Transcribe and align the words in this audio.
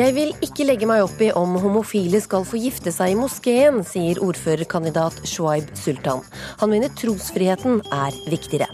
Jeg 0.00 0.14
vil 0.16 0.30
ikke 0.40 0.64
legge 0.64 0.86
meg 0.88 1.02
opp 1.04 1.18
i 1.20 1.26
om 1.36 1.58
homofile 1.60 2.22
skal 2.24 2.46
få 2.48 2.56
gifte 2.62 2.88
seg 2.94 3.12
i 3.12 3.16
moskeen, 3.18 3.82
sier 3.84 4.16
ordførerkandidat 4.24 5.18
Shuaib 5.28 5.66
Sultan. 5.76 6.22
Han 6.62 6.70
mener 6.72 6.94
trosfriheten 6.96 7.82
er 7.92 8.16
viktigere. 8.32 8.70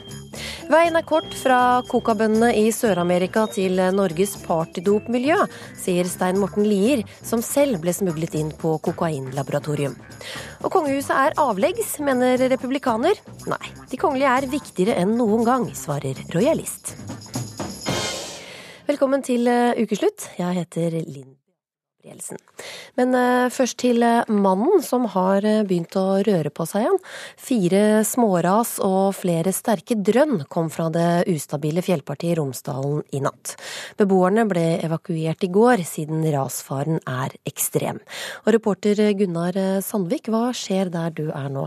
Veien 0.70 0.94
er 0.94 1.06
kort 1.08 1.34
fra 1.34 1.80
kokabøndene 1.90 2.52
i 2.60 2.68
Sør-Amerika 2.74 3.48
til 3.50 3.80
Norges 3.96 4.36
partydopmiljø, 4.44 5.40
sier 5.82 6.06
Stein 6.06 6.38
Morten 6.38 6.68
Lier, 6.68 7.02
som 7.26 7.42
selv 7.42 7.80
ble 7.82 7.96
smuglet 7.96 8.36
inn 8.38 8.52
på 8.60 8.76
kokainlaboratorium. 8.86 9.98
Og 10.62 10.70
kongehuset 10.70 11.16
er 11.16 11.38
avleggs, 11.42 11.96
mener 12.06 12.38
republikaner. 12.54 13.18
Nei, 13.50 13.64
de 13.90 13.98
kongelige 13.98 14.36
er 14.36 14.52
viktigere 14.54 15.00
enn 15.02 15.18
noen 15.18 15.42
gang, 15.48 15.72
svarer 15.74 16.22
rojalist. 16.36 16.94
Velkommen 18.86 19.18
til 19.26 19.48
uh, 19.50 19.74
ukeslutt. 19.82 20.28
Jeg 20.38 20.54
heter 20.60 20.92
Linn 20.94 21.32
Gabrielsen. 21.98 22.38
Men 22.94 23.16
uh, 23.18 23.48
først 23.50 23.80
til 23.82 23.98
uh, 24.06 24.28
mannen 24.30 24.78
som 24.86 25.08
har 25.10 25.42
begynt 25.66 25.96
å 25.98 26.20
røre 26.22 26.52
på 26.54 26.62
seg 26.70 26.84
igjen. 26.84 27.00
Fire 27.48 27.80
småras 28.06 28.76
og 28.86 29.16
flere 29.18 29.50
sterke 29.50 29.96
drønn 29.98 30.44
kom 30.54 30.70
fra 30.70 30.86
det 30.94 31.24
ustabile 31.32 31.82
fjellpartiet 31.82 32.38
Romsdalen 32.38 33.02
i 33.10 33.24
natt. 33.26 33.56
Beboerne 33.98 34.46
ble 34.46 34.68
evakuert 34.86 35.42
i 35.42 35.50
går, 35.58 35.82
siden 35.82 36.22
rasfaren 36.36 37.02
er 37.10 37.34
ekstrem. 37.50 37.98
Og 38.44 38.54
reporter 38.54 39.02
Gunnar 39.18 39.58
Sandvik, 39.82 40.30
hva 40.30 40.52
skjer 40.54 40.94
der 40.94 41.10
du 41.18 41.26
er 41.32 41.50
nå? 41.50 41.66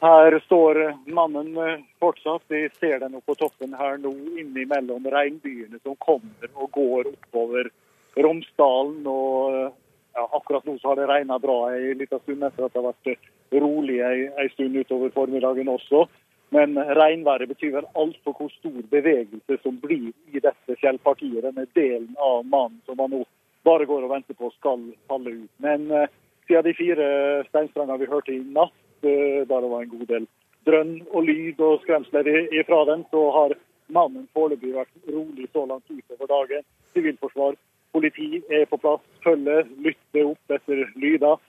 Her 0.00 0.40
står 0.40 0.94
mannen 1.06 1.56
eh, 1.56 1.78
fortsatt. 2.00 2.42
Vi 2.48 2.68
ser 2.80 2.98
den 2.98 3.20
på 3.20 3.34
toppen 3.34 3.74
her 3.74 3.96
nå, 3.98 4.12
innimellom 4.38 5.08
regnbyene 5.10 5.80
som 5.82 5.96
kommer 5.98 6.52
og 6.54 6.70
går 6.70 7.10
oppover 7.10 7.70
Romsdalen. 8.14 9.02
Og 9.10 9.56
eh, 9.56 9.74
ja, 10.14 10.28
akkurat 10.38 10.70
nå 10.70 10.76
så 10.78 10.92
har 10.92 11.02
det 11.02 11.10
regna 11.10 11.40
bra 11.42 11.58
en 11.74 11.98
liten 11.98 12.22
stund 12.22 12.46
etter 12.46 12.68
at 12.68 12.76
det 12.76 12.82
har 12.84 12.88
vært 12.92 13.60
rolig 13.66 13.98
en 14.06 14.54
stund 14.54 14.78
utover 14.78 15.10
formiddagen 15.18 15.74
også. 15.74 16.06
Men 16.54 16.78
regnværet 16.78 17.50
betyr 17.50 17.74
vel 17.74 17.92
alt 17.98 18.22
for 18.22 18.38
hvor 18.38 18.54
stor 18.54 18.78
bevegelse 18.94 19.58
som 19.64 19.82
blir 19.82 20.12
i 20.30 20.40
dette 20.40 20.78
fjellpartiet. 20.78 21.42
Denne 21.42 21.66
delen 21.74 22.14
av 22.22 22.46
mannen 22.46 22.78
som 22.86 23.02
man 23.02 23.10
nå 23.12 23.24
bare 23.66 23.84
går 23.90 24.06
og 24.06 24.14
venter 24.14 24.38
på 24.38 24.54
skal 24.54 24.92
falle 25.10 25.34
ut. 25.42 25.50
Men 25.60 25.90
uh, 25.90 26.06
siden 26.46 26.64
de 26.64 26.78
fire 26.78 27.08
steinstrandene 27.50 27.98
vi 28.00 28.08
hørte 28.08 28.32
i 28.32 28.40
natt, 28.46 28.72
Eh, 28.72 28.87
der 29.02 29.46
det 29.48 29.70
var 29.70 29.82
en 29.82 29.94
god 29.94 30.06
del 30.10 30.26
drønn 30.68 30.98
og 31.14 31.24
lyd 31.24 31.60
og 31.64 31.80
skremsler 31.84 32.28
ifra 32.52 32.82
den, 32.90 33.04
så 33.12 33.22
har 33.36 33.56
mannen 33.94 34.26
foreløpig 34.36 34.74
vært 34.74 34.92
rolig 35.08 35.48
så 35.52 35.64
langt 35.68 35.88
utover 35.88 36.30
dagen. 36.32 36.66
Sivilforsvar, 36.92 37.56
politi 37.92 38.42
er 38.52 38.66
på 38.68 38.80
plass, 38.82 39.04
følger, 39.24 39.64
lytter 39.84 40.32
opp 40.32 40.56
etter 40.58 40.84
lyder. 41.00 41.40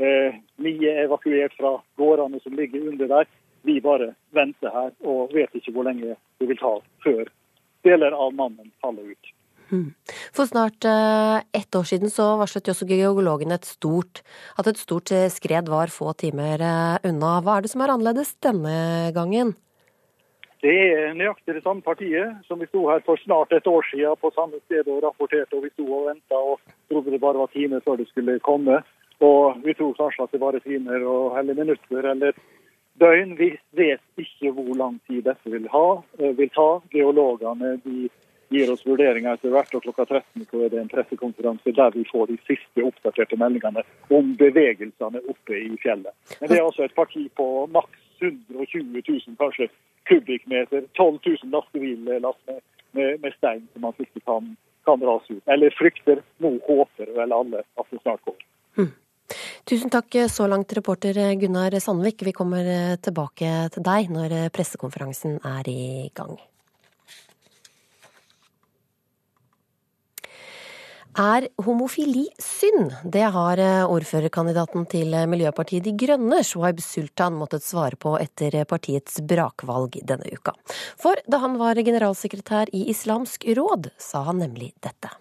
Eh, 0.00 0.40
Mye 0.62 0.94
er 0.94 1.04
evakuert 1.06 1.54
fra 1.58 1.76
gårdene 2.00 2.40
som 2.40 2.56
ligger 2.56 2.88
under 2.92 3.10
der. 3.12 3.28
Vi 3.62 3.78
bare 3.80 4.14
venter 4.34 4.72
her 4.74 4.90
og 5.06 5.34
vet 5.36 5.52
ikke 5.54 5.74
hvor 5.74 5.86
lenge 5.86 6.16
det 6.40 6.48
vil 6.48 6.58
ta 6.58 6.74
før 7.04 7.28
deler 7.86 8.14
av 8.14 8.34
mannen 8.34 8.72
faller 8.82 9.12
ut. 9.12 9.32
Mm. 9.72 9.94
For 10.36 10.44
snart 10.44 10.84
uh, 10.84 11.40
ett 11.56 11.74
år 11.74 11.86
siden 11.88 12.10
så 12.12 12.34
varslet 12.36 12.68
også 12.68 12.86
geologene 12.90 13.56
et 13.56 13.64
stort, 13.64 14.20
at 14.60 14.68
et 14.68 14.78
stort 14.78 15.10
eh, 15.16 15.30
skred 15.32 15.70
var 15.72 15.88
få 15.88 16.12
timer 16.20 16.60
uh, 16.60 17.00
unna. 17.08 17.38
Hva 17.40 17.56
er 17.56 17.64
det 17.64 17.72
som 17.72 17.84
er 17.84 17.94
annerledes 17.94 18.34
denne 18.44 18.74
gangen? 19.16 19.54
Det 20.62 20.74
er 20.94 21.16
nøyaktig 21.18 21.56
det 21.56 21.64
samme 21.64 21.82
partiet 21.82 22.44
som 22.46 22.60
vi 22.60 22.68
sto 22.68 22.84
her 22.86 23.00
for 23.06 23.18
snart 23.24 23.50
et 23.56 23.66
år 23.66 23.82
siden 23.88 24.20
på 24.20 24.30
samme 24.36 24.60
sted 24.66 24.86
og 24.86 25.00
rapporterte. 25.02 25.56
og 25.56 25.64
Vi 25.64 25.72
sto 25.72 25.88
og 25.88 26.10
venta 26.10 26.38
og 26.38 26.60
trodde 26.92 27.10
det 27.10 27.22
bare 27.24 27.40
var 27.40 27.50
timer 27.50 27.80
før 27.82 27.96
det 27.98 28.06
skulle 28.12 28.38
komme. 28.46 28.82
Og 29.22 29.58
vi 29.64 29.74
tror 29.74 29.96
kanskje 29.98 30.22
at 30.22 30.36
det 30.36 30.40
bare 30.42 30.60
timer 30.62 31.02
og, 31.02 31.38
eller 31.38 31.58
minutter 31.58 32.10
eller 32.12 32.36
døgn. 33.00 33.34
Vi 33.40 33.56
vet 33.74 34.04
ikke 34.22 34.52
hvor 34.54 34.70
lang 34.78 35.00
tid 35.08 35.24
dette 35.26 35.50
vil, 35.50 35.66
ha, 35.72 35.86
vil 36.20 36.52
ta. 36.54 36.68
Geologene 36.94 37.78
de 37.82 38.06
gir 38.52 38.70
oss 38.72 38.84
vurderinger 38.86 39.36
etter 39.36 39.52
hvert. 39.54 39.74
og 39.74 39.84
Klokka 39.84 40.06
13 40.06 40.46
så 40.50 40.64
er 40.64 40.72
det 40.72 40.80
en 40.82 40.90
pressekonferanse 40.92 41.74
der 41.76 41.94
vi 41.96 42.04
får 42.10 42.30
de 42.30 42.38
siste 42.48 42.84
oppdaterte 42.86 43.38
meldingene 43.40 43.84
om 44.12 44.34
bevegelsene 44.40 45.22
oppe 45.32 45.58
i 45.58 45.72
fjellet. 45.82 46.12
Men 46.40 46.50
Det 46.50 46.58
er 46.58 46.66
altså 46.66 46.86
et 46.86 46.98
parti 46.98 47.28
på 47.36 47.48
maks 47.72 47.98
120 48.22 49.02
000 49.08 49.38
kanskje 49.40 49.68
kubikkmeter. 50.08 50.84
12 50.94 51.18
000 51.26 51.54
lastebillass 51.54 52.38
med, 52.46 52.60
med, 52.92 53.20
med, 53.22 53.32
stein 53.38 53.68
som 53.72 53.86
man 53.86 53.98
ikke 53.98 54.20
kan, 54.24 54.56
kan 54.86 55.06
rase 55.08 55.38
ut. 55.38 55.42
Eller 55.46 55.74
frykter. 55.78 56.22
Nå 56.38 56.58
håper 56.68 57.14
vel 57.16 57.32
alle 57.32 57.64
at 57.64 57.90
det 57.90 58.02
snart 58.02 58.22
går. 58.28 58.38
Hmm. 58.76 58.92
Tusen 59.64 59.90
takk 59.90 60.16
så 60.28 60.46
langt, 60.50 60.72
reporter 60.76 61.16
Gunnar 61.40 61.78
Sandvik. 61.80 62.22
Vi 62.26 62.36
kommer 62.36 62.96
tilbake 63.00 63.52
til 63.72 63.86
deg 63.86 64.10
når 64.12 64.38
pressekonferansen 64.54 65.38
er 65.40 65.70
i 65.70 66.10
gang. 66.14 66.36
Er 71.12 71.44
homofili 71.60 72.30
synd? 72.40 72.94
Det 73.04 73.26
har 73.34 73.60
eh, 73.60 73.84
ordførerkandidaten 73.84 74.86
til 74.88 75.12
eh, 75.12 75.26
Miljøpartiet 75.28 75.84
De 75.84 75.92
Grønne, 75.92 76.38
Shoaib 76.40 76.80
Sultan, 76.80 77.36
måttet 77.36 77.66
svare 77.66 77.98
på 78.00 78.14
etter 78.16 78.56
eh, 78.56 78.64
partiets 78.64 79.20
brakvalg 79.20 79.98
denne 80.08 80.32
uka. 80.32 80.54
For 80.96 81.20
da 81.28 81.42
han 81.42 81.58
var 81.60 81.76
generalsekretær 81.76 82.72
i 82.72 82.86
Islamsk 82.88 83.44
råd, 83.44 83.90
sa 84.00 84.22
han 84.30 84.40
nemlig 84.40 84.70
dette. 84.80 85.12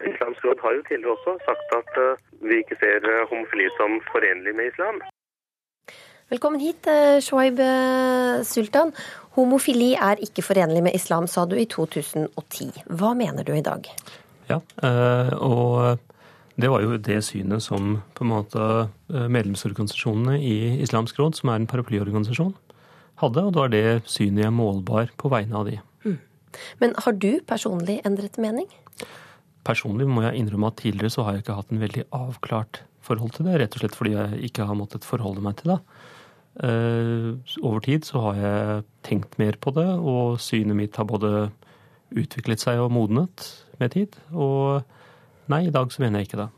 Islamsk 0.00 0.48
råd 0.48 0.64
har 0.64 0.78
jo 0.78 0.86
tidligere 0.88 1.18
også 1.18 1.36
sagt 1.44 1.76
at 1.76 2.00
vi 2.40 2.62
ikke 2.62 2.80
ser 2.80 3.04
homofili 3.28 3.68
som 3.76 4.00
forenlig 4.08 4.56
med 4.56 4.72
islam. 4.72 5.04
Velkommen 6.32 6.64
hit, 6.64 6.88
Shoaib 7.20 7.60
Sultan. 8.48 8.96
Homofili 9.36 9.92
er 9.92 10.24
ikke 10.24 10.40
forenlig 10.40 10.80
med 10.88 10.96
islam, 10.96 11.28
sa 11.28 11.44
du 11.44 11.58
i 11.60 11.68
2010. 11.68 12.72
Hva 12.88 13.12
mener 13.12 13.44
du 13.44 13.52
i 13.52 13.64
dag? 13.64 13.92
Ja, 14.52 14.58
eh, 14.84 15.32
og 15.40 16.00
det 16.60 16.68
var 16.68 16.84
jo 16.84 16.98
det 17.00 17.22
synet 17.24 17.64
som 17.64 17.96
på 18.16 18.26
en 18.26 18.32
måte 18.32 18.66
eh, 18.82 19.28
medlemsorganisasjonene 19.32 20.36
i 20.38 20.56
Islamsk 20.84 21.18
råd, 21.20 21.38
som 21.38 21.52
er 21.52 21.62
en 21.62 21.70
paraplyorganisasjon, 21.70 22.52
hadde. 23.22 23.46
Og 23.46 23.54
det 23.54 23.62
var 23.62 23.72
det 23.72 23.86
synet 24.10 24.46
jeg 24.46 24.56
målbar 24.56 25.12
på 25.20 25.32
vegne 25.32 25.58
av 25.58 25.70
de. 25.70 25.78
Mm. 26.04 26.18
Men 26.82 26.96
har 27.06 27.16
du 27.16 27.32
personlig 27.48 28.00
endret 28.08 28.38
mening? 28.42 28.68
Personlig 29.64 30.08
må 30.10 30.24
jeg 30.26 30.42
innrømme 30.42 30.72
at 30.72 30.80
tidligere 30.82 31.14
så 31.14 31.24
har 31.24 31.36
jeg 31.36 31.46
ikke 31.46 31.60
hatt 31.60 31.72
en 31.72 31.82
veldig 31.82 32.08
avklart 32.18 32.82
forhold 33.02 33.36
til 33.36 33.48
det. 33.48 33.58
Rett 33.62 33.76
og 33.76 33.84
slett 33.84 33.96
fordi 33.98 34.16
jeg 34.16 34.50
ikke 34.50 34.66
har 34.68 34.78
måttet 34.78 35.06
forholde 35.06 35.44
meg 35.44 35.60
til 35.60 35.74
det. 35.74 35.80
Uh, 36.52 37.40
over 37.64 37.80
tid 37.80 38.04
så 38.04 38.26
har 38.26 38.36
jeg 38.36 38.82
tenkt 39.06 39.38
mer 39.40 39.56
på 39.56 39.72
det, 39.72 39.86
og 39.88 40.36
synet 40.42 40.76
mitt 40.76 40.98
har 41.00 41.08
både 41.08 41.48
utviklet 42.12 42.60
seg 42.60 42.82
og 42.82 42.92
modnet 42.92 43.46
med 43.80 43.94
tid. 43.94 44.18
Og 44.32 44.82
nei, 45.52 45.66
i 45.68 45.74
dag 45.74 45.92
så 45.92 46.02
mener 46.02 46.20
jeg 46.20 46.30
ikke 46.30 46.42
det. 46.44 46.50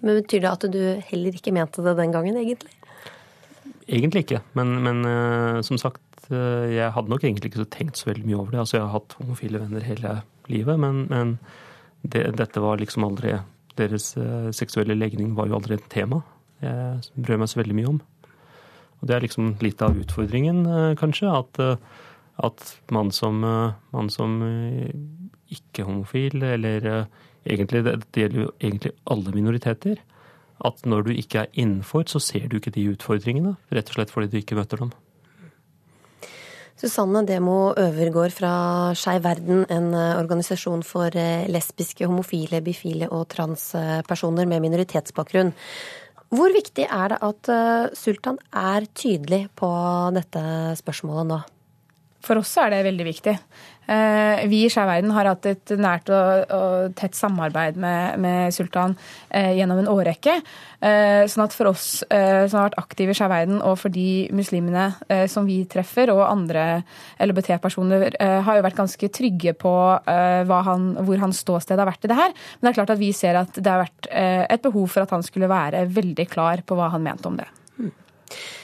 Men 0.00 0.20
Betyr 0.22 0.44
det 0.44 0.50
at 0.50 0.68
du 0.72 0.82
heller 1.10 1.36
ikke 1.36 1.52
mente 1.54 1.84
det 1.84 1.96
den 1.98 2.14
gangen, 2.14 2.38
egentlig? 2.40 2.72
Egentlig 3.90 4.24
ikke. 4.24 4.40
Men, 4.56 4.78
men 4.84 5.02
uh, 5.04 5.60
som 5.66 5.78
sagt, 5.80 6.02
uh, 6.30 6.66
jeg 6.70 6.92
hadde 6.94 7.12
nok 7.12 7.24
egentlig 7.24 7.50
ikke 7.50 7.68
tenkt 7.72 8.00
så 8.00 8.10
veldig 8.10 8.26
mye 8.28 8.38
over 8.38 8.54
det. 8.54 8.62
Altså, 8.62 8.78
jeg 8.78 8.86
har 8.86 8.94
hatt 8.94 9.16
homofile 9.20 9.60
venner 9.62 9.84
hele 9.84 10.20
livet, 10.50 10.80
men, 10.80 11.04
men 11.10 11.34
det, 12.02 12.30
dette 12.40 12.62
var 12.62 12.80
liksom 12.80 13.08
aldri 13.10 13.38
Deres 13.78 14.10
uh, 14.18 14.50
seksuelle 14.52 14.96
legning 14.98 15.34
var 15.36 15.46
jo 15.48 15.54
aldri 15.56 15.76
et 15.78 15.90
tema 15.92 16.18
jeg 16.60 17.22
brød 17.24 17.38
meg 17.40 17.48
så 17.48 17.56
veldig 17.56 17.74
mye 17.78 17.90
om. 17.94 18.00
Og 19.00 19.08
det 19.08 19.14
er 19.16 19.22
liksom 19.24 19.46
litt 19.64 19.80
av 19.80 19.96
utfordringen, 19.96 20.58
kanskje, 21.00 21.30
at, 21.32 21.60
at 22.44 22.64
man 22.92 23.08
som, 23.16 23.38
man 23.40 24.10
som 24.12 24.34
ikke-homofil, 25.54 26.42
eller 26.54 26.86
eh, 26.86 27.20
egentlig, 27.46 27.84
det, 27.86 27.98
gjelder 28.16 28.46
jo 28.46 28.54
egentlig 28.60 28.94
alle 29.10 29.34
minoriteter. 29.34 30.00
At 30.64 30.82
når 30.84 31.06
du 31.06 31.12
ikke 31.14 31.44
er 31.44 31.54
innenfor, 31.54 32.04
så 32.08 32.20
ser 32.20 32.48
du 32.48 32.58
ikke 32.58 32.72
de 32.74 32.90
utfordringene. 32.92 33.54
Rett 33.72 33.92
og 33.92 33.96
slett 33.96 34.12
fordi 34.12 34.28
du 34.32 34.40
ikke 34.40 34.58
møter 34.58 34.82
dem. 34.82 34.92
Susanne 36.80 37.22
Demo 37.28 37.74
Øvergård 37.76 38.32
fra 38.32 38.52
Skeiv 38.96 39.24
Verden, 39.24 39.66
en 39.68 39.92
eh, 39.92 40.18
organisasjon 40.20 40.84
for 40.86 41.12
eh, 41.16 41.48
lesbiske, 41.52 42.08
homofile, 42.08 42.62
bifile 42.64 43.10
og 43.12 43.26
transpersoner 43.32 44.48
med 44.48 44.64
minoritetsbakgrunn. 44.64 45.52
Hvor 46.30 46.52
viktig 46.54 46.84
er 46.86 47.10
det 47.10 47.16
at 47.26 47.48
Sultan 47.98 48.36
er 48.54 48.84
tydelig 48.94 49.48
på 49.58 49.66
dette 50.14 50.42
spørsmålet 50.78 51.26
nå? 51.26 51.40
For 52.24 52.40
oss 52.40 52.52
er 52.60 52.72
det 52.72 52.84
veldig 52.84 53.06
viktig. 53.08 53.34
Eh, 53.90 54.46
vi 54.46 54.62
i 54.64 54.70
Skeiv 54.70 54.86
Verden 54.86 55.10
har 55.16 55.26
hatt 55.32 55.46
et 55.50 55.72
nært 55.80 56.10
og, 56.14 56.52
og 56.54 56.94
tett 56.98 57.16
samarbeid 57.18 57.78
med, 57.80 58.20
med 58.22 58.54
Sultan 58.54 58.94
eh, 59.34 59.50
gjennom 59.58 59.80
en 59.82 59.90
årrekke. 59.90 60.36
Eh, 60.78 61.24
sånn 61.30 61.44
at 61.46 61.56
for 61.56 61.72
oss 61.72 61.88
som 62.00 62.56
har 62.56 62.68
vært 62.68 62.78
aktive 62.80 63.14
i 63.14 63.18
Skeiv 63.18 63.32
Verden, 63.32 63.58
og 63.66 63.76
for 63.82 63.92
de 63.92 64.28
muslimene 64.36 64.90
som 65.30 65.46
vi 65.48 65.58
treffer, 65.70 66.12
og 66.14 66.22
andre 66.24 66.82
LHBT-personer, 67.22 68.16
har 68.46 68.58
jo 68.58 68.64
vært 68.64 68.78
ganske 68.78 69.10
trygge 69.12 69.54
på 69.58 69.72
han, 70.06 70.88
hvor 71.06 71.22
hans 71.22 71.42
ståsted 71.44 71.80
har 71.80 71.88
vært 71.88 72.06
i 72.06 72.10
det 72.10 72.18
her. 72.18 72.34
Men 72.58 72.68
det 72.68 72.72
er 72.72 72.78
klart 72.80 72.94
at 72.94 73.02
vi 73.02 73.12
ser 73.16 73.38
at 73.40 73.58
det 73.58 73.70
har 73.70 73.84
vært 73.84 74.10
et 74.10 74.64
behov 74.64 74.90
for 74.92 75.04
at 75.04 75.14
han 75.14 75.24
skulle 75.26 75.50
være 75.50 75.86
veldig 75.92 76.28
klar 76.30 76.64
på 76.66 76.78
hva 76.78 76.90
han 76.94 77.04
mente 77.06 77.30
om 77.30 77.38
det. 77.40 77.48
Eh, 77.80 78.59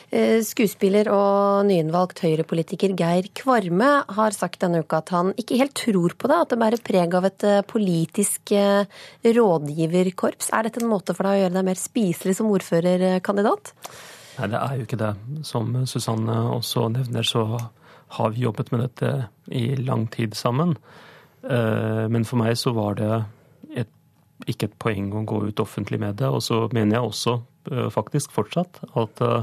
skuespiller 0.46 1.08
og 1.10 1.66
nyinnvalgt 1.66 2.20
Høyre-politiker 2.22 2.92
Geir 2.96 3.26
Kvarme 3.34 3.88
har 4.14 4.34
sagt 4.36 4.60
denne 4.62 4.84
uka 4.84 5.00
at 5.02 5.10
han 5.10 5.32
ikke 5.34 5.58
helt 5.58 5.74
tror 5.74 6.14
på 6.14 6.30
det, 6.30 6.36
at 6.38 6.52
det 6.52 6.58
bærer 6.60 6.82
preg 6.84 7.16
av 7.18 7.26
et 7.26 7.46
eh, 7.46 7.64
politisk 7.66 8.52
eh, 8.54 8.86
rådgiverkorps. 9.26 10.52
Er 10.54 10.68
dette 10.68 10.82
en 10.82 10.92
måte 10.92 11.16
for 11.16 11.26
deg 11.26 11.34
å 11.34 11.40
gjøre 11.42 11.56
deg 11.56 11.66
mer 11.66 11.80
spiselig 11.80 12.36
som 12.38 12.52
ordførerkandidat? 12.54 13.72
Nei, 14.36 14.50
det 14.52 14.60
er 14.60 14.76
jo 14.76 14.86
ikke 14.86 15.00
det. 15.00 15.10
Som 15.48 15.74
Susanne 15.90 16.38
også 16.54 16.86
nevner, 16.94 17.26
så 17.26 17.42
har 18.16 18.30
vi 18.30 18.44
jobbet 18.44 18.70
med 18.70 18.84
dette 18.84 19.10
i 19.50 19.72
lang 19.80 20.06
tid 20.12 20.36
sammen. 20.38 20.76
Men 21.46 22.26
for 22.26 22.38
meg 22.42 22.58
så 22.58 22.72
var 22.76 22.98
det 22.98 23.10
et, 23.80 23.90
ikke 24.46 24.68
et 24.68 24.78
poeng 24.82 25.08
å 25.16 25.24
gå 25.26 25.40
ut 25.48 25.62
offentlig 25.62 25.98
med 26.02 26.18
det. 26.20 26.28
Og 26.28 26.44
så 26.44 26.66
mener 26.68 26.98
jeg 26.98 27.08
også 27.08 27.36
faktisk 27.94 28.34
fortsatt 28.36 28.82
at 28.92 29.24
Eh, 29.24 29.42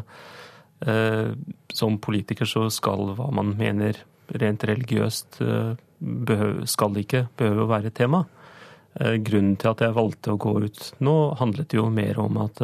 som 0.84 1.98
politiker 2.04 2.50
så 2.50 2.66
skal 2.74 3.14
hva 3.18 3.30
man 3.32 3.54
mener 3.60 4.02
rent 4.42 4.64
religiøst 4.68 5.42
eh, 5.44 5.74
skal 6.70 6.98
ikke 7.00 7.28
behøve 7.40 7.66
å 7.66 7.72
være 7.72 7.92
et 7.92 7.98
tema. 7.98 8.24
Eh, 9.00 9.18
grunnen 9.24 9.58
til 9.60 9.72
at 9.74 9.84
jeg 9.86 9.96
valgte 9.98 10.34
å 10.34 10.40
gå 10.42 10.56
ut 10.66 10.88
nå, 11.04 11.18
handlet 11.40 11.76
jo 11.76 11.88
mer 11.94 12.20
om 12.24 12.40
at 12.46 12.64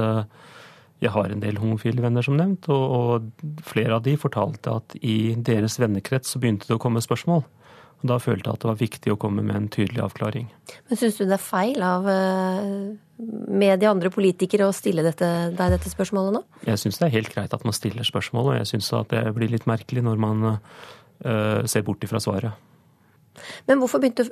jeg 1.00 1.14
har 1.16 1.32
en 1.32 1.44
del 1.44 1.60
homofile 1.62 2.04
venner, 2.04 2.26
som 2.26 2.36
nevnt, 2.36 2.68
og, 2.76 3.30
flere 3.64 3.96
av 3.96 4.04
de 4.04 4.18
fortalte 4.20 4.74
at 4.82 4.98
i 5.00 5.34
deres 5.36 5.80
vennekrets 5.80 6.36
så 6.36 6.42
begynte 6.44 6.68
det 6.68 6.76
å 6.76 6.82
komme 6.82 7.04
spørsmål. 7.04 7.46
Og 8.00 8.08
Da 8.08 8.18
følte 8.20 8.48
jeg 8.48 8.56
at 8.56 8.64
det 8.64 8.70
var 8.70 8.80
viktig 8.80 9.14
å 9.14 9.20
komme 9.20 9.44
med 9.44 9.56
en 9.56 9.70
tydelig 9.72 10.04
avklaring. 10.04 10.50
Men 10.90 11.00
Syns 11.00 11.20
du 11.20 11.26
det 11.26 11.36
er 11.36 11.44
feil 11.44 11.84
av 11.84 12.08
eh, 13.20 13.76
de 13.80 13.90
andre 13.90 14.12
politikere 14.14 14.68
å 14.70 14.76
stille 14.76 15.04
dette, 15.06 15.28
deg 15.56 15.76
dette 15.76 15.92
spørsmålet 15.92 16.38
nå? 16.38 16.44
Jeg 16.68 16.82
syns 16.82 17.00
det 17.02 17.08
er 17.10 17.16
helt 17.18 17.34
greit 17.34 17.54
at 17.56 17.66
man 17.68 17.76
stiller 17.76 18.08
spørsmål, 18.08 18.54
og 18.54 18.58
jeg 18.62 18.72
syns 18.74 18.92
at 18.98 19.12
det 19.14 19.24
blir 19.36 19.52
litt 19.52 19.68
merkelig 19.70 20.04
når 20.06 20.20
man 20.22 20.48
uh, 20.50 21.62
ser 21.70 21.86
bort 21.88 22.04
ifra 22.06 22.22
svaret. 22.24 22.66
Men 23.70 23.80
hvorfor 23.80 24.02
begynte 24.04 24.26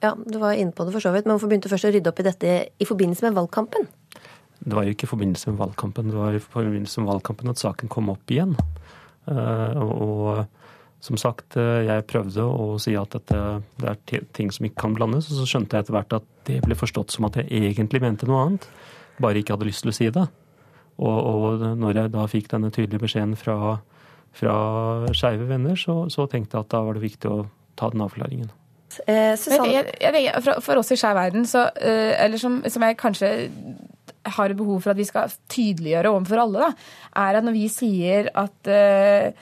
ja, 0.00 0.14
du 0.16 0.38
var 0.40 0.56
inne 0.56 0.72
på 0.72 0.86
det 0.86 0.94
for 0.94 1.04
så 1.04 1.12
vidt, 1.12 1.26
men 1.26 1.36
hvorfor 1.36 1.50
begynte 1.50 1.68
du 1.68 1.74
først 1.74 1.88
å 1.88 1.92
rydde 1.92 2.12
opp 2.12 2.22
i 2.22 2.26
dette 2.28 2.52
i 2.80 2.88
forbindelse 2.88 3.26
med 3.26 3.36
valgkampen? 3.36 3.88
Det 4.56 4.72
var 4.72 4.86
jo 4.86 4.94
ikke 4.94 5.04
i 5.04 5.10
forbindelse 5.10 5.52
med 5.52 5.60
valgkampen, 5.60 6.12
det 6.12 6.16
var 6.16 6.36
i 6.36 6.42
forbindelse 6.42 7.02
med 7.02 7.12
valgkampen 7.12 7.52
at 7.52 7.60
saken 7.60 7.92
kom 7.92 8.08
opp 8.12 8.32
igjen. 8.32 8.56
Uh, 9.26 9.82
og 9.82 10.55
som 11.06 11.18
sagt, 11.20 11.56
eh, 11.56 11.86
jeg 11.86 12.06
prøvde 12.10 12.42
å 12.42 12.76
si 12.82 12.96
at 12.98 13.14
dette, 13.14 13.42
det 13.78 13.92
er 13.92 14.24
ting 14.36 14.50
som 14.54 14.66
ikke 14.66 14.82
kan 14.86 14.96
blandes, 14.96 15.30
og 15.30 15.40
så 15.40 15.46
skjønte 15.48 15.76
jeg 15.76 15.86
etter 15.86 15.96
hvert 15.96 16.18
at 16.18 16.26
det 16.48 16.60
ble 16.64 16.78
forstått 16.78 17.14
som 17.14 17.28
at 17.28 17.38
jeg 17.40 17.46
egentlig 17.70 18.02
mente 18.02 18.28
noe 18.28 18.42
annet, 18.44 18.68
bare 19.22 19.40
ikke 19.40 19.56
hadde 19.56 19.68
lyst 19.68 19.84
til 19.86 19.92
å 19.92 19.96
si 19.96 20.10
det. 20.12 20.26
Og, 20.96 21.16
og 21.16 21.64
når 21.78 22.00
jeg 22.00 22.14
da 22.14 22.28
fikk 22.30 22.50
denne 22.52 22.72
tydelige 22.72 23.04
beskjeden 23.04 23.36
fra, 23.38 23.76
fra 24.36 24.54
skeive 25.16 25.48
venner, 25.50 25.76
så, 25.78 26.06
så, 26.12 26.26
tenkte 26.30 26.56
jeg 26.56 26.66
at 26.66 26.72
da 26.72 26.84
var 26.86 26.96
det 26.96 27.04
viktig 27.04 27.32
å 27.32 27.42
ta 27.76 27.90
den 27.92 28.04
avklaringen. 28.04 28.48
Eh, 29.04 29.34
jeg, 29.36 29.90
jeg, 30.00 30.30
for, 30.40 30.62
for, 30.64 30.80
oss 30.80 30.94
i 30.94 30.96
Skeiv 30.96 31.18
verden, 31.18 31.44
så, 31.48 31.66
eh, 31.76 32.14
eller 32.24 32.40
som, 32.40 32.62
som 32.72 32.86
jeg 32.86 32.96
kanskje 32.98 33.32
har 34.36 34.54
behov 34.58 34.80
for 34.82 34.90
at 34.90 34.98
vi 34.98 35.06
skal 35.06 35.34
tydeliggjøre 35.52 36.10
overfor 36.10 36.40
alle, 36.42 36.64
da, 36.64 36.86
er 37.26 37.38
at 37.38 37.46
når 37.46 37.54
vi 37.54 37.66
sier 37.70 38.30
at 38.34 38.72
uh, 38.72 39.28
Eh, 39.30 39.32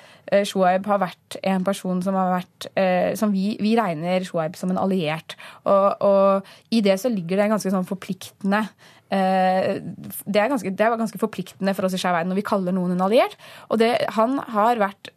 Shoaib 0.48 0.88
har 0.90 1.00
vært 1.02 1.38
en 1.46 1.64
person 1.66 2.02
som 2.04 2.18
har 2.18 2.32
vært 2.40 2.68
eh, 2.80 3.12
som 3.18 3.32
vi, 3.34 3.54
vi 3.62 3.76
regner 3.78 4.26
Shoaib 4.26 4.58
som 4.58 4.72
en 4.74 4.80
alliert. 4.80 5.36
Og, 5.62 6.02
og, 6.04 6.52
i 6.74 6.82
det 6.84 6.98
så 7.00 7.12
ligger 7.12 7.38
det 7.38 7.46
en 7.46 7.54
ganske 7.56 7.72
sånn 7.72 7.88
forpliktende 7.88 8.64
eh, 9.14 9.80
det 9.80 10.40
er, 10.40 10.50
ganske, 10.50 10.72
det 10.74 10.86
er 10.86 10.96
ganske 10.98 11.20
forpliktende 11.22 11.74
for 11.76 11.86
oss 11.86 11.96
i 11.96 12.00
Skeiv 12.00 12.16
Verden 12.16 12.34
når 12.34 12.42
vi 12.42 12.48
kaller 12.50 12.74
noen 12.74 12.96
en 12.96 13.06
alliert. 13.06 13.38
Og 13.70 13.78
det, 13.82 13.94
han 14.18 14.40
har 14.56 14.82
vært 14.82 15.12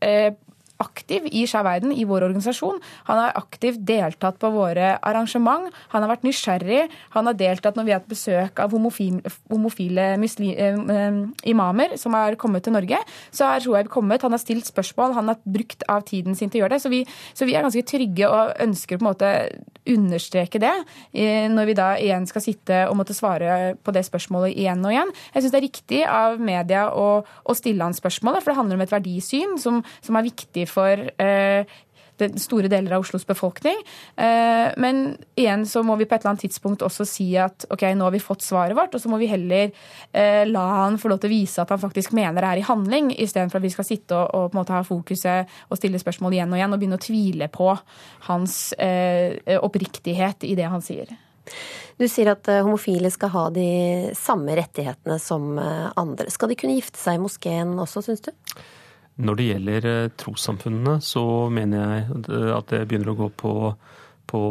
aktiv 0.84 1.28
i 1.32 1.46
Skeiv 1.50 1.66
Verden, 1.68 1.94
i 1.94 2.06
vår 2.08 2.28
organisasjon. 2.28 2.80
Han 3.10 3.22
har 3.22 3.38
aktivt 3.40 3.82
deltatt 3.88 4.40
på 4.42 4.52
våre 4.54 4.96
arrangement. 5.02 5.72
Han 5.94 6.04
har 6.04 6.12
vært 6.12 6.26
nysgjerrig. 6.28 6.84
Han 7.16 7.30
har 7.30 7.38
deltatt 7.38 7.78
når 7.78 7.88
vi 7.88 7.94
har 7.94 8.02
hatt 8.02 8.12
besøk 8.12 8.62
av 8.64 8.76
homofile, 8.76 9.22
homofile 9.52 10.10
muslim, 10.22 10.90
eh, 10.90 11.22
imamer 11.50 11.98
som 11.98 12.14
har 12.14 12.36
kommet 12.36 12.64
til 12.64 12.74
Norge. 12.74 13.00
Så 13.32 13.46
har 13.46 13.64
Shoaib 13.64 13.90
kommet, 13.90 14.22
han 14.22 14.32
har 14.32 14.44
stilt 14.44 14.70
spørsmål, 14.70 15.14
han 15.14 15.28
har 15.28 15.38
brukt 15.46 15.84
av 15.90 16.06
tiden 16.06 16.36
sin 16.36 16.50
til 16.50 16.62
å 16.62 16.66
gjøre 16.66 16.78
det. 16.78 16.82
Så 16.82 16.90
vi, 16.90 17.06
så 17.34 17.46
vi 17.46 17.56
er 17.56 17.66
ganske 17.66 17.86
trygge 17.88 18.30
og 18.30 18.54
ønsker 18.60 18.98
på 18.98 19.06
en 19.06 19.12
måte 19.12 19.34
understreke 19.88 20.60
det 20.60 20.74
eh, 21.14 21.48
når 21.52 21.70
vi 21.70 21.76
da 21.78 21.88
igjen 22.00 22.28
skal 22.28 22.44
sitte 22.44 22.84
og 22.90 22.98
måtte 23.00 23.16
svare 23.16 23.76
på 23.84 23.94
det 23.96 24.04
spørsmålet 24.08 24.56
igjen 24.58 24.84
og 24.86 24.94
igjen. 24.94 25.14
Jeg 25.34 25.44
syns 25.44 25.54
det 25.54 25.60
er 25.60 25.68
riktig 25.68 26.02
av 26.08 26.42
media 26.42 26.88
å, 26.92 27.08
å 27.24 27.58
stille 27.58 27.84
han 27.88 27.96
spørsmålet, 27.96 28.44
for 28.44 28.52
det 28.52 28.60
handler 28.60 28.80
om 28.80 28.86
et 28.86 28.94
verdisyn 28.94 29.58
som, 29.62 29.82
som 30.04 30.20
er 30.20 30.28
viktig 30.28 30.67
for 30.72 31.10
eh, 31.22 31.78
store 32.18 32.68
deler 32.68 32.96
av 32.96 33.04
Oslos 33.04 33.26
befolkning. 33.28 33.78
Eh, 34.16 34.74
men 34.78 35.18
igjen 35.36 35.66
så 35.70 35.84
må 35.86 35.96
vi 35.96 36.06
på 36.06 36.16
et 36.16 36.24
eller 36.24 36.34
annet 36.34 36.46
tidspunkt 36.48 36.86
også 36.86 37.06
si 37.08 37.28
at 37.38 37.68
ok, 37.70 37.84
nå 37.94 38.08
har 38.08 38.16
vi 38.16 38.24
fått 38.24 38.46
svaret 38.46 38.78
vårt, 38.78 38.96
og 38.96 39.02
så 39.02 39.12
må 39.12 39.20
vi 39.22 39.30
heller 39.30 39.70
eh, 40.12 40.44
la 40.50 40.66
han 40.84 40.98
få 40.98 41.12
lov 41.12 41.22
til 41.22 41.32
å 41.32 41.36
vise 41.36 41.62
at 41.62 41.74
han 41.74 41.82
faktisk 41.82 42.16
mener 42.18 42.42
det 42.42 42.50
er 42.52 42.64
i 42.64 42.68
handling, 42.68 43.12
istedenfor 43.14 43.62
at 43.62 43.68
vi 43.68 43.74
skal 43.76 43.88
sitte 43.88 44.18
og, 44.18 44.34
og, 44.34 44.50
på 44.52 44.58
en 44.58 44.62
måte 44.62 44.76
ha 44.76 44.84
fokuset 44.88 45.58
og 45.70 45.80
stille 45.80 46.02
spørsmål 46.02 46.38
igjen 46.38 46.54
og 46.54 46.60
igjen 46.60 46.74
og 46.74 46.82
begynne 46.82 47.00
å 47.00 47.06
tvile 47.06 47.52
på 47.54 47.70
hans 48.28 48.58
oppriktighet 48.78 50.46
i 50.48 50.56
det 50.58 50.68
han 50.72 50.84
sier. 50.84 51.12
Du 51.98 52.06
sier 52.10 52.32
at 52.32 52.50
homofile 52.66 53.10
skal 53.14 53.32
ha 53.34 53.44
de 53.54 53.70
samme 54.18 54.56
rettighetene 54.58 55.18
som 55.22 55.56
andre. 55.58 56.28
Skal 56.34 56.52
de 56.52 56.58
kunne 56.60 56.76
gifte 56.78 57.00
seg 57.00 57.18
i 57.18 57.24
moskeen 57.24 57.76
også, 57.82 58.04
syns 58.06 58.26
du? 58.28 58.32
Når 59.18 59.38
det 59.38 59.46
gjelder 59.48 59.88
eh, 59.90 60.10
trossamfunnene, 60.20 61.00
så 61.02 61.24
mener 61.54 61.82
jeg 61.82 62.04
eh, 62.30 62.52
at 62.54 62.70
det 62.70 62.84
begynner 62.90 63.14
å 63.14 63.18
gå 63.18 63.30
på, 63.42 63.54
på 64.30 64.42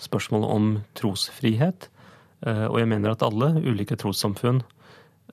spørsmålet 0.00 0.54
om 0.54 0.70
trosfrihet. 0.96 1.90
Eh, 2.46 2.64
og 2.70 2.78
jeg 2.80 2.88
mener 2.88 3.12
at 3.12 3.24
alle 3.26 3.52
ulike 3.60 3.98
trossamfunn 4.00 4.64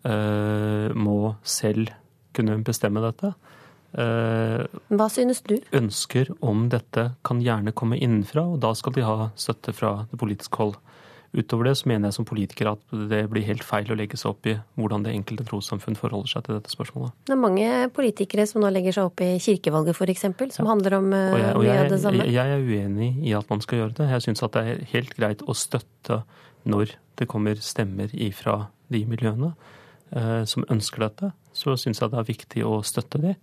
må 0.02 1.36
selv 1.46 1.92
kunne 2.34 2.56
bestemme 2.66 3.04
dette. 3.04 3.30
Hva 3.94 5.08
synes 5.14 5.44
du? 5.46 5.60
Ønsker 5.78 6.32
om 6.42 6.64
dette 6.74 7.04
kan 7.28 7.44
gjerne 7.46 7.70
komme 7.78 8.00
innenfra, 8.02 8.48
og 8.50 8.64
da 8.64 8.72
skal 8.74 8.96
de 8.96 9.04
ha 9.06 9.28
støtte 9.38 9.76
fra 9.78 9.92
det 10.10 10.18
politiske 10.18 10.58
hold. 10.58 10.74
Utover 11.32 11.70
det 11.70 11.78
så 11.80 11.88
mener 11.88 12.10
jeg 12.10 12.18
som 12.18 12.28
politiker 12.28 12.68
at 12.74 12.82
det 13.08 13.22
blir 13.32 13.46
helt 13.48 13.64
feil 13.64 13.88
å 13.94 13.96
legge 13.96 14.18
seg 14.20 14.34
opp 14.34 14.50
i 14.52 14.58
hvordan 14.76 15.06
det 15.06 15.14
enkelte 15.16 15.46
trossamfunn 15.48 15.96
forholder 15.96 16.34
seg 16.34 16.44
til 16.44 16.58
dette 16.58 16.74
spørsmålet. 16.74 17.14
Det 17.30 17.36
er 17.36 17.40
mange 17.40 17.68
politikere 17.96 18.44
som 18.50 18.60
nå 18.64 18.72
legger 18.74 18.98
seg 18.98 19.08
opp 19.08 19.24
i 19.24 19.30
kirkevalget 19.40 19.96
f.eks., 19.96 20.26
som 20.58 20.66
ja. 20.66 20.70
handler 20.74 20.98
om 21.00 21.08
og 21.16 21.38
jeg, 21.40 21.54
mye 21.64 21.78
av 21.78 21.92
det 21.94 22.02
samme. 22.04 22.26
Jeg, 22.28 22.36
jeg 22.36 22.58
er 22.58 22.66
uenig 22.68 23.12
i 23.24 23.36
at 23.38 23.54
man 23.54 23.64
skal 23.64 23.84
gjøre 23.84 23.98
det. 24.02 24.10
Jeg 24.12 24.26
syns 24.28 24.44
at 24.44 24.58
det 24.58 24.66
er 24.66 24.84
helt 24.92 25.16
greit 25.16 25.46
å 25.48 25.56
støtte 25.56 26.24
når 26.68 26.98
det 27.22 27.30
kommer 27.32 27.64
stemmer 27.64 28.12
ifra 28.12 28.66
de 28.92 29.06
miljøene 29.08 29.54
eh, 30.12 30.44
som 30.50 30.68
ønsker 30.68 31.06
dette. 31.06 31.32
Så 31.56 31.78
syns 31.80 32.02
jeg 32.02 32.12
det 32.12 32.20
er 32.20 32.28
viktig 32.28 32.68
å 32.68 32.82
støtte 32.86 33.22
de. 33.24 33.38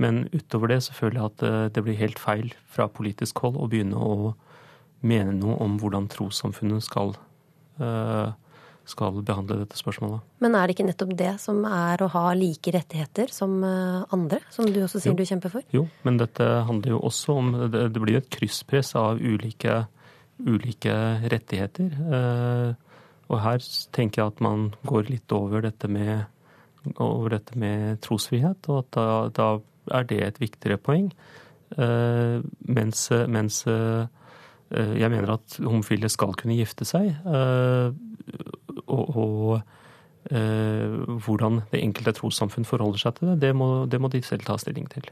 Men 0.00 0.26
utover 0.32 0.72
det 0.72 0.82
så 0.86 0.94
føler 0.96 1.20
jeg 1.20 1.30
at 1.30 1.44
uh, 1.44 1.66
det 1.72 1.84
blir 1.84 1.98
helt 2.00 2.20
feil 2.20 2.54
fra 2.72 2.88
politisk 2.90 3.42
hold 3.44 3.58
å 3.60 3.68
begynne 3.70 3.98
å 3.98 4.32
mene 5.06 5.34
noe 5.36 5.58
om 5.62 5.76
hvordan 5.80 6.06
trossamfunnet 6.10 6.84
skal, 6.84 7.14
eh, 7.82 8.32
skal 8.92 9.22
behandle 9.22 9.60
dette 9.62 9.78
spørsmålet. 9.78 10.22
Men 10.42 10.54
er 10.54 10.66
det 10.66 10.76
ikke 10.76 10.86
nettopp 10.88 11.16
det 11.18 11.32
som 11.42 11.64
er 11.68 12.02
å 12.02 12.10
ha 12.14 12.24
like 12.38 12.74
rettigheter 12.74 13.32
som 13.34 13.58
eh, 13.66 14.04
andre, 14.14 14.40
som 14.54 14.66
du 14.66 14.80
også 14.82 15.02
sier 15.02 15.12
jo. 15.12 15.18
du 15.18 15.26
kjemper 15.28 15.54
for? 15.56 15.66
Jo, 15.74 15.86
men 16.06 16.20
dette 16.22 16.46
handler 16.68 16.96
jo 16.96 17.02
også 17.10 17.36
om 17.38 17.52
Det, 17.72 17.90
blir 17.98 18.20
et 18.20 18.30
krysspress 18.30 18.94
av 18.98 19.20
ulike, 19.20 19.82
ulike 20.38 20.96
rettigheter. 21.34 21.98
Eh, 22.18 22.94
og 23.32 23.40
her 23.40 23.66
tenker 23.94 24.22
jeg 24.22 24.34
at 24.34 24.40
man 24.44 24.72
går 24.86 25.10
litt 25.10 25.32
over 25.32 25.62
dette 25.64 25.88
med, 25.88 26.26
over 27.00 27.38
dette 27.38 27.56
med 27.58 28.02
trosfrihet, 28.04 28.68
og 28.68 28.82
at 28.82 28.90
da, 28.98 29.06
da, 29.32 29.52
er 29.96 30.04
det 30.06 30.18
et 30.26 30.42
viktigere 30.42 30.76
poeng. 30.78 31.08
Mens, 31.72 33.06
mens 33.32 33.62
jeg 34.72 35.12
mener 35.12 35.34
at 35.36 35.58
homofile 35.60 36.08
skal 36.12 36.34
kunne 36.38 36.56
gifte 36.56 36.86
seg. 36.88 37.10
Eh, 37.12 37.92
og, 38.86 39.18
og 39.18 40.32
eh, 40.32 40.96
hvordan 41.26 41.62
det 41.72 41.82
enkelte 41.82 42.16
trossamfunn 42.18 42.68
forholder 42.68 43.04
seg 43.04 43.18
til 43.18 43.32
det, 43.32 43.40
det 43.44 43.52
må, 43.58 43.72
det 43.90 44.00
må 44.00 44.10
de 44.12 44.22
selv 44.24 44.46
ta 44.48 44.56
stilling 44.60 44.88
til. 44.92 45.10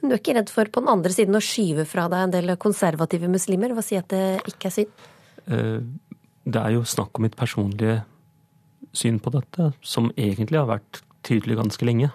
Men 0.00 0.08
du 0.08 0.14
er 0.14 0.20
ikke 0.20 0.36
redd 0.38 0.52
for 0.52 0.70
på 0.72 0.82
den 0.82 0.92
andre 0.92 1.12
siden 1.12 1.36
å 1.36 1.42
skyve 1.44 1.84
fra 1.88 2.06
deg 2.12 2.26
en 2.26 2.36
del 2.36 2.54
konservative 2.60 3.28
muslimer 3.32 3.74
ved 3.74 3.82
å 3.82 3.86
si 3.86 3.98
at 3.98 4.08
det 4.12 4.24
ikke 4.48 4.70
er 4.70 4.76
synd? 4.78 5.04
Eh, 5.46 5.82
det 6.50 6.62
er 6.62 6.74
jo 6.76 6.86
snakk 6.88 7.18
om 7.18 7.26
mitt 7.26 7.36
personlige 7.38 8.00
syn 8.96 9.20
på 9.22 9.30
dette, 9.34 9.70
som 9.86 10.08
egentlig 10.16 10.58
har 10.58 10.70
vært 10.70 11.02
tydelig 11.26 11.60
ganske 11.60 11.86
lenge. 11.86 12.08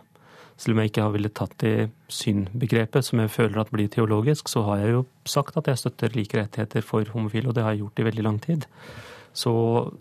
Selv 0.55 0.75
om 0.75 0.81
jeg 0.81 0.91
ikke 0.91 1.03
har 1.03 1.11
villet 1.11 1.35
tatt 1.35 1.65
i 1.67 1.73
synbegrepet, 2.07 3.03
som 3.03 3.19
jeg 3.19 3.33
føler 3.33 3.59
at 3.59 3.73
blir 3.75 3.89
teologisk, 3.91 4.47
så 4.51 4.63
har 4.69 4.83
jeg 4.83 4.93
jo 4.93 5.01
sagt 5.27 5.57
at 5.59 5.67
jeg 5.67 5.81
støtter 5.81 6.15
like 6.15 6.37
rettigheter 6.39 6.85
for 6.85 7.11
homofile, 7.11 7.49
og 7.51 7.57
det 7.57 7.65
har 7.65 7.75
jeg 7.75 7.83
gjort 7.83 7.99
i 7.99 8.07
veldig 8.07 8.23
lang 8.23 8.39
tid. 8.43 8.67
Så 9.35 9.51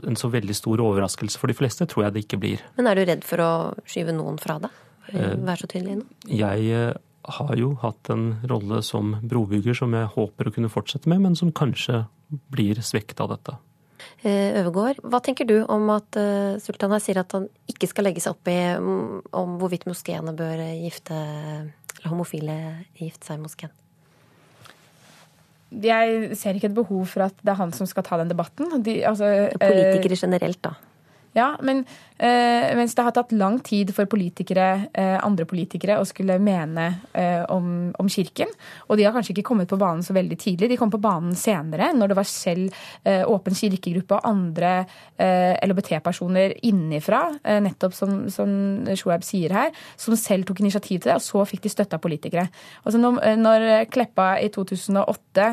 en 0.06 0.14
så 0.16 0.30
veldig 0.30 0.54
stor 0.54 0.78
overraskelse 0.84 1.40
for 1.40 1.50
de 1.50 1.58
fleste 1.58 1.88
tror 1.90 2.06
jeg 2.06 2.14
det 2.14 2.23
ikke 2.28 2.38
blir. 2.44 2.62
Men 2.78 2.87
er 2.87 3.00
du 3.00 3.02
redd 3.08 3.26
for 3.26 3.42
å 3.42 3.50
skyve 3.82 4.14
noen 4.14 4.38
fra 4.38 4.61
deg? 4.62 4.78
Eh, 5.11 5.34
Vær 5.42 5.58
så 5.58 5.68
tydelig 5.70 5.99
nå. 5.99 6.06
Jeg 6.30 6.70
eh, 6.70 6.94
har 7.40 7.54
jo 7.58 7.73
hatt 7.82 8.12
en 8.14 8.28
rolle 8.50 8.78
som 8.87 9.16
brobygger 9.26 9.75
som 9.80 9.94
jeg 9.96 10.12
håper 10.14 10.49
å 10.49 10.54
kunne 10.54 10.70
fortsette 10.70 11.11
med, 11.11 11.25
men 11.26 11.38
som 11.38 11.50
kanskje 11.50 12.04
blir 12.54 12.78
svekket 12.78 13.25
av 13.25 13.34
dette. 13.34 13.58
Eh, 14.25 14.64
hva 14.73 15.21
tenker 15.21 15.45
du 15.49 15.59
om 15.69 15.90
at 15.93 16.16
Sultan 16.64 16.95
her 16.97 17.02
sier 17.04 17.21
at 17.21 17.35
han 17.37 17.49
ikke 17.69 17.90
skal 17.90 18.09
legge 18.09 18.23
seg 18.25 18.33
opp 18.33 18.49
i 18.49 18.59
mm, 18.81 19.35
om 19.37 19.59
hvorvidt 19.61 19.85
moskeene 19.90 20.33
bør 20.37 20.62
gifte 20.81 21.14
eller 21.14 22.12
homofile 22.12 22.57
gifte 22.97 23.28
seg 23.28 23.38
i 23.38 23.45
moskeen? 23.45 23.75
Jeg 25.85 26.37
ser 26.38 26.57
ikke 26.57 26.71
et 26.71 26.76
behov 26.76 27.07
for 27.11 27.26
at 27.26 27.37
det 27.43 27.50
er 27.50 27.59
han 27.59 27.73
som 27.75 27.88
skal 27.90 28.04
ta 28.07 28.19
den 28.21 28.31
debatten. 28.31 28.71
De, 28.85 29.00
altså, 29.07 29.31
Politikere 29.59 30.19
generelt, 30.21 30.61
da. 30.62 30.75
Ja, 31.34 31.56
men 31.66 31.80
eh, 32.18 32.70
mens 32.78 32.94
det 32.94 33.02
har 33.02 33.14
tatt 33.14 33.32
lang 33.34 33.56
tid 33.66 33.90
for 33.94 34.06
politikere, 34.06 34.86
eh, 34.94 35.16
andre 35.18 35.46
politikere 35.50 35.96
å 35.98 36.06
skulle 36.06 36.36
mene 36.38 36.84
eh, 37.10 37.42
om, 37.50 37.90
om, 37.98 38.10
Kirken, 38.14 38.52
og 38.86 38.98
de 38.98 39.06
har 39.06 39.14
kanskje 39.16 39.34
ikke 39.34 39.46
kommet 39.48 39.70
på 39.70 39.78
banen 39.80 40.04
så 40.06 40.14
veldig 40.14 40.38
tidlig. 40.38 40.68
De 40.70 40.78
kom 40.78 40.92
på 40.94 41.00
banen 41.02 41.34
senere, 41.34 41.90
når 41.96 42.12
det 42.12 42.18
var 42.20 42.28
selv 42.30 42.84
eh, 43.02 43.24
Åpen 43.34 43.56
kirkegruppe 43.58 44.14
og 44.14 44.28
andre 44.30 44.70
eh, 45.18 45.56
LHBT-personer 45.64 46.54
innifra, 46.68 47.24
eh, 47.42 47.58
nettopp 47.64 47.96
som, 47.98 48.14
som 48.30 48.54
Shoaib 48.94 49.26
sier 49.26 49.56
her, 49.56 49.74
som 49.98 50.14
selv 50.18 50.46
tok 50.46 50.62
initiativ 50.62 51.02
til 51.02 51.10
det, 51.10 51.18
og 51.18 51.26
så 51.26 51.42
fikk 51.50 51.64
de 51.66 51.74
støtte 51.74 51.98
av 51.98 52.04
politikere. 52.04 52.46
Altså 52.84 53.02
når, 53.02 53.18
når 53.40 53.66
Kleppa 53.90 54.36
i 54.38 54.52
2008 54.54 55.50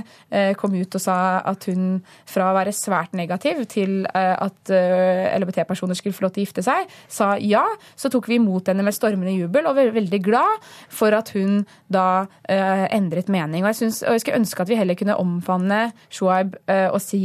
kom 0.61 0.75
ut 0.77 0.97
og 0.97 1.01
sa 1.01 1.17
at 1.47 1.65
hun 1.71 2.01
fra 2.29 2.51
å 2.51 2.55
være 2.55 2.73
svært 2.75 3.15
negativ 3.17 3.63
til 3.71 4.03
at 4.11 4.69
LHBT-personer 4.69 5.70
personer 5.71 5.97
skulle 5.97 6.15
få 6.15 6.27
lov 6.27 6.35
til 6.35 6.43
å 6.43 6.47
gifte 6.47 6.65
seg, 6.65 6.91
sa 7.11 7.33
ja. 7.41 7.63
Så 7.95 8.11
tok 8.11 8.29
vi 8.29 8.37
imot 8.39 8.69
henne 8.71 8.85
med 8.85 8.95
stormende 8.95 9.33
jubel 9.35 9.67
og 9.69 9.77
var 9.79 9.93
veldig 9.95 10.21
glad 10.23 10.71
for 10.91 11.15
at 11.17 11.33
hun 11.35 11.63
da 11.91 12.25
eh, 12.51 12.87
endret 12.93 13.31
mening. 13.31 13.63
Og 13.63 13.71
jeg, 13.71 13.81
synes, 13.83 14.01
og 14.05 14.17
jeg 14.17 14.25
skulle 14.25 14.41
ønske 14.43 14.65
at 14.65 14.71
vi 14.71 14.79
heller 14.79 14.99
kunne 14.99 15.19
omfavne 15.21 15.83
Shuaib 16.11 16.57
eh, 16.71 16.87
og 16.91 17.01
si 17.03 17.23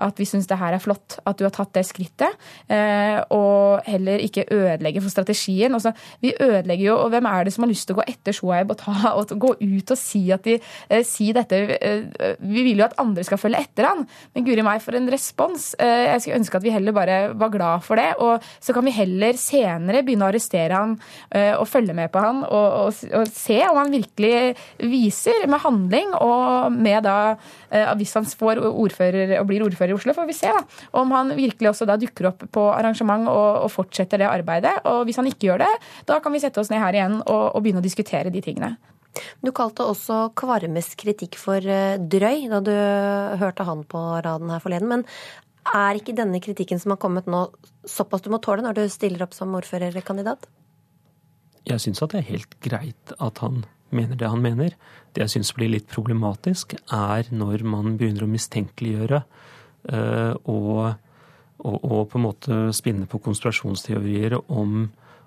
at 0.00 0.20
vi 0.20 0.26
syns 0.28 0.48
det 0.50 0.58
her 0.60 0.74
er 0.74 0.82
flott 0.82 1.18
at 1.28 1.38
du 1.38 1.44
har 1.46 1.52
tatt 1.54 1.72
det 1.76 1.84
skrittet, 1.88 2.36
eh, 2.72 3.18
og 3.34 3.86
heller 3.88 4.22
ikke 4.24 4.46
ødelegge 4.50 5.02
for 5.04 5.12
strategien. 5.12 5.74
Altså, 5.76 5.92
vi 6.22 6.32
ødelegger 6.34 6.86
jo, 6.86 6.96
og 7.04 7.12
hvem 7.12 7.28
er 7.30 7.46
det 7.46 7.54
som 7.54 7.66
har 7.66 7.72
lyst 7.72 7.88
til 7.88 7.96
å 7.96 8.00
gå 8.00 8.06
etter 8.10 8.36
Shoaib 8.36 8.72
og, 8.72 8.80
ta, 8.80 9.12
og 9.18 9.34
gå 9.40 9.54
ut 9.60 9.94
og 9.94 10.00
si, 10.00 10.22
at 10.34 10.46
de, 10.46 10.56
eh, 10.88 11.04
si 11.06 11.30
dette? 11.36 11.60
Eh, 11.78 12.34
vi 12.40 12.64
vil 12.66 12.82
jo 12.82 12.88
at 12.88 12.98
andre 13.02 13.24
skal 13.26 13.40
følge 13.40 13.60
etter 13.60 13.88
han, 13.90 14.06
men 14.34 14.46
guri 14.46 14.64
meg 14.66 14.82
for 14.84 14.96
en 14.96 15.10
respons. 15.12 15.72
Jeg 15.80 16.22
skulle 16.22 16.40
ønske 16.40 16.58
at 16.58 16.64
vi 16.64 16.72
heller 16.72 16.94
bare 16.94 17.18
var 17.38 17.52
glad 17.52 17.84
for 17.84 18.00
det, 18.00 18.12
og 18.22 18.44
så 18.62 18.74
kan 18.76 18.86
vi 18.86 18.94
heller 18.94 19.36
senere 19.40 20.02
begynne 20.06 20.26
å 20.26 20.30
arrestere 20.30 20.76
han 20.76 20.96
og 21.60 21.66
følge 21.68 21.94
med 21.96 22.10
på 22.12 22.22
han 22.22 22.42
og, 22.46 22.66
og, 22.80 23.00
og 23.16 23.30
se 23.32 23.58
om 23.66 23.78
han 23.78 23.92
virkelig 23.92 24.54
viser 24.90 25.46
med 25.50 25.62
handling 25.62 26.12
og 26.18 26.72
med 26.74 27.04
da 27.06 27.36
Hvis 27.98 28.14
han 28.16 28.26
får 28.26 28.60
ordfører 28.66 29.36
og 29.40 29.48
blir 29.48 29.64
ordfører 29.64 29.89
i 29.90 29.96
Oslo, 29.96 30.14
får 30.16 30.28
vi 30.28 30.36
se 30.36 30.52
da, 30.54 30.62
om 31.00 31.12
han 31.16 31.34
virkelig 31.36 31.72
også 31.72 31.88
da 31.88 31.98
dukker 32.00 32.30
opp 32.30 32.46
på 32.52 32.66
arrangement 32.72 33.28
og, 33.30 33.64
og, 33.64 33.68
fortsetter 33.74 34.22
det 34.22 34.30
arbeidet. 34.30 34.76
Og 34.90 35.04
hvis 35.08 35.20
han 35.20 35.28
ikke 35.30 35.50
gjør 35.50 35.64
det, 35.64 35.72
da 36.08 36.20
kan 36.22 36.34
vi 36.34 36.42
sette 36.42 36.62
oss 36.62 36.72
ned 36.72 36.82
her 36.82 36.96
igjen 36.96 37.20
og, 37.20 37.44
og 37.54 37.60
begynne 37.64 37.82
å 37.82 37.86
diskutere 37.86 38.32
de 38.32 38.42
tingene. 38.44 38.74
Du 39.42 39.50
kalte 39.54 39.84
også 39.90 40.28
Kvarmes 40.38 40.92
kritikk 40.98 41.38
for 41.40 41.64
eh, 41.66 41.98
drøy 41.98 42.46
da 42.52 42.60
du 42.62 42.74
hørte 43.40 43.66
han 43.66 43.82
på 43.90 44.02
raden 44.22 44.52
her 44.54 44.62
forleden. 44.62 44.92
Men 44.92 45.06
er 45.66 45.98
ikke 45.98 46.16
denne 46.16 46.40
kritikken 46.42 46.80
som 46.80 46.94
har 46.94 47.00
kommet 47.02 47.28
nå, 47.30 47.48
såpass 47.88 48.22
du 48.24 48.30
må 48.32 48.40
tåle 48.42 48.64
når 48.64 48.78
du 48.78 48.84
stiller 48.92 49.26
opp 49.26 49.34
som 49.36 49.54
ordførerkandidat? 49.58 50.46
Jeg 51.68 51.82
syns 51.82 52.00
at 52.02 52.14
det 52.14 52.22
er 52.22 52.30
helt 52.30 52.56
greit 52.64 53.14
at 53.20 53.42
han 53.44 53.64
mener 53.94 54.18
det 54.18 54.30
han 54.30 54.42
mener. 54.42 54.74
Det 55.12 55.24
jeg 55.24 55.34
syns 55.34 55.52
blir 55.56 55.72
litt 55.72 55.88
problematisk, 55.90 56.76
er 56.94 57.30
når 57.34 57.64
man 57.66 57.96
begynner 58.00 58.24
å 58.24 58.30
mistenkeliggjøre 58.30 59.22
og, 59.88 60.94
og, 61.64 61.76
og, 61.84 62.02
på 62.10 62.18
en 62.18 62.26
måte 62.26 62.58
spinne 62.76 63.08
på 63.10 63.20
konspirasjonsteorier 63.24 64.36
om, 64.40 64.84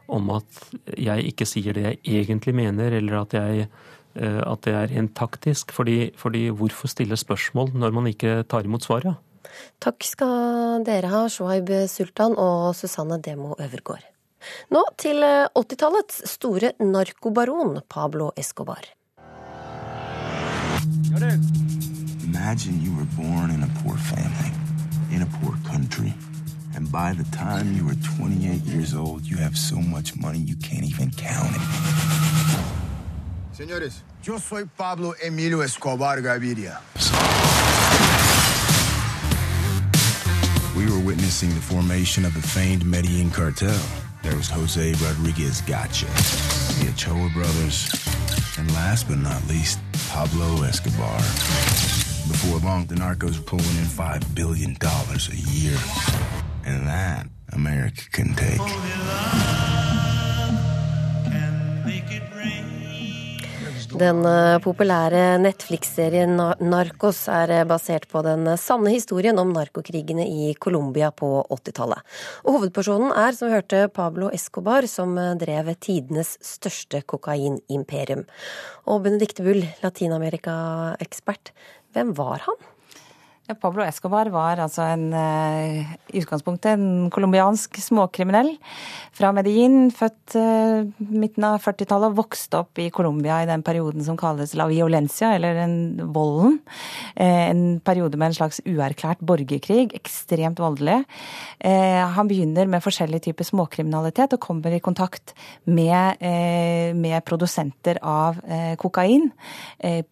om, 0.07 0.31
at 0.37 0.61
jeg 0.99 1.27
ikke 1.31 1.47
sier 1.49 1.77
det 1.77 1.85
jeg 1.87 2.23
egentlig 2.23 2.55
mener, 2.57 2.95
eller 2.99 3.21
at, 3.23 3.35
jeg, 3.37 3.67
eh, 4.15 4.41
at 4.45 4.63
det 4.65 4.77
er 4.77 4.89
rent 4.93 5.15
taktisk. 5.17 5.73
Fordi, 5.75 6.13
fordi 6.19 6.47
hvorfor 6.49 6.91
stille 6.91 7.17
spørsmål 7.19 7.73
når 7.73 7.95
man 7.95 8.09
ikke 8.11 8.41
tar 8.49 8.65
imot 8.67 8.85
svaret? 8.85 9.19
Takk 9.83 10.05
skal 10.07 10.81
dere 10.87 11.11
ha, 11.11 11.27
Shoaib 11.29 11.69
Sultan 11.91 12.37
og 12.39 12.73
Susanne 12.77 13.19
Demo 13.21 13.53
Øvergård. 13.59 14.03
Nå 14.73 14.81
til 14.99 15.23
80-tallets 15.23 16.23
eh, 16.23 16.31
store 16.31 16.73
narkobaron 16.81 17.79
Pablo 17.87 18.31
Escobar. 18.39 18.83
Imagine 22.35 22.81
you 22.81 22.91
were 22.95 23.05
born 23.15 23.51
in 23.51 23.61
a 23.61 23.67
poor 23.83 23.95
family, 23.95 24.51
in 25.11 25.21
a 25.21 25.25
poor 25.37 25.55
country. 25.69 26.15
And 26.75 26.91
by 26.91 27.13
the 27.13 27.25
time 27.25 27.75
you 27.75 27.85
were 27.85 27.93
28 28.17 28.61
years 28.63 28.95
old, 28.95 29.23
you 29.23 29.37
have 29.37 29.55
so 29.55 29.75
much 29.75 30.15
money 30.17 30.39
you 30.39 30.55
can't 30.55 30.83
even 30.83 31.11
count 31.11 31.55
it. 31.55 31.61
Señores, 33.55 34.01
yo 34.23 34.39
soy 34.39 34.65
Pablo 34.65 35.13
Emilio 35.23 35.61
Escobar 35.61 36.21
Gaviria. 36.21 36.79
We 40.75 40.89
were 40.91 41.05
witnessing 41.05 41.49
the 41.53 41.61
formation 41.61 42.25
of 42.25 42.33
the 42.33 42.41
famed 42.41 42.83
Medellin 42.83 43.29
cartel. 43.29 43.79
There 44.23 44.35
was 44.35 44.49
Jose 44.49 44.93
Rodriguez 45.05 45.61
Gotcha, 45.61 46.07
the 46.79 46.89
Ochoa 46.89 47.29
brothers, 47.31 47.93
and 48.57 48.73
last 48.73 49.07
but 49.07 49.19
not 49.19 49.47
least, 49.47 49.77
Pablo 50.09 50.63
Escobar. 50.63 51.21
Before 52.33 52.57
long, 52.67 52.87
the 52.87 52.95
narcos 52.95 53.45
pulling 53.45 53.77
in 53.77 53.85
$5 53.85 54.33
billion 54.33 54.75
a 54.81 55.35
year. 55.53 55.77
And 56.65 56.87
that 56.87 57.27
America 57.53 58.01
can 58.11 58.33
take. 58.33 59.52
Den 63.93 64.23
eh, 64.25 64.57
populære 64.57 65.35
Netflix-serien 65.37 66.33
Narcos 66.65 67.19
er 67.29 67.51
eh, 67.53 67.65
basert 67.69 68.07
på 68.09 68.23
den 68.25 68.47
sanne 68.57 68.89
historien 68.89 69.37
om 69.37 69.51
narkokrigene 69.53 70.25
i 70.25 70.55
Colombia 70.57 71.11
på 71.13 71.29
80-tallet. 71.53 72.01
Og 72.41 72.57
Hovedpersonen 72.57 73.13
er, 73.13 73.37
som 73.37 73.51
vi 73.51 73.53
hørte, 73.59 73.83
Pablo 73.93 74.31
Escobar, 74.33 74.87
som 74.89 75.13
eh, 75.21 75.35
drev 75.37 75.69
tidenes 75.77 76.39
største 76.41 77.03
kokainimperium. 77.05 78.25
Og 78.89 79.05
Benedicte 79.05 79.45
Bull, 79.45 79.61
Latin-Amerika-ekspert, 79.85 81.53
hvem 81.93 82.17
var 82.17 82.47
han? 82.49 82.72
Ja, 83.43 83.57
Pablo 83.59 83.83
Escobar 83.83 84.29
var 84.31 84.55
altså 84.63 84.85
en, 84.87 85.09
uh, 85.11 85.89
i 86.15 86.21
utgangspunktet 86.21 86.77
en 86.77 87.09
colombiansk 87.11 87.75
småkriminell 87.75 88.53
fra 89.11 89.33
Medellin. 89.35 89.89
Født 89.91 90.37
uh, 90.39 90.85
midten 91.11 91.43
av 91.43 91.57
40-tallet 91.59 92.13
og 92.13 92.21
vokste 92.21 92.61
opp 92.61 92.79
i 92.79 92.85
Colombia 92.95 93.41
i 93.43 93.49
den 93.49 93.59
perioden 93.67 94.05
som 94.05 94.15
kalles 94.15 94.53
la 94.55 94.69
violencia, 94.69 95.33
eller 95.35 95.59
den 95.59 95.75
volden. 96.15 96.55
Uh, 97.19 97.41
en 97.49 97.65
periode 97.83 98.15
med 98.15 98.31
en 98.31 98.37
slags 98.37 98.61
uerklært 98.63 99.19
borgerkrig. 99.19 99.89
Ekstremt 99.99 100.63
voldelig. 100.63 101.01
han 101.63 102.27
begynner 102.27 102.67
med 102.67 102.83
forskjellige 102.83 103.27
typer 103.27 103.47
småkriminalitet 103.47 104.33
og 104.35 104.41
kommer 104.43 104.71
i 104.75 104.81
kontakt 104.83 105.33
med, 105.65 106.19
med 106.99 107.23
produsenter 107.25 107.99
av 108.03 108.39
kokain 108.79 109.29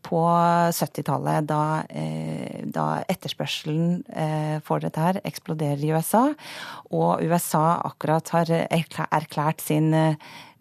på 0.08 0.22
70-tallet, 0.80 1.48
da, 1.50 1.62
da 2.72 2.86
etterspørselen 3.22 4.02
for 4.66 4.82
dette 4.82 4.98
her 5.06 5.22
eksploderer 5.22 5.86
i 5.86 5.94
USA. 5.94 6.34
Og 6.90 7.22
USA 7.22 7.78
akkurat 7.86 8.34
har 8.34 8.50
erklært 8.66 9.62
sin 9.62 9.94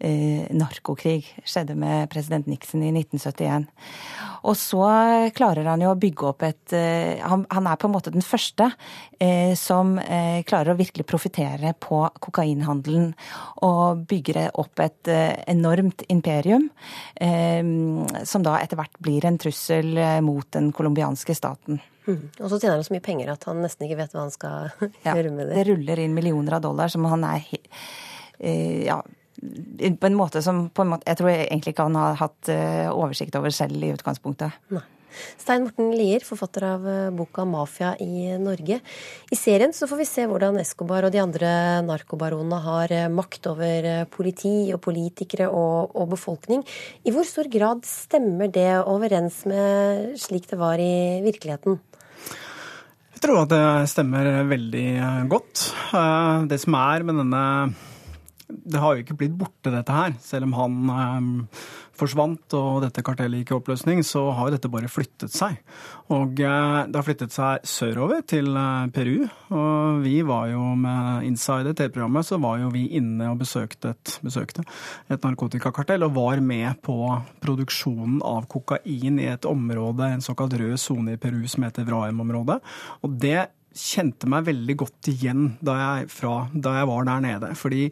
narkokrig. 0.01 1.27
Skjedde 1.45 1.75
med 1.77 2.09
president 2.09 2.47
Nixon 2.49 2.81
i 2.85 2.93
1971. 2.93 3.67
Og 4.49 4.55
så 4.57 4.85
klarer 5.37 5.67
han 5.69 5.83
jo 5.83 5.91
å 5.93 5.99
bygge 6.01 6.25
opp 6.31 6.41
et 6.47 6.73
Han, 6.73 7.45
er 7.45 7.77
på 7.77 7.85
en 7.85 7.93
måte 7.93 8.13
den 8.13 8.25
første 8.25 8.71
som 9.59 9.93
klarer 10.49 10.73
å 10.73 10.79
virkelig 10.79 11.05
profitere 11.05 11.75
på 11.77 12.01
kokainhandelen. 12.25 13.11
Og 13.61 14.01
bygger 14.09 14.47
opp 14.57 14.81
et 14.81 15.11
enormt 15.45 16.01
imperium, 16.09 16.71
som 18.25 18.41
da 18.45 18.57
etter 18.57 18.81
hvert 18.81 18.97
blir 19.05 19.29
en 19.29 19.37
trussel 19.41 19.93
mot 20.25 20.49
den 20.57 20.73
colombianske 20.73 21.37
staten. 21.37 21.77
Mm. 22.11 22.27
Og 22.39 22.51
så 22.51 22.59
tjener 22.59 22.77
han 22.77 22.85
så 22.87 22.95
mye 22.95 23.05
penger 23.05 23.33
at 23.33 23.47
han 23.49 23.63
nesten 23.63 23.87
ikke 23.87 23.99
vet 24.03 24.13
hva 24.15 24.25
han 24.25 24.35
skal 24.35 24.69
ja, 25.07 25.15
gjøre 25.15 25.33
med 25.33 25.49
det. 25.49 25.57
Det 25.57 25.65
ruller 25.71 26.03
inn 26.03 26.15
millioner 26.17 26.59
av 26.59 26.65
dollar 26.67 26.91
som 26.93 27.07
han 27.11 27.25
er 27.27 27.47
eh, 27.49 28.85
ja, 28.85 29.01
på 29.41 30.07
en 30.07 30.17
måte 30.17 30.41
som 30.45 30.67
en 30.69 30.93
måte, 30.93 31.07
jeg 31.07 31.17
tror 31.17 31.33
egentlig 31.33 31.75
ikke 31.75 31.89
han 31.89 31.99
har 31.99 32.17
hatt 32.19 32.51
eh, 32.51 32.87
oversikt 32.91 33.37
over 33.39 33.53
selv 33.55 33.81
i 33.81 33.93
utgangspunktet. 33.95 34.59
Nei. 34.75 34.83
Stein 35.11 35.65
Morten 35.65 35.91
Lier, 35.97 36.23
forfatter 36.23 36.63
av 36.63 36.85
eh, 36.87 37.09
boka 37.11 37.43
'Mafia 37.45 37.95
i 37.99 38.31
Norge'. 38.39 38.79
I 39.31 39.35
serien 39.35 39.73
så 39.75 39.87
får 39.89 39.99
vi 39.99 40.07
se 40.07 40.27
hvordan 40.29 40.59
Escobar 40.61 41.03
og 41.03 41.11
de 41.11 41.19
andre 41.19 41.81
narkobaronene 41.83 42.61
har 42.63 42.93
eh, 42.95 43.09
makt 43.11 43.51
over 43.51 43.89
politi 44.13 44.71
og 44.71 44.81
politikere 44.85 45.49
og, 45.49 45.95
og, 45.95 46.11
befolkning. 46.15 46.63
I 47.03 47.11
hvor 47.11 47.27
stor 47.27 47.49
grad 47.51 47.83
stemmer 47.87 48.51
det 48.51 48.71
overens 48.85 49.43
med 49.49 50.15
slik 50.21 50.47
det 50.51 50.59
var 50.61 50.79
i 50.79 51.19
virkeligheten? 51.25 51.81
Jeg 53.11 53.23
tror 53.25 53.43
at 53.43 53.51
det 53.51 53.63
stemmer 53.91 54.27
veldig 54.49 54.85
godt. 55.29 55.67
Det 56.49 56.59
som 56.63 56.77
er 56.79 57.03
med 57.05 57.19
denne 57.21 57.41
det 58.51 58.81
har 58.81 58.95
jo 58.95 59.03
ikke 59.03 59.17
blitt 59.19 59.37
borte, 59.39 59.71
dette 59.71 59.95
her. 59.95 60.15
Selv 60.23 60.49
om 60.49 60.55
han 60.57 60.73
eh, 60.95 61.61
forsvant 62.01 62.55
og 62.57 62.81
dette 62.85 63.03
kartellet 63.05 63.41
gikk 63.41 63.53
i 63.53 63.57
oppløsning, 63.59 64.01
så 64.05 64.23
har 64.37 64.51
dette 64.53 64.71
bare 64.71 64.89
flyttet 64.91 65.33
seg. 65.33 65.59
Og 66.11 66.41
eh, 66.41 66.79
det 66.89 66.97
har 66.97 67.05
flyttet 67.07 67.35
seg 67.35 67.67
sørover 67.67 68.25
til 68.27 68.49
eh, 68.57 68.89
Peru. 68.95 69.27
Og 69.53 70.01
vi 70.03 70.17
var 70.27 70.49
jo 70.51 70.73
med 70.79 71.27
Insider, 71.29 71.75
TV-programmet, 71.77 72.27
så 72.27 72.41
var 72.41 72.59
jo 72.63 72.71
vi 72.73 72.87
inne 72.97 73.31
og 73.31 73.39
besøkte 73.43 73.93
et, 73.93 74.17
besøkte 74.25 74.65
et 75.11 75.23
narkotikakartell 75.23 76.07
og 76.07 76.17
var 76.17 76.43
med 76.43 76.81
på 76.85 76.97
produksjonen 77.43 78.19
av 78.25 78.49
kokain 78.51 79.21
i 79.21 79.31
et 79.31 79.47
område, 79.49 80.09
en 80.09 80.25
såkalt 80.25 80.57
rød 80.59 80.77
sone 80.81 81.15
i 81.15 81.21
Peru 81.21 81.43
som 81.51 81.67
heter 81.67 81.87
Vraem-området. 81.87 82.61
Og 83.05 83.17
det 83.21 83.49
kjente 83.71 84.27
meg 84.29 84.47
veldig 84.49 84.75
godt 84.81 85.09
igjen 85.11 85.53
da 85.63 85.77
jeg, 85.79 86.09
fra, 86.11 86.45
da 86.51 86.75
jeg 86.79 86.89
var 86.89 87.05
der 87.07 87.21
nede. 87.23 87.51
Fordi 87.57 87.85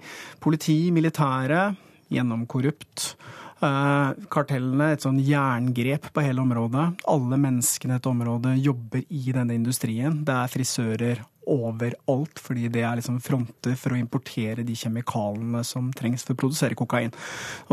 politi, 0.43 0.79
militære, 0.95 1.69
gjennomkorrupt. 2.11 3.13
Eh, 3.59 4.11
kartellene, 4.31 4.93
et 4.93 5.03
sånn 5.03 5.19
jerngrep 5.19 6.13
på 6.15 6.23
hele 6.23 6.43
området. 6.45 7.01
Alle 7.11 7.39
menneskene 7.41 7.95
i 7.95 7.97
dette 7.97 8.11
området 8.11 8.55
jobber 8.63 9.03
i 9.03 9.33
denne 9.35 9.57
industrien. 9.57 10.21
Det 10.23 10.35
er 10.35 10.53
frisører 10.53 11.25
overalt, 11.49 12.39
fordi 12.39 12.67
det 12.71 12.83
er 12.85 12.99
liksom 12.99 13.17
fronter 13.25 13.73
for 13.79 13.95
å 13.95 13.97
importere 13.97 14.63
de 14.63 14.75
kjemikalene 14.77 15.63
som 15.65 15.87
trengs 15.97 16.23
for 16.23 16.35
å 16.35 16.39
produsere 16.43 16.77
kokain. 16.77 17.09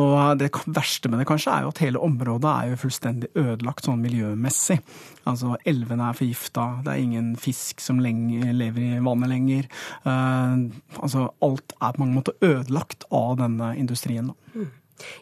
Og 0.01 0.39
Det 0.41 0.49
verste 0.65 1.11
med 1.13 1.21
det 1.21 1.27
kanskje 1.29 1.53
er 1.53 1.67
jo 1.67 1.73
at 1.75 1.83
hele 1.85 2.03
området 2.03 2.51
er 2.51 2.71
jo 2.73 2.81
fullstendig 2.87 3.31
ødelagt 3.37 3.87
sånn 3.87 4.01
miljømessig. 4.03 4.79
Altså 5.29 5.59
Elvene 5.69 6.09
er 6.09 6.19
forgifta, 6.19 6.65
det 6.87 6.95
er 6.95 7.05
ingen 7.05 7.29
fisk 7.37 7.85
som 7.85 8.01
lenger, 8.01 8.49
lever 8.57 8.97
i 8.97 9.05
vannet 9.05 9.31
lenger. 9.31 9.71
Uh, 10.07 10.67
altså 10.99 11.29
Alt 11.45 11.77
er 11.77 11.93
på 11.93 12.03
mange 12.03 12.17
måter 12.17 12.41
ødelagt 12.41 13.07
av 13.13 13.37
denne 13.43 13.75
industrien. 13.77 14.33
Mm. 14.57 14.73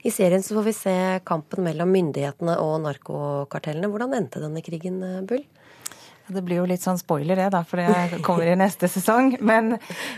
I 0.06 0.12
serien 0.14 0.42
så 0.44 0.56
får 0.58 0.66
vi 0.68 0.74
se 0.76 0.96
kampen 1.26 1.66
mellom 1.66 1.90
myndighetene 1.94 2.56
og 2.62 2.78
narkokartellene. 2.84 3.90
Hvordan 3.90 4.16
endte 4.18 4.42
denne 4.42 4.62
krigen, 4.64 5.00
Bull? 5.28 5.44
Det 6.24 6.40
blir 6.40 6.62
jo 6.62 6.68
litt 6.68 6.80
sånn 6.80 6.96
spoiler 6.96 7.36
det, 7.36 7.50
da, 7.52 7.60
for 7.68 7.82
det 7.82 8.20
kommer 8.24 8.48
i 8.48 8.56
neste 8.56 8.88
sesong. 8.88 9.34
Men 9.44 9.74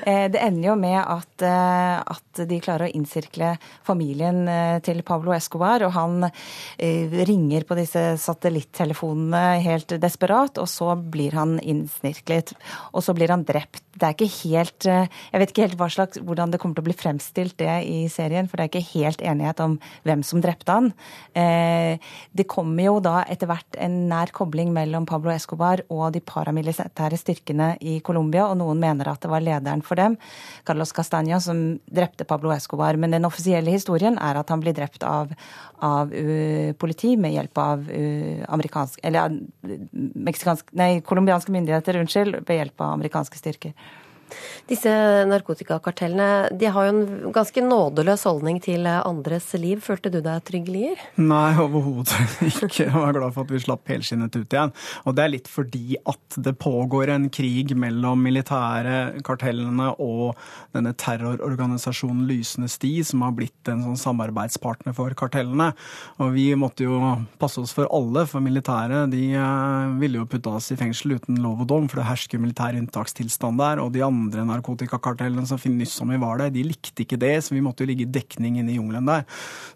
eh, 0.07 0.27
det 0.31 0.39
ender 0.39 0.69
jo 0.69 0.77
med 0.79 1.01
at, 1.03 1.33
eh, 1.43 1.97
at, 1.99 2.43
de 2.47 2.59
klarer 2.63 2.87
å 2.87 2.95
innsirkle 2.95 3.55
familien 3.87 4.45
eh, 4.47 4.77
til 4.87 5.01
Pablo 5.07 5.35
Escobar. 5.35 5.83
Og 5.89 5.95
han 5.97 6.29
eh, 6.29 7.11
ringer 7.27 7.67
på 7.67 7.79
disse 7.79 8.05
satellittelefonene 8.23 9.59
helt 9.65 9.97
desperat, 10.03 10.61
og 10.63 10.71
så 10.71 10.93
blir 10.95 11.35
han 11.35 11.57
innsnirklet. 11.59 12.55
Og 12.95 13.03
så 13.03 13.17
blir 13.17 13.35
han 13.35 13.43
drept. 13.49 13.83
Det 13.97 14.05
er 14.05 14.15
ikke 14.15 14.29
helt 14.45 14.87
eh, 14.93 15.09
Jeg 15.33 15.41
vet 15.43 15.53
ikke 15.53 15.67
helt 15.67 15.79
hva 15.81 15.91
slags, 15.91 16.23
hvordan 16.23 16.55
det 16.55 16.63
kommer 16.63 16.79
til 16.79 16.85
å 16.85 16.89
bli 16.91 16.99
fremstilt 17.01 17.59
det 17.59 17.81
i 17.89 18.05
serien, 18.13 18.47
for 18.47 18.61
det 18.61 18.69
er 18.69 18.73
ikke 18.75 19.01
helt 19.01 19.27
enighet 19.27 19.65
om 19.65 19.79
hvem 20.07 20.23
som 20.27 20.45
drepte 20.45 20.79
han. 20.79 20.93
Eh, 21.35 21.99
det 22.37 22.47
kommer 22.53 22.93
jo 22.93 22.97
da 23.03 23.25
etter 23.27 23.51
hvert 23.51 23.81
en 23.83 24.05
nær 24.13 24.31
kobling 24.37 24.71
mellom 24.77 25.09
Pablo 25.09 25.35
Escobar 25.35 25.83
og 25.89 25.96
og 25.97 26.15
de 26.15 26.23
paramilitære 26.25 27.19
styrkene 27.21 27.73
i 27.81 27.99
Colombia, 28.05 28.47
og 28.51 28.59
noen 28.61 28.81
mener 28.83 29.11
at 29.11 29.23
det 29.23 29.31
var 29.33 29.45
lederen 29.45 29.83
for 29.87 29.99
dem, 29.99 30.17
Carlos 30.67 30.95
Castaña, 30.97 31.41
som 31.43 31.79
drepte 31.87 32.27
Pablo 32.29 32.53
Escobar. 32.55 32.97
Men 33.01 33.15
den 33.17 33.29
offisielle 33.29 33.75
historien 33.75 34.19
er 34.23 34.41
at 34.41 34.53
han 34.53 34.63
blir 34.63 34.77
drept 34.77 35.05
av, 35.07 35.33
av 35.85 36.13
uh, 36.13 36.73
politi 36.79 37.17
med 37.21 37.37
hjelp 37.37 37.59
av 37.63 37.87
uh, 37.91 38.97
Eller 39.03 39.37
uh, 39.37 39.77
meksikansk 40.15 40.73
Nei, 40.77 41.01
colombianske 41.01 41.53
myndigheter, 41.53 42.01
unnskyld, 42.01 42.43
ved 42.47 42.61
hjelp 42.61 42.81
av 42.81 42.97
amerikanske 42.97 43.39
styrker. 43.39 43.73
Disse 44.67 44.91
narkotikakartellene 45.31 46.49
de 46.59 46.71
har 46.73 46.89
jo 46.89 46.93
en 46.95 47.33
ganske 47.35 47.63
nådeløs 47.63 48.25
holdning 48.27 48.59
til 48.65 48.87
andres 48.87 49.53
liv. 49.61 49.81
Følte 49.85 50.11
du 50.11 50.19
deg 50.25 50.43
trygg, 50.47 50.71
Lier? 50.73 51.03
Nei, 51.21 51.55
overhodet 51.63 52.17
ikke. 52.49 52.89
Jeg 52.89 52.95
var 52.95 53.15
glad 53.15 53.35
for 53.37 53.47
at 53.47 53.55
vi 53.55 53.63
slapp 53.63 53.87
helskinnet 53.93 54.35
ut 54.35 54.57
igjen. 54.57 54.75
Og 55.07 55.17
det 55.17 55.25
er 55.25 55.33
litt 55.37 55.51
fordi 55.51 56.01
at 56.03 56.39
det 56.43 56.57
pågår 56.59 57.13
en 57.15 57.29
krig 57.31 57.77
mellom 57.79 58.25
militære 58.27 59.23
kartellene 59.27 59.93
og 60.03 60.35
denne 60.75 60.95
terrororganisasjonen 60.99 62.27
Lysende 62.27 62.69
sti, 62.71 62.93
som 63.07 63.23
har 63.23 63.37
blitt 63.37 63.71
en 63.71 63.85
sånn 63.85 64.01
samarbeidspartner 64.01 64.97
for 64.97 65.15
kartellene. 65.19 65.71
Og 66.19 66.35
vi 66.35 66.49
måtte 66.59 66.87
jo 66.89 66.99
passe 67.41 67.63
oss 67.63 67.75
for 67.77 67.87
alle, 67.95 68.27
for 68.27 68.43
militære 68.43 69.05
de 69.13 69.23
eh, 69.39 69.95
ville 70.01 70.21
jo 70.21 70.29
putte 70.31 70.53
oss 70.59 70.73
i 70.75 70.79
fengsel 70.81 71.17
uten 71.21 71.39
lov 71.45 71.63
og 71.63 71.71
dom, 71.71 71.87
for 71.91 72.01
det 72.01 72.11
hersker 72.11 72.43
militær 72.43 72.77
unntakstilstand 72.79 73.63
der. 73.63 73.83
og 73.83 73.93
de 73.95 74.03
andre 74.03 74.16
andre 74.17 74.47
narkotikakartellene 74.49 75.47
som 75.49 75.61
nyss 75.61 75.97
som 76.01 76.11
vi 76.13 76.19
var 76.21 76.41
der, 76.41 76.53
de 76.55 76.65
likte 76.67 77.05
ikke 77.05 77.19
det, 77.21 77.35
så 77.45 77.55
vi 77.55 77.63
måtte 77.65 77.85
jo 77.85 77.91
ligge 77.91 78.07
i 78.07 78.13
dekning 78.17 78.59
inne 78.61 78.73
i 78.73 78.79
jungelen 78.79 79.09
der. 79.09 79.27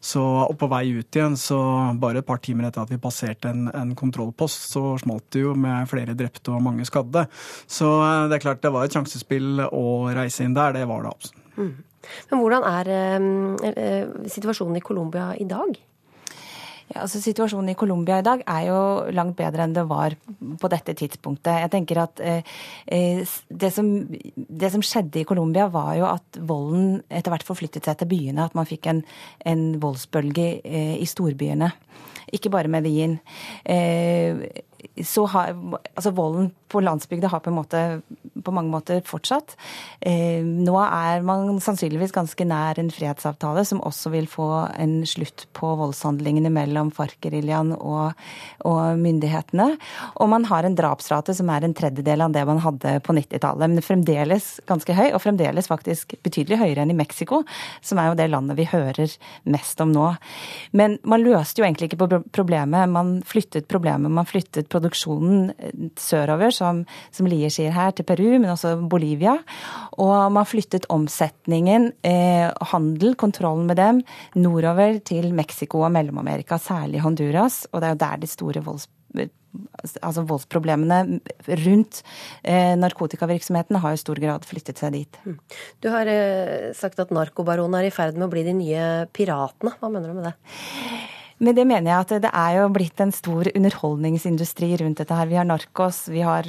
Så 0.01 0.23
og 0.23 0.57
på 0.61 0.69
vei 0.73 0.87
ut 0.97 1.17
igjen, 1.17 1.37
så 1.41 1.61
bare 2.01 2.23
et 2.23 2.29
par 2.29 2.41
timer 2.43 2.69
etter 2.69 2.85
at 2.85 2.93
vi 2.93 3.01
passerte 3.03 3.53
en, 3.53 3.69
en 3.77 3.93
kontrollpost, 3.99 4.71
så 4.73 4.97
smalt 5.03 5.29
det 5.35 5.45
jo 5.45 5.55
med 5.59 5.89
flere 5.91 6.17
drepte 6.19 6.55
og 6.55 6.65
mange 6.65 6.87
skadde. 6.89 7.27
Så 7.71 7.91
eh, 8.07 8.25
det 8.31 8.39
er 8.39 8.47
klart 8.47 8.65
det 8.65 8.75
var 8.75 8.89
et 8.89 8.97
sjansespill 8.97 9.67
å 9.69 9.87
reise 10.17 10.47
inn 10.47 10.57
der, 10.57 10.75
det 10.77 10.89
var 10.91 11.05
det 11.05 11.15
absolutt. 11.15 11.47
Mm. 11.61 11.77
Men 12.31 12.41
hvordan 12.41 12.65
er 12.65 12.91
eh, 12.97 14.13
situasjonen 14.33 14.81
i 14.81 14.85
Colombia 14.85 15.31
i 15.37 15.47
dag? 15.49 15.77
Ja, 16.91 17.05
altså 17.05 17.21
Situasjonen 17.23 17.71
i 17.71 17.79
Colombia 17.79 18.19
i 18.19 18.25
dag 18.27 18.41
er 18.51 18.65
jo 18.67 18.79
langt 19.15 19.37
bedre 19.39 19.63
enn 19.63 19.75
det 19.77 19.85
var 19.87 20.17
på 20.59 20.71
dette 20.73 20.95
tidspunktet. 20.99 21.61
Jeg 21.63 21.71
tenker 21.71 22.01
at 22.03 22.23
eh, 22.25 22.57
eh, 22.91 23.21
det, 23.47 23.71
som, 23.75 23.93
det, 24.11 24.71
som, 24.75 24.83
skjedde 24.83 25.23
i 25.23 25.29
Colombia, 25.29 25.69
var 25.71 25.93
jo 26.01 26.09
at 26.11 26.41
volden 26.43 26.99
etter 27.07 27.31
hvert 27.31 27.47
forflyttet 27.47 27.87
seg 27.87 28.01
til 28.01 28.11
byene. 28.11 28.49
At 28.49 28.59
man 28.59 28.67
fikk 28.67 28.91
en, 28.91 29.05
en 29.47 29.65
voldsbølge 29.83 30.49
eh, 30.65 30.97
i 30.99 31.07
storbyene. 31.07 31.71
Ikke 32.35 32.51
bare 32.51 32.71
Medellin. 32.73 33.21
Eh, 33.63 34.43
så 35.05 35.27
har 35.31 35.55
altså 35.95 36.13
volden 36.15 36.51
på 36.71 36.81
landsbygda 36.81 37.29
har 37.29 37.43
på, 37.43 37.51
en 37.51 37.57
måte, 37.59 37.81
på 38.45 38.53
mange 38.55 38.71
måter 38.71 39.01
fortsatt. 39.07 39.57
Eh, 40.07 40.45
nå 40.45 40.77
er 40.83 41.25
man 41.27 41.59
sannsynligvis 41.63 42.15
ganske 42.15 42.47
nær 42.47 42.79
en 42.79 42.93
fredsavtale 42.95 43.65
som 43.67 43.83
også 43.87 44.13
vil 44.15 44.29
få 44.31 44.47
en 44.79 45.01
slutt 45.09 45.49
på 45.57 45.73
voldshandlingene 45.81 46.53
mellom 46.55 46.93
FARC-geriljaen 46.95 47.75
og, 47.77 48.15
og, 48.69 48.83
myndighetene. 49.01 49.67
Og 50.23 50.31
man 50.31 50.47
har 50.51 50.67
en 50.67 50.79
drapsrate 50.79 51.35
som 51.37 51.51
er 51.51 51.67
en 51.67 51.75
tredjedel 51.77 52.27
av 52.27 52.37
det 52.37 52.47
man 52.49 52.63
hadde 52.63 52.97
på 53.07 53.17
90-tallet. 53.19 53.75
Men 53.75 53.87
fremdeles 53.87 54.53
ganske 54.71 54.95
høy, 54.97 55.09
og 55.11 55.23
fremdeles 55.25 55.71
faktisk 55.71 56.15
betydelig 56.25 56.61
høyere 56.63 56.87
enn 56.87 56.95
i 56.95 56.99
Mexico, 56.99 57.43
som 57.83 57.99
er 57.99 58.11
jo 58.11 58.19
det 58.21 58.31
landet 58.31 58.59
vi 58.61 58.69
hører 58.71 59.19
mest 59.51 59.83
om 59.83 59.91
nå. 59.95 60.13
Men 60.77 61.01
man 61.03 61.27
løste 61.27 61.63
jo 61.63 61.67
egentlig 61.67 61.91
ikke 61.91 62.23
problemet. 62.31 62.87
Man 62.95 63.17
flyttet 63.27 63.67
problemet, 63.71 64.13
man 64.15 64.29
flyttet 64.29 64.70
produksjonen 64.71 65.51
sørover 66.01 66.55
som, 66.55 66.85
som 67.15 67.29
Lier 67.31 67.53
sier 67.53 67.75
her, 67.75 67.93
til 67.97 68.07
Peru, 68.09 68.29
men 68.39 68.53
også 68.53 68.77
Bolivia. 68.91 69.37
Og 70.01 70.31
man 70.35 70.49
flyttet 70.49 70.89
omsetningen, 70.93 71.91
eh, 72.07 72.47
handel, 72.73 73.17
kontrollen 73.21 73.67
med 73.71 73.81
dem, 73.81 74.01
nordover 74.39 75.01
til 75.05 75.35
Mexico 75.35 75.85
og 75.85 75.93
Mellom-Amerika, 75.97 76.59
særlig 76.61 77.05
Honduras. 77.05 77.67
Og 77.73 77.81
det 77.81 77.91
er 77.91 77.97
jo 77.97 78.03
der 78.07 78.25
de 78.25 78.31
store 78.31 78.65
volds 78.65 78.89
altså 79.99 80.23
voldsproblemene 80.29 81.21
rundt 81.65 82.03
eh, 82.45 82.77
narkotikavirksomheten 82.79 83.81
har 83.83 83.97
i 83.97 84.01
stor 84.01 84.21
grad 84.23 84.47
flyttet 84.47 84.79
seg 84.79 84.95
dit. 84.95 85.21
Mm. 85.25 85.39
Du 85.83 85.91
har 85.91 86.11
eh, 86.11 86.71
sagt 86.77 87.01
at 87.03 87.11
narkobaronene 87.15 87.83
er 87.83 87.91
i 87.91 87.95
ferd 87.95 88.19
med 88.19 88.29
å 88.29 88.33
bli 88.33 88.45
de 88.47 88.55
nye 88.57 88.85
piratene. 89.11 89.75
Hva 89.81 89.91
mener 89.91 90.13
du 90.13 90.21
med 90.21 90.31
det? 90.31 90.37
Med 91.41 91.57
det 91.57 91.65
mener 91.65 91.89
jeg 91.89 92.05
at 92.05 92.11
det 92.27 92.31
er 92.37 92.57
jo 92.59 92.67
blitt 92.75 93.01
en 93.01 93.15
stor 93.17 93.49
underholdningsindustri 93.57 94.75
rundt 94.83 95.01
dette 95.01 95.17
her. 95.17 95.29
Vi 95.31 95.39
har 95.39 95.47
Narkos, 95.49 96.03
vi 96.13 96.21
har 96.21 96.45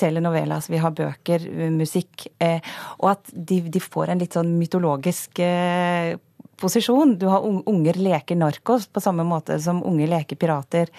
telenovelas, 0.00 0.68
vi 0.68 0.82
har 0.82 0.92
bøker, 0.92 1.46
musikk. 1.72 2.26
Eh, 2.44 2.60
og 3.00 3.14
at 3.14 3.32
de, 3.32 3.62
de 3.72 3.80
får 3.80 4.12
en 4.12 4.20
litt 4.20 4.36
sånn 4.36 4.52
mytologisk 4.60 5.40
eh, 5.40 6.12
posisjon. 6.60 7.16
Du 7.16 7.26
har 7.32 7.44
unger 7.44 7.96
leker 7.96 8.36
narkos 8.36 8.86
på 8.92 9.02
samme 9.02 9.24
måte 9.24 9.56
som 9.64 9.80
unge 9.86 10.08
leker 10.12 10.36
pirater. 10.36 10.92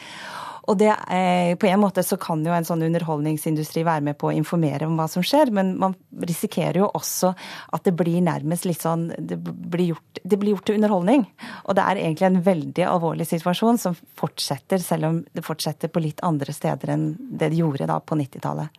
Og 0.70 0.78
det, 0.78 0.92
eh, 0.92 1.56
på 1.56 1.70
en 1.70 1.82
måte 1.82 2.04
så 2.04 2.18
kan 2.22 2.44
jo 2.46 2.54
en 2.56 2.68
sånn 2.68 2.84
underholdningsindustri 2.86 3.86
være 3.88 4.04
med 4.10 4.18
på 4.18 4.30
å 4.30 4.36
informere 4.36 4.88
om 4.88 4.98
hva 5.00 5.08
som 5.12 5.24
skjer, 5.26 5.52
men 5.56 5.76
man 5.80 5.96
risikerer 6.12 6.82
jo 6.84 6.92
også 6.94 7.34
at 7.74 7.88
det 7.88 7.96
blir 7.98 8.22
nærmest 8.26 8.66
litt 8.66 8.82
sånn 8.82 9.06
Det 9.16 9.38
blir 9.38 9.94
gjort, 9.94 10.20
det 10.24 10.38
blir 10.40 10.56
gjort 10.56 10.66
til 10.66 10.76
underholdning. 10.80 11.26
Og 11.66 11.76
det 11.76 11.84
er 11.84 12.02
egentlig 12.02 12.28
en 12.28 12.42
veldig 12.46 12.86
alvorlig 12.90 13.28
situasjon 13.30 13.80
som 13.82 13.98
fortsetter, 14.18 14.82
selv 14.82 15.06
om 15.06 15.20
det 15.34 15.46
fortsetter 15.46 15.92
på 15.92 16.04
litt 16.04 16.22
andre 16.26 16.54
steder 16.54 16.94
enn 16.94 17.16
det 17.20 17.46
det 17.50 17.60
gjorde 17.60 17.88
da 17.90 18.00
på 18.00 18.18
90-tallet. 18.18 18.70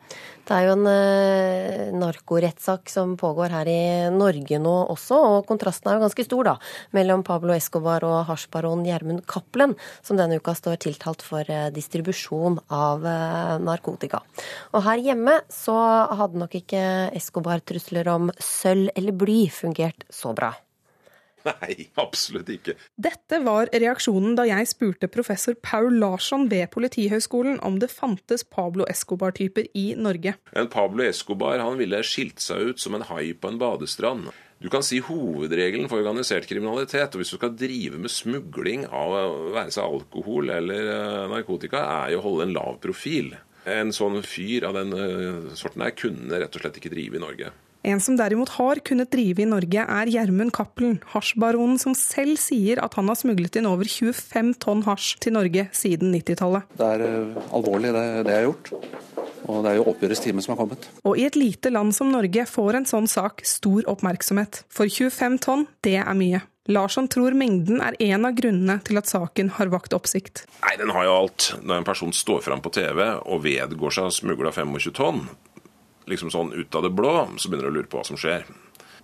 Det 0.47 0.55
er 0.55 0.69
jo 0.69 0.75
en 0.77 0.87
eh, 0.87 1.95
narkorettssak 1.97 2.91
som 2.91 3.17
pågår 3.19 3.51
her 3.51 3.71
i 3.71 3.81
Norge 4.15 4.61
nå 4.63 4.75
også, 4.93 5.19
og 5.19 5.49
kontrasten 5.49 5.91
er 5.91 5.99
jo 5.99 6.05
ganske 6.05 6.27
stor, 6.27 6.51
da, 6.53 6.55
mellom 6.95 7.25
Pablo 7.27 7.55
Escobar 7.57 8.07
og 8.07 8.29
hasjbaron 8.29 8.85
Gjermund 8.87 9.25
Cappelen, 9.27 9.75
som 10.07 10.19
denne 10.21 10.39
uka 10.39 10.55
står 10.55 10.79
tiltalt 10.85 11.25
for 11.27 11.43
eh, 11.51 11.73
distribusjon 11.77 12.61
av 12.73 13.07
eh, 13.07 13.57
narkotika. 13.63 14.23
Og 14.75 14.85
her 14.89 15.03
hjemme 15.05 15.39
så 15.53 15.77
hadde 16.19 16.43
nok 16.43 16.59
ikke 16.61 16.85
Escobar-trusler 17.17 18.09
om 18.13 18.31
sølv 18.41 18.91
eller 18.97 19.17
bly 19.17 19.43
fungert 19.53 20.09
så 20.13 20.35
bra. 20.37 20.55
Nei, 21.47 21.87
absolutt 22.01 22.49
ikke. 22.51 22.75
Dette 22.99 23.39
var 23.45 23.71
reaksjonen 23.71 24.35
da 24.39 24.47
jeg 24.49 24.67
spurte 24.71 25.11
professor 25.13 25.55
Paul 25.63 25.95
Larsson 26.01 26.49
ved 26.51 26.71
Politihøgskolen 26.75 27.61
om 27.67 27.79
det 27.83 27.93
fantes 27.93 28.43
Pablo 28.43 28.87
Escobar-typer 28.91 29.69
i 29.79 29.89
Norge. 29.99 30.37
En 30.59 30.71
Pablo 30.73 31.07
Escobar 31.07 31.63
han 31.63 31.79
ville 31.79 32.03
skilt 32.07 32.43
seg 32.43 32.73
ut 32.73 32.83
som 32.83 32.99
en 32.99 33.07
hai 33.13 33.31
på 33.39 33.53
en 33.53 33.61
badestrand. 33.63 34.33
Du 34.57 34.71
kan 34.73 34.85
si 34.85 35.03
hovedregelen 35.05 35.89
for 35.91 36.01
organisert 36.01 36.47
kriminalitet, 36.49 37.13
og 37.13 37.21
hvis 37.21 37.35
du 37.35 37.37
skal 37.37 37.57
drive 37.61 38.01
med 38.01 38.13
smugling 38.13 38.87
av 38.89 39.13
være 39.53 39.75
seg 39.75 39.85
alkohol 39.85 40.49
eller 40.55 40.89
eh, 40.95 41.27
narkotika, 41.29 41.83
er 42.07 42.15
jo 42.15 42.23
å 42.23 42.27
holde 42.31 42.47
en 42.47 42.57
lav 42.57 42.79
profil. 42.81 43.35
En 43.69 43.93
sånn 43.93 44.23
fyr 44.25 44.65
av 44.69 44.79
den 44.79 44.97
eh, 44.97 45.53
sorten 45.59 45.85
her 45.85 45.93
kunne 45.99 46.41
rett 46.41 46.57
og 46.57 46.65
slett 46.65 46.81
ikke 46.81 46.95
drive 46.95 47.21
i 47.21 47.25
Norge. 47.27 47.53
En 47.87 48.01
som 48.03 48.17
derimot 48.19 48.55
har 48.57 48.81
kunnet 48.87 49.11
drive 49.13 49.43
i 49.45 49.49
Norge, 49.49 49.83
er 49.85 50.11
Gjermund 50.11 50.55
Cappelen, 50.57 50.99
hasjbaronen 51.13 51.79
som 51.79 51.95
selv 51.99 52.41
sier 52.41 52.81
at 52.83 52.97
han 52.99 53.11
har 53.11 53.19
smuglet 53.19 53.59
inn 53.61 53.69
over 53.69 53.87
25 53.89 54.57
tonn 54.63 54.83
hasj 54.87 55.17
til 55.23 55.37
Norge 55.37 55.69
siden 55.77 56.15
90-tallet. 56.15 56.67
Det 56.79 56.89
er 56.97 57.05
uh, 57.07 57.39
alvorlig, 57.55 57.93
det, 57.95 58.07
det 58.27 58.35
jeg 58.35 58.43
har 58.43 58.49
gjort. 58.51 58.73
Og 59.47 59.63
det 59.63 59.71
er 59.71 59.79
jo 59.79 59.87
oppgjørets 59.93 60.25
time 60.25 60.43
som 60.43 60.55
har 60.55 60.65
kommet. 60.65 60.89
Og 61.07 61.21
i 61.21 61.27
et 61.29 61.39
lite 61.39 61.71
land 61.71 61.95
som 61.95 62.11
Norge 62.11 62.49
får 62.51 62.81
en 62.81 62.89
sånn 62.89 63.07
sak 63.11 63.45
stor 63.47 63.87
oppmerksomhet. 63.93 64.65
For 64.73 64.91
25 64.91 65.41
tonn, 65.47 65.67
det 65.87 66.01
er 66.03 66.19
mye. 66.19 66.43
Larsson 66.67 67.07
tror 67.07 67.35
mengden 67.39 67.79
er 67.79 67.95
en 68.09 68.27
av 68.27 68.35
grunnene 68.35 68.81
til 68.87 68.99
at 68.99 69.07
saken 69.07 69.53
har 69.59 69.71
vakt 69.71 69.95
oppsikt. 69.95 70.45
Nei, 70.65 70.75
den 70.81 70.91
har 70.91 71.07
jo 71.07 71.19
alt. 71.21 71.53
Når 71.63 71.79
en 71.79 71.87
person 71.87 72.15
står 72.15 72.43
fram 72.49 72.63
på 72.65 72.73
TV 72.75 73.05
og 73.23 73.45
vedgår 73.45 73.95
seg 73.95 74.09
å 74.09 74.11
ha 74.11 74.17
smugla 74.17 74.51
25 74.55 74.97
tonn, 74.99 75.23
liksom 76.11 76.31
sånn 76.33 76.55
ut 76.55 76.75
av 76.75 76.87
det 76.87 76.95
blå, 76.95 77.15
så 77.37 77.51
begynner 77.51 77.69
du 77.69 77.75
å 77.75 77.77
lure 77.81 77.91
på 77.91 78.01
hva 78.01 78.07
som 78.07 78.21
skjer. 78.21 78.47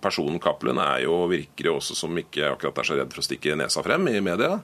Personen 0.03 0.41
Cappelen 0.43 0.79
er 0.83 1.05
jo, 1.05 1.23
virker 1.31 1.71
også 1.71 1.95
som 1.95 2.17
ikke 2.19 2.53
akkurat 2.53 2.81
er 2.81 2.89
så 2.89 2.97
redd 2.99 3.13
for 3.13 3.23
å 3.23 3.27
stikke 3.27 3.55
nesa 3.59 3.83
frem 3.85 4.09
i 4.11 4.19
media. 4.23 4.57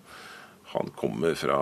Han 0.72 0.92
kommer 0.96 1.34
fra 1.34 1.60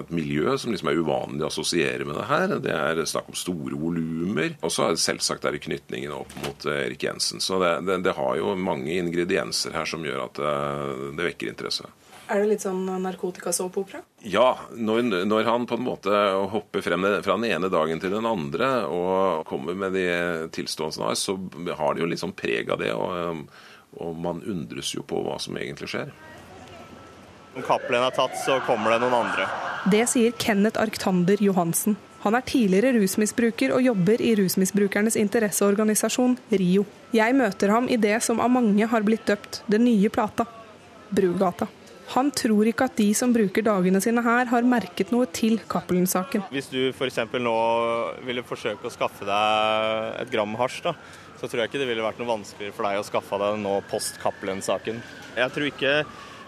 et 0.00 0.10
miljø 0.12 0.58
som 0.60 0.72
liksom 0.72 0.90
er 0.90 0.98
uvanlig 1.00 1.46
å 1.46 1.48
assosiere 1.48 2.04
med 2.04 2.18
det 2.18 2.26
her. 2.28 2.56
Det 2.60 2.74
er 2.74 2.98
snakk 3.08 3.30
om 3.32 3.38
store 3.38 3.78
volumer. 3.80 4.58
Og 4.60 4.74
så 4.74 4.90
selvsagt 5.00 5.46
er 5.48 5.56
det 5.56 5.62
knytningen 5.64 6.12
opp 6.12 6.34
mot 6.42 6.66
eh, 6.68 6.82
Erik 6.82 7.06
Jensen. 7.06 7.40
Så 7.40 7.56
det, 7.62 7.72
det, 7.88 8.02
det, 8.04 8.12
har 8.18 8.34
jo 8.36 8.52
mange 8.60 8.92
ingredienser 8.92 9.72
her 9.78 9.88
som 9.88 10.04
gjør 10.04 10.26
at 10.26 10.42
det, 10.42 10.52
eh, 10.52 11.06
det 11.16 11.30
vekker 11.30 11.54
interesse. 11.54 11.88
Er 12.26 12.42
det 12.42 12.48
litt 12.50 12.64
sånn 12.64 12.82
narkotikasåpeopera? 13.04 14.00
Ja, 14.26 14.48
når, 14.74 15.04
når, 15.30 15.44
han 15.46 15.66
på 15.70 15.78
en 15.78 15.86
måte 15.86 16.10
hopper 16.50 16.82
frem 16.82 17.06
fra 17.22 17.36
den 17.38 17.46
ene 17.46 17.70
dagen 17.70 18.02
til 18.02 18.16
den 18.16 18.26
andre 18.26 18.70
og 18.90 19.44
kommer 19.46 19.78
med 19.78 19.94
de 19.94 20.06
tilståelsene 20.56 21.06
han 21.06 21.12
har, 21.14 21.20
så 21.20 21.36
har 21.78 21.94
det 21.94 22.02
jo 22.02 22.08
litt 22.10 22.22
sånn 22.24 22.34
preg 22.34 22.72
av 22.74 22.82
det. 22.82 22.90
Og, 22.98 23.44
og 24.02 24.18
man 24.18 24.42
undres 24.42 24.90
jo 24.96 25.06
på 25.06 25.22
hva 25.22 25.38
som 25.42 25.58
egentlig 25.60 25.92
skjer. 25.92 26.10
Om 27.56 27.62
Cappelen 27.64 28.02
er 28.04 28.12
tatt, 28.12 28.34
så 28.42 28.58
kommer 28.66 28.92
det 28.92 29.00
noen 29.04 29.16
andre. 29.22 29.46
Det 29.88 30.02
sier 30.10 30.34
Kenneth 30.36 30.82
Arctander 30.82 31.40
Johansen. 31.40 31.94
Han 32.26 32.34
er 32.34 32.42
tidligere 32.42 32.90
rusmisbruker 32.96 33.70
og 33.76 33.84
jobber 33.86 34.20
i 34.20 34.34
rusmisbrukernes 34.36 35.14
interesseorganisasjon 35.20 36.34
RIO. 36.50 36.82
Jeg 37.14 37.38
møter 37.38 37.70
ham 37.70 37.86
i 37.86 38.00
det 38.02 38.18
som 38.26 38.42
av 38.42 38.50
mange 38.50 38.90
har 38.90 39.06
blitt 39.06 39.28
døpt 39.30 39.62
Den 39.70 39.86
nye 39.86 40.10
plata, 40.10 40.48
Brugata. 41.14 41.70
Han 42.14 42.30
tror 42.34 42.68
ikke 42.70 42.86
at 42.86 42.98
de 42.98 43.08
som 43.18 43.32
bruker 43.34 43.64
dagene 43.66 44.00
sine 44.04 44.22
her, 44.22 44.46
har 44.50 44.68
merket 44.68 45.10
noe 45.14 45.26
til 45.34 45.58
Cappelen-saken. 45.70 46.46
Hvis 46.54 46.70
du 46.72 46.80
f.eks. 46.92 47.18
nå 47.42 47.56
ville 48.26 48.46
forsøke 48.46 48.86
å 48.86 48.94
skaffe 48.94 49.26
deg 49.26 50.22
et 50.22 50.30
gram 50.32 50.54
hasj, 50.60 50.84
da, 50.86 50.94
så 51.36 51.48
tror 51.48 51.64
jeg 51.64 51.72
ikke 51.72 51.82
det 51.82 51.90
ville 51.90 52.06
vært 52.06 52.22
noe 52.22 52.30
vanskeligere 52.30 52.76
for 52.76 52.88
deg 52.88 53.02
å 53.02 53.06
skaffe 53.06 53.42
deg 53.42 53.60
nå 53.64 53.74
post 53.90 54.20
Cappelen-saken. 54.22 55.02
Jeg 55.36 55.54
tror 55.56 55.70
ikke 55.72 55.94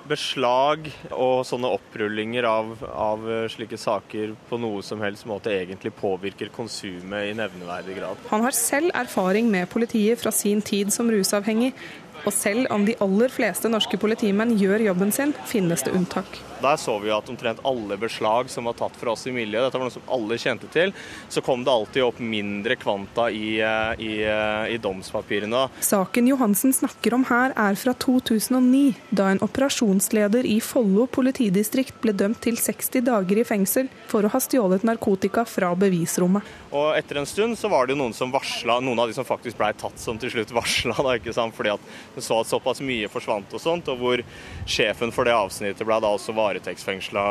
beslag 0.08 0.88
og 1.12 1.42
sånne 1.46 1.70
opprullinger 1.76 2.46
av, 2.48 2.70
av, 2.88 3.24
slike 3.52 3.78
saker 3.80 4.34
på 4.48 4.58
noe 4.60 4.82
som 4.86 5.02
helst 5.04 5.26
måte 5.28 5.52
egentlig 5.52 5.92
påvirker 5.98 6.52
konsumet 6.54 7.28
i 7.28 7.34
nevneverdig 7.36 7.98
grad. 7.98 8.22
Han 8.32 8.44
har 8.46 8.56
selv 8.56 8.94
erfaring 8.96 9.50
med 9.52 9.68
politiet 9.72 10.20
fra 10.20 10.32
sin 10.34 10.62
tid 10.64 10.92
som 10.94 11.10
rusavhengig, 11.12 11.74
og 12.24 12.34
selv 12.34 12.66
om 12.74 12.84
de 12.86 12.96
aller 13.04 13.32
fleste 13.32 13.70
norske 13.70 13.98
politimenn 14.00 14.56
gjør 14.58 14.88
jobben 14.90 15.12
sin, 15.14 15.34
finnes 15.46 15.84
det 15.86 15.94
unntak. 15.96 16.40
Der 16.62 16.76
så 16.80 16.96
vi 16.98 17.10
at 17.14 17.28
omtrent 17.30 17.60
alle 17.66 17.96
beslag 18.00 18.48
som 18.50 18.66
var 18.66 18.74
tatt 18.78 18.96
for 18.98 19.12
oss 19.12 19.26
i 19.30 19.32
miljøet, 19.34 19.68
dette 19.68 19.78
var 19.78 19.86
noe 19.86 19.94
som 19.94 20.08
alle 20.10 20.38
kjente 20.40 20.66
til, 20.74 20.92
så 21.30 21.42
kom 21.44 21.62
det 21.64 21.70
alltid 21.70 22.02
opp 22.02 22.18
mindre 22.18 22.74
kvanta 22.80 23.28
i, 23.30 23.60
eh, 23.62 23.92
i, 24.02 24.12
eh, 24.26 24.74
i 24.74 24.78
domspapirene. 24.82 25.68
Saken 25.80 26.26
Johansen 26.26 26.74
snakker 26.74 27.14
om 27.14 27.24
her 27.30 27.54
er 27.54 27.78
fra 27.78 27.94
2009, 27.94 28.96
da 29.14 29.28
en 29.30 29.42
operasjonsleder 29.44 30.46
i 30.46 30.58
Follo 30.64 31.06
politidistrikt 31.06 32.00
ble 32.02 32.12
dømt 32.12 32.42
til 32.42 32.58
60 32.58 33.04
dager 33.06 33.38
i 33.38 33.46
fengsel 33.46 33.88
for 34.08 34.26
å 34.26 34.32
ha 34.32 34.42
stjålet 34.42 34.82
narkotika 34.82 35.46
fra 35.46 35.74
bevisrommet. 35.78 36.42
Og 36.72 36.96
etter 36.98 37.20
en 37.20 37.28
stund 37.28 37.56
så 37.56 37.70
var 37.70 37.86
det 37.86 37.94
jo 37.94 38.02
noen 38.02 38.14
som 38.16 38.32
varsla, 38.32 38.80
noen 38.82 38.98
av 38.98 39.08
de 39.08 39.14
som 39.16 39.24
faktisk 39.24 39.56
blei 39.60 39.70
tatt 39.78 39.98
som 40.00 40.18
til 40.18 40.32
slutt 40.34 40.52
varsla, 40.52 40.96
fordi 41.54 41.72
at 41.72 41.80
de 42.14 42.24
så 42.24 42.40
at 42.42 42.50
såpass 42.50 42.82
mye 42.84 43.08
forsvant 43.10 43.54
og 43.54 43.62
sånt, 43.62 43.88
og 43.92 44.00
hvor 44.02 44.22
sjefen 44.68 45.12
for 45.14 45.28
det 45.28 45.36
avsnittet 45.36 45.86
ble 45.86 45.98
da 46.02 46.12
også 46.14 46.34
varetektsfengsla 46.36 47.24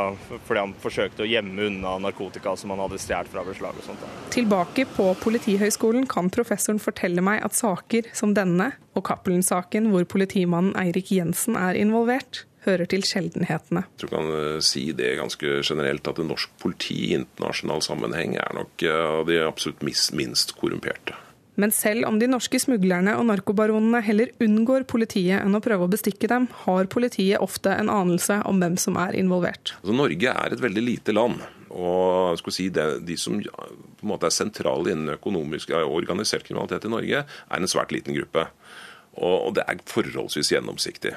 fordi 0.47 0.63
han 0.63 0.75
forsøkte 0.81 1.25
å 1.25 1.29
gjemme 1.29 1.69
unna 1.69 1.97
narkotika 2.03 2.55
som 2.59 2.73
han 2.73 2.83
hadde 2.85 2.99
stjålet 3.01 3.31
fra 3.31 3.45
beslag 3.47 3.77
og 3.77 3.87
sånt. 3.87 4.05
Tilbake 4.33 4.87
på 4.95 5.09
Politihøgskolen 5.23 6.07
kan 6.09 6.31
professoren 6.33 6.81
fortelle 6.83 7.23
meg 7.25 7.43
at 7.45 7.57
saker 7.57 8.11
som 8.17 8.35
denne, 8.37 8.73
og 8.97 9.05
Cappelen-saken 9.07 9.91
hvor 9.93 10.07
politimannen 10.09 10.75
Eirik 10.79 11.11
Jensen 11.13 11.57
er 11.59 11.77
involvert, 11.77 12.45
hører 12.67 12.89
til 12.89 13.05
sjeldenhetene. 13.07 13.85
Jeg 13.93 14.03
tror 14.03 14.13
kan 14.15 14.33
eh, 14.33 14.57
si 14.65 14.89
det 14.97 15.15
ganske 15.21 15.61
generelt 15.61 16.09
at 16.09 16.19
det 16.19 16.27
norsk 16.27 16.51
politi 16.61 16.97
i 17.09 17.13
internasjonal 17.19 17.83
sammenheng 17.85 18.35
er 18.41 18.57
nok 18.57 18.83
eh, 18.83 19.05
av 19.21 19.29
de 19.29 19.39
absolutt 19.45 19.85
minst 19.85 20.55
korrumperte. 20.59 21.15
Men 21.57 21.73
selv 21.73 22.05
om 22.05 22.19
de 22.21 22.29
norske 22.29 22.59
smuglerne 22.61 23.15
og 23.17 23.25
narkobaronene 23.31 24.03
heller 24.05 24.29
unngår 24.43 24.85
politiet 24.89 25.41
enn 25.41 25.57
å 25.57 25.61
prøve 25.63 25.87
å 25.87 25.91
bestikke 25.91 26.29
dem, 26.29 26.45
har 26.67 26.89
politiet 26.93 27.41
ofte 27.41 27.73
en 27.73 27.89
anelse 27.89 28.43
om 28.45 28.61
hvem 28.61 28.75
som 28.77 28.99
er 29.01 29.17
involvert. 29.17 29.73
Altså, 29.79 29.95
Norge 29.97 30.33
er 30.33 30.53
et 30.53 30.61
veldig 30.61 30.83
lite 30.85 31.15
land. 31.17 31.41
Og 31.73 32.53
si 32.53 32.69
det, 32.73 32.85
De 33.05 33.17
som 33.19 33.39
på 33.41 34.05
en 34.05 34.11
måte 34.11 34.29
er 34.29 34.35
sentrale 34.35 34.93
innen 34.93 35.15
økonomisk 35.17 35.73
og 35.75 35.97
organisert 35.97 36.45
kriminalitet 36.45 36.85
i 36.85 36.93
Norge, 36.93 37.23
er 37.25 37.57
en 37.57 37.69
svært 37.69 37.91
liten 37.91 38.15
gruppe. 38.15 38.45
Og, 39.17 39.49
og 39.49 39.57
det 39.57 39.65
er 39.65 39.81
forholdsvis 39.89 40.53
gjennomsiktig. 40.53 41.15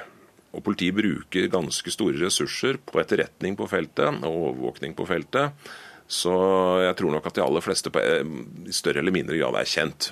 Og 0.51 0.65
Politiet 0.65 0.97
bruker 0.97 1.51
ganske 1.53 1.93
store 1.93 2.17
ressurser 2.19 2.81
på 2.81 2.99
etterretning 2.99 3.55
på 3.55 3.69
feltet 3.71 4.25
og 4.25 4.41
overvåkning 4.49 4.97
på 4.97 5.05
feltet. 5.07 5.53
Så 6.11 6.33
jeg 6.83 6.97
tror 6.99 7.13
nok 7.13 7.29
at 7.29 7.37
de 7.37 7.45
aller 7.45 7.63
fleste 7.63 7.93
eh, 8.01 8.25
i 8.67 8.75
større 8.75 8.99
eller 8.99 9.15
mindre 9.15 9.37
grad 9.39 9.55
er 9.61 9.69
kjent. 9.69 10.11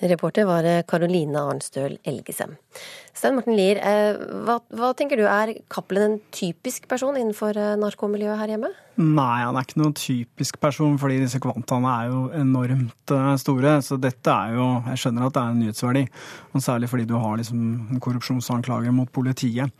Reporter 0.00 0.44
var 0.44 0.66
Karoline 0.86 1.40
Arnstøl 1.40 1.98
Elgesem. 2.06 2.54
Stein 3.18 3.34
Morten 3.34 3.56
Lier, 3.58 3.80
eh, 3.82 4.16
hva, 4.46 4.60
hva, 4.78 4.92
tenker 4.94 5.18
du, 5.18 5.24
er 5.26 5.56
Cappelen 5.72 6.04
en 6.04 6.20
typisk 6.30 6.84
person 6.86 7.16
innenfor 7.18 7.56
eh, 7.58 7.74
narkomiljøet 7.80 8.38
her 8.38 8.52
hjemme? 8.54 8.70
Nei, 8.98 9.44
han 9.44 9.54
er 9.54 9.62
ikke 9.66 9.78
noen 9.78 9.94
typisk 9.94 10.58
person, 10.62 10.96
fordi 10.98 11.20
disse 11.22 11.38
kvantaene 11.42 11.90
er 11.90 12.12
jo 12.12 12.20
enormt 12.34 13.14
eh, 13.14 13.30
store. 13.42 13.76
Så 13.82 13.98
dette 13.98 14.30
er 14.30 14.54
jo 14.54 14.66
Jeg 14.92 15.02
skjønner 15.02 15.26
at 15.26 15.34
det 15.34 15.42
er 15.42 15.54
en 15.54 15.58
nyhetsverdi, 15.64 16.04
og 16.54 16.62
særlig 16.62 16.90
fordi 16.92 17.08
du 17.10 17.16
har 17.18 17.40
liksom 17.40 17.98
korrupsjonsanklager 18.04 18.94
mot 18.94 19.10
politiet. 19.10 19.74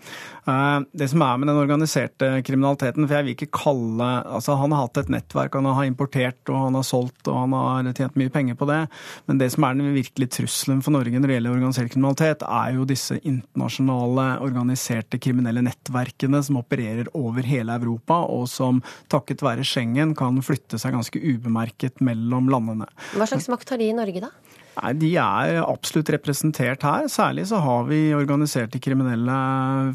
Det 0.49 1.09
som 1.11 1.23
er 1.23 1.39
med 1.39 1.51
den 1.51 1.61
organiserte 1.61 2.29
kriminaliteten, 2.47 3.05
for 3.05 3.19
jeg 3.19 3.27
vil 3.27 3.35
ikke 3.37 3.51
kalle 3.53 4.07
Altså, 4.29 4.55
han 4.57 4.73
har 4.73 4.87
hatt 4.87 5.03
et 5.03 5.11
nettverk, 5.13 5.59
han 5.59 5.69
har 5.69 5.87
importert 5.87 6.51
og 6.51 6.63
han 6.65 6.79
har 6.79 6.87
solgt 6.87 7.29
og 7.29 7.37
han 7.43 7.57
har 7.57 7.91
tjent 7.99 8.17
mye 8.19 8.33
penger 8.33 8.57
på 8.59 8.69
det, 8.71 8.81
men 9.29 9.41
det 9.41 9.51
som 9.53 9.67
er 9.67 9.77
den 9.77 9.93
virkelige 9.95 10.33
trusselen 10.39 10.81
for 10.85 10.95
Norge 10.95 11.21
når 11.21 11.29
det 11.29 11.37
gjelder 11.37 11.57
organisert 11.59 11.93
kriminalitet, 11.93 12.47
er 12.49 12.75
jo 12.79 12.87
disse 12.89 13.19
internasjonale 13.29 14.27
organiserte 14.45 15.21
kriminelle 15.23 15.63
nettverkene 15.65 16.41
som 16.45 16.61
opererer 16.61 17.11
over 17.19 17.47
hele 17.47 17.77
Europa, 17.79 18.21
og 18.27 18.49
som 18.51 18.83
takket 19.13 19.45
være 19.45 19.67
Schengen 19.67 20.15
kan 20.19 20.41
flytte 20.45 20.81
seg 20.81 20.97
ganske 20.97 21.21
ubemerket 21.23 22.03
mellom 22.05 22.51
landene. 22.53 22.89
Hva 23.15 23.29
slags 23.29 23.51
makt 23.53 23.75
har 23.75 23.81
de 23.81 23.91
i 23.91 23.97
Norge, 23.97 24.25
da? 24.25 24.33
Nei, 24.79 24.93
De 24.95 25.09
er 25.19 25.59
absolutt 25.63 26.11
representert 26.13 26.85
her. 26.87 27.07
Særlig 27.11 27.49
så 27.51 27.59
har 27.63 27.87
vi 27.89 28.13
organiserte 28.15 28.79
kriminelle 28.83 29.39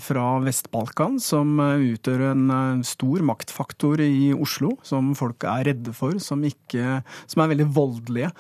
fra 0.04 0.26
Vest-Balkan 0.44 1.20
som 1.24 1.56
eh, 1.62 1.94
utgjør 1.94 2.26
en 2.32 2.44
eh, 2.52 2.84
stor 2.88 3.24
maktfaktor 3.26 4.02
i 4.04 4.34
Oslo, 4.36 4.74
som 4.84 5.14
folk 5.18 5.46
er 5.48 5.70
redde 5.70 5.94
for, 5.96 6.18
som, 6.24 6.44
ikke, 6.44 7.00
som 7.32 7.44
er 7.44 7.54
veldig 7.54 7.68
voldelige, 7.76 8.32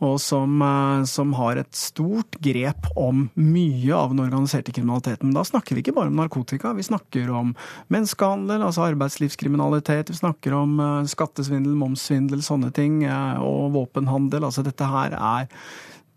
og 0.00 0.16
som, 0.22 0.56
eh, 0.64 1.04
som, 1.10 1.34
har 1.40 1.60
et 1.60 1.76
stort 1.76 2.40
grep 2.42 2.88
om 2.98 3.28
mye 3.36 3.92
av 3.94 4.14
den 4.14 4.24
organiserte 4.24 4.74
kriminaliteten. 4.74 5.34
Da 5.36 5.44
snakker 5.46 5.76
vi 5.76 5.84
ikke 5.84 5.96
bare 5.98 6.10
om 6.10 6.18
narkotika, 6.18 6.72
vi 6.76 6.86
snakker 6.86 7.30
om 7.34 7.52
menneskehandel, 7.92 8.64
altså 8.66 8.88
arbeidslivskriminalitet, 8.88 10.10
vi 10.10 10.18
snakker 10.18 10.56
om 10.56 10.80
skattesvindel, 11.08 11.76
momssvindel, 11.78 12.42
sånne 12.44 12.72
ting, 12.74 13.04
og 13.06 13.70
våpenhandel. 13.76 14.48
Altså 14.48 14.64
dette 14.66 14.88
her 14.90 15.14
er 15.14 15.48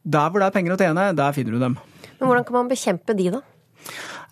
der 0.03 0.29
hvor 0.29 0.43
det 0.43 0.49
er 0.49 0.55
penger 0.55 0.75
å 0.75 0.79
tjene, 0.79 1.09
der 1.17 1.35
finner 1.35 1.55
du 1.55 1.63
dem. 1.63 1.79
Men 2.19 2.29
hvordan 2.29 2.47
kan 2.47 2.59
man 2.61 2.71
bekjempe 2.71 3.15
de, 3.17 3.31
da? 3.37 3.43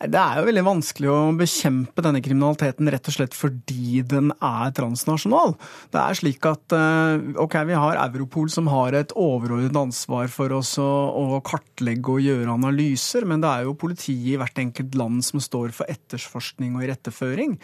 Det 0.02 0.18
er 0.18 0.40
jo 0.40 0.48
veldig 0.48 0.64
vanskelig 0.66 1.10
å 1.12 1.18
bekjempe 1.38 2.02
denne 2.02 2.24
kriminaliteten 2.26 2.90
rett 2.90 3.10
og 3.12 3.14
slett 3.14 3.36
fordi 3.38 4.02
den 4.10 4.32
er 4.34 4.72
transnasjonal. 4.74 5.54
Det 5.94 6.00
er 6.02 6.18
slik 6.18 6.48
at 6.50 6.74
eh, 6.74 7.28
ok, 7.44 7.58
vi 7.70 7.78
har 7.78 8.00
Europol 8.08 8.50
som 8.50 8.70
har 8.72 8.98
et 8.98 9.14
overordnet 9.14 9.78
ansvar 9.78 10.32
for 10.34 10.56
oss 10.58 10.74
å, 10.82 10.90
å 10.90 11.42
kartlegge 11.46 12.16
og 12.16 12.26
gjøre 12.26 12.56
analyser, 12.56 13.28
men 13.30 13.44
det 13.44 13.52
er 13.52 13.68
jo 13.68 13.78
politiet 13.78 14.34
i 14.34 14.40
hvert 14.42 14.64
enkelt 14.64 14.98
land 14.98 15.22
som 15.28 15.44
står 15.44 15.76
for 15.78 15.92
etterforskning 15.92 16.80
og 16.80 16.88
iretteføring. 16.88 17.60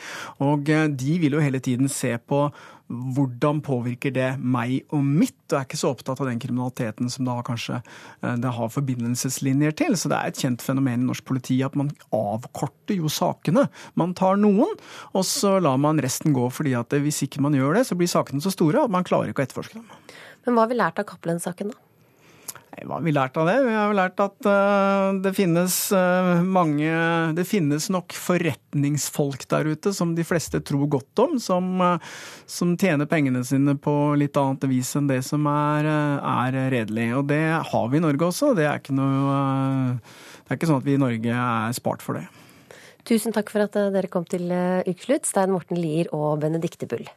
Og 0.46 0.70
eh, 0.70 0.86
de 0.94 1.18
vil 1.24 1.40
jo 1.40 1.42
hele 1.42 1.64
tiden 1.64 1.90
se 1.90 2.14
på 2.22 2.46
hvordan 2.88 3.60
påvirker 3.66 4.14
det 4.16 4.30
meg 4.40 4.88
og 4.96 5.04
mitt? 5.04 5.36
Og 5.52 5.58
er 5.60 5.68
ikke 5.68 5.80
så 5.80 5.92
opptatt 5.94 6.22
av 6.24 6.30
den 6.30 6.40
kriminaliteten 6.44 7.12
som 7.12 7.28
da 7.28 7.38
kanskje 7.46 7.80
eh, 7.80 8.36
det 8.42 8.54
har 8.58 8.72
forbindelseslinjer 8.74 9.76
til. 9.80 9.98
Så 10.00 10.12
det 10.12 10.20
er 10.20 10.32
et 10.32 10.42
kjent 10.44 10.64
fenomen 10.64 11.04
i 11.04 11.10
norsk 11.10 11.26
politi 11.28 11.60
at 11.66 11.76
man 11.80 11.92
avkorter 12.16 13.00
jo 13.00 13.12
sakene. 13.12 13.68
Man 14.00 14.16
tar 14.18 14.40
noen, 14.40 14.78
og 15.14 15.28
så 15.28 15.58
lar 15.64 15.80
man 15.82 16.02
resten 16.04 16.36
gå. 16.36 16.48
fordi 16.54 16.76
at 16.80 16.94
hvis 16.94 17.24
ikke 17.26 17.44
man 17.44 17.56
gjør 17.56 17.80
det, 17.80 17.88
så 17.88 17.98
blir 18.00 18.12
sakene 18.12 18.44
så 18.44 18.54
store 18.54 18.86
at 18.86 18.94
man 18.94 19.08
klarer 19.08 19.32
ikke 19.32 19.44
å 19.44 19.48
etterforske 19.48 19.82
dem. 19.82 19.90
Men 20.46 20.56
hva 20.56 20.64
har 20.64 20.72
vi 20.72 20.80
lært 20.80 21.00
av 21.02 21.08
Cappelen-saken, 21.10 21.74
da? 21.74 21.87
Hva 22.86 23.00
har 23.00 23.06
vi 23.06 23.14
lært 23.16 23.38
av 23.40 23.48
det? 23.50 23.56
Vi 23.66 23.74
har 23.74 23.96
lært 23.98 24.22
at 24.22 24.48
uh, 24.48 25.18
det 25.24 25.34
finnes 25.38 25.76
uh, 25.96 26.44
mange 26.46 26.90
Det 27.38 27.46
finnes 27.48 27.88
nok 27.94 28.14
forretningsfolk 28.14 29.48
der 29.50 29.72
ute 29.74 29.94
som 29.96 30.14
de 30.18 30.26
fleste 30.28 30.62
tror 30.62 30.86
godt 30.98 31.24
om, 31.24 31.38
som, 31.42 31.72
uh, 31.82 31.98
som 32.46 32.76
tjener 32.78 33.10
pengene 33.10 33.42
sine 33.48 33.78
på 33.82 33.96
litt 34.20 34.38
annet 34.38 34.68
vis 34.70 34.94
enn 35.00 35.10
det 35.10 35.24
som 35.26 35.48
er, 35.50 35.88
er 35.88 36.60
redelig. 36.74 37.10
Og 37.18 37.28
det 37.32 37.44
har 37.72 37.90
vi 37.92 38.00
i 38.00 38.04
Norge 38.04 38.30
også. 38.30 38.54
Det 38.58 38.68
er, 38.70 38.82
noe, 38.94 39.40
det 40.44 40.52
er 40.52 40.60
ikke 40.60 40.70
sånn 40.70 40.84
at 40.84 40.88
vi 40.88 40.98
i 40.98 41.02
Norge 41.02 41.42
er 41.48 41.78
spart 41.78 42.06
for 42.06 42.20
det. 42.20 42.28
Tusen 43.08 43.34
takk 43.34 43.50
for 43.54 43.64
at 43.64 43.78
dere 43.96 44.12
kom 44.12 44.28
til 44.28 44.52
Ukeslutt, 44.88 45.30
Stein 45.30 45.54
Morten 45.56 45.80
Lier 45.80 46.12
og 46.16 46.42
Benedikte 46.44 46.90
Bull. 46.92 47.08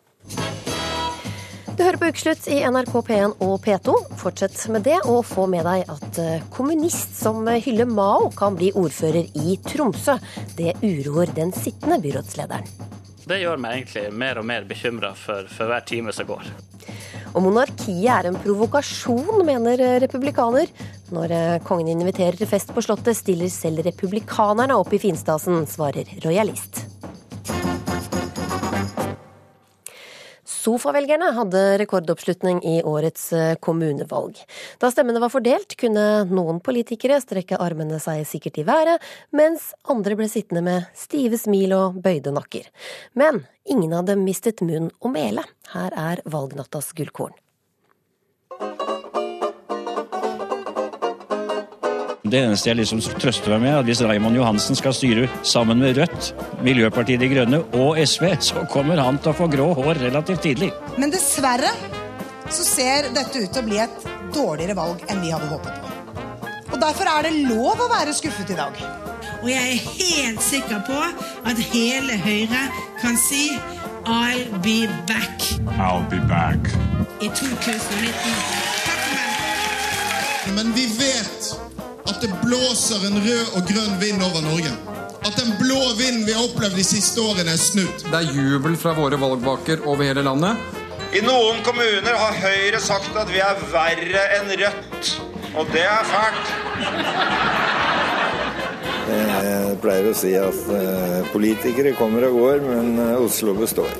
Du 1.80 1.84
hører 1.86 1.96
på 1.96 2.08
Ukeslutt 2.12 2.44
i 2.52 2.58
NRK 2.68 2.90
P1 3.06 3.38
og 3.40 3.54
P2. 3.64 3.92
Fortsett 4.20 4.58
med 4.68 4.82
det, 4.84 4.98
og 5.08 5.22
få 5.24 5.46
med 5.48 5.64
deg 5.64 5.88
at 5.88 6.18
eh, 6.20 6.42
kommunist 6.52 7.14
som 7.16 7.48
hyller 7.48 7.88
Mao 7.88 8.26
kan 8.36 8.58
bli 8.58 8.68
ordfører 8.76 9.30
i 9.40 9.54
Tromsø. 9.64 10.18
Det 10.58 10.74
uroer 10.82 11.32
den 11.32 11.54
sittende 11.56 11.96
byrådslederen. 12.04 12.68
Det 13.24 13.40
gjør 13.40 13.64
meg 13.64 13.78
egentlig 13.78 14.04
mer 14.12 14.42
og 14.42 14.48
mer 14.52 14.68
bekymra 14.68 15.14
for, 15.16 15.48
for 15.48 15.72
hver 15.72 15.88
time 15.88 16.12
som 16.12 16.28
går. 16.28 16.52
Og 17.32 17.40
monarkiet 17.48 18.12
er 18.12 18.28
en 18.28 18.36
provokasjon, 18.44 19.40
mener 19.48 19.80
republikaner. 20.04 20.68
Når 21.16 21.36
eh, 21.38 21.58
kongen 21.64 21.96
inviterer 21.96 22.36
til 22.36 22.52
fest 22.52 22.76
på 22.76 22.84
Slottet, 22.84 23.16
stiller 23.16 23.48
selv 23.48 23.88
republikanerne 23.88 24.76
opp 24.76 24.92
i 24.92 25.00
finstasen, 25.00 25.64
svarer 25.64 26.12
rojalist. 26.28 26.89
Sofavelgerne 30.70 31.32
hadde 31.34 31.60
rekordoppslutning 31.80 32.60
i 32.62 32.76
årets 32.86 33.32
eh, 33.34 33.54
kommunevalg. 33.58 34.36
Da 34.78 34.90
stemmene 34.92 35.18
var 35.22 35.32
fordelt, 35.32 35.74
kunne 35.80 36.04
noen 36.30 36.60
politikere 36.62 37.18
strekke 37.22 37.58
armene 37.58 37.98
seg 38.02 38.22
sikkert 38.28 38.60
i 38.62 38.66
været, 38.68 39.02
mens 39.34 39.72
andre 39.90 40.14
ble 40.20 40.30
sittende 40.30 40.62
med 40.62 40.86
stive 40.94 41.40
smil 41.42 41.74
og 41.74 41.98
bøyde 42.04 42.30
nakker. 42.36 42.70
Men 43.18 43.42
ingen 43.66 43.98
av 43.98 44.06
dem 44.12 44.22
mistet 44.22 44.62
munn 44.62 44.92
og 45.00 45.14
mele. 45.16 45.42
Her 45.74 45.96
er 45.98 46.22
valgnattas 46.30 46.94
gullkorn. 46.94 47.34
Det 52.30 52.38
eneste 52.38 52.68
jeg 52.70 52.78
liksom 52.78 53.00
trøster 53.18 53.50
meg 53.56 53.64
med, 53.64 53.72
er 53.72 53.80
at 53.80 53.88
hvis 53.88 54.00
Raymond 54.06 54.38
Johansen 54.38 54.78
skal 54.78 54.94
styre 54.94 55.26
sammen 55.42 55.80
med 55.82 55.96
Rødt, 55.98 56.28
Miljøpartiet 56.62 57.18
De 57.18 57.26
Grønne 57.32 57.58
og 57.74 57.98
SV, 57.98 58.28
så 58.46 58.62
kommer 58.70 59.00
han 59.02 59.18
til 59.18 59.32
å 59.32 59.38
få 59.40 59.48
grå 59.50 59.66
hår 59.74 59.98
relativt 60.04 60.44
tidlig. 60.46 60.68
Men 61.00 61.10
dessverre 61.10 61.72
så 62.50 62.66
ser 62.66 63.08
dette 63.16 63.42
ut 63.42 63.50
til 63.50 63.62
å 63.62 63.66
bli 63.66 63.80
et 63.82 64.06
dårligere 64.34 64.76
valg 64.78 65.02
enn 65.10 65.22
vi 65.24 65.32
hadde 65.34 65.48
håpet 65.50 65.80
på. 65.80 65.90
Og 66.70 66.76
derfor 66.78 67.10
er 67.10 67.26
det 67.26 67.48
lov 67.48 67.82
å 67.82 67.88
være 67.90 68.14
skuffet 68.14 68.52
i 68.54 68.58
dag. 68.60 68.78
Og 69.40 69.48
jeg 69.50 69.72
er 69.72 69.88
helt 69.96 70.44
sikker 70.44 70.84
på 70.86 71.00
at 71.50 71.62
hele 71.72 72.18
Høyre 72.22 72.62
kan 73.00 73.18
si 73.18 73.48
I'll 74.06 74.46
be 74.62 74.86
back. 75.10 75.42
I'll 75.82 76.06
be 76.12 76.20
back. 76.30 76.70
I 77.18 77.26
2019. 77.26 78.14
Takk 78.86 79.02
for 79.02 79.18
meg. 79.18 80.54
Men 80.54 80.72
vi 80.78 80.86
vet 80.94 81.50
at 82.10 82.20
det 82.24 82.30
blåser 82.42 83.06
en 83.06 83.18
rød 83.22 83.56
og 83.58 83.66
grønn 83.70 83.96
vind 84.02 84.22
over 84.26 84.42
Norge. 84.44 84.72
At 85.20 85.36
den 85.36 85.52
blå 85.60 85.78
vinden 85.98 86.26
vi 86.26 86.34
har 86.34 86.44
opplevd 86.48 86.78
de 86.80 86.84
siste 86.86 87.22
årene, 87.22 87.52
er 87.52 87.60
snudd. 87.60 88.06
Det 88.08 88.20
er 88.20 88.34
jubel 88.34 88.76
fra 88.80 88.94
våre 88.96 89.18
valgvaker 89.20 89.84
over 89.86 90.06
hele 90.08 90.24
landet. 90.26 90.58
I 91.10 91.20
noen 91.26 91.58
kommuner 91.66 92.14
har 92.14 92.38
Høyre 92.38 92.80
sagt 92.82 93.16
at 93.18 93.30
vi 93.32 93.42
er 93.42 93.58
verre 93.72 94.24
enn 94.38 94.52
Rødt. 94.62 95.12
Og 95.58 95.66
det 95.74 95.82
er 95.82 96.06
fælt. 96.06 96.52
Jeg 99.10 99.78
pleier 99.82 100.06
å 100.06 100.14
si 100.14 100.36
at 100.38 100.60
eh, 100.76 101.20
politikere 101.32 101.96
kommer 101.98 102.28
og 102.28 102.36
går, 102.38 102.62
men 102.68 102.92
eh, 103.02 103.16
Oslo 103.18 103.56
består. 103.58 103.90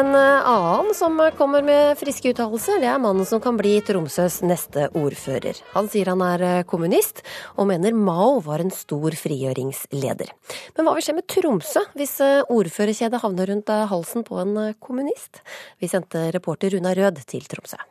En 0.00 0.14
eh, 0.14 0.48
annen 0.48 0.94
som 0.94 1.18
kommer 1.36 1.62
med 1.62 1.98
friske 2.00 2.30
uttalelser, 2.32 2.78
det 2.80 2.88
er 2.88 3.00
mannen 3.02 3.26
som 3.28 3.40
kan 3.42 3.58
bli 3.58 3.74
Tromsøs 3.84 4.38
neste 4.48 4.86
ordfører. 4.96 5.58
Han 5.74 5.90
sier 5.92 6.08
han 6.08 6.22
er 6.24 6.44
eh, 6.46 6.60
kommunist, 6.68 7.20
og 7.60 7.68
mener 7.68 7.92
Mao 7.92 8.38
var 8.46 8.64
en 8.64 8.72
stor 8.72 9.12
frigjøringsleder. 9.20 10.32
Men 10.78 10.88
hva 10.88 10.96
vil 10.96 11.04
skje 11.04 11.16
med 11.18 11.28
Tromsø 11.28 11.84
hvis 12.00 12.16
eh, 12.24 12.40
ordførerkjedet 12.48 13.20
havner 13.20 13.52
rundt 13.52 13.74
halsen 13.92 14.24
på 14.24 14.40
en 14.40 14.56
kommunist? 14.80 15.42
Vi 15.82 15.90
sendte 15.92 16.30
reporter 16.32 16.72
Runa 16.72 16.96
Rød 16.96 17.20
til 17.28 17.44
Tromsø. 17.50 17.82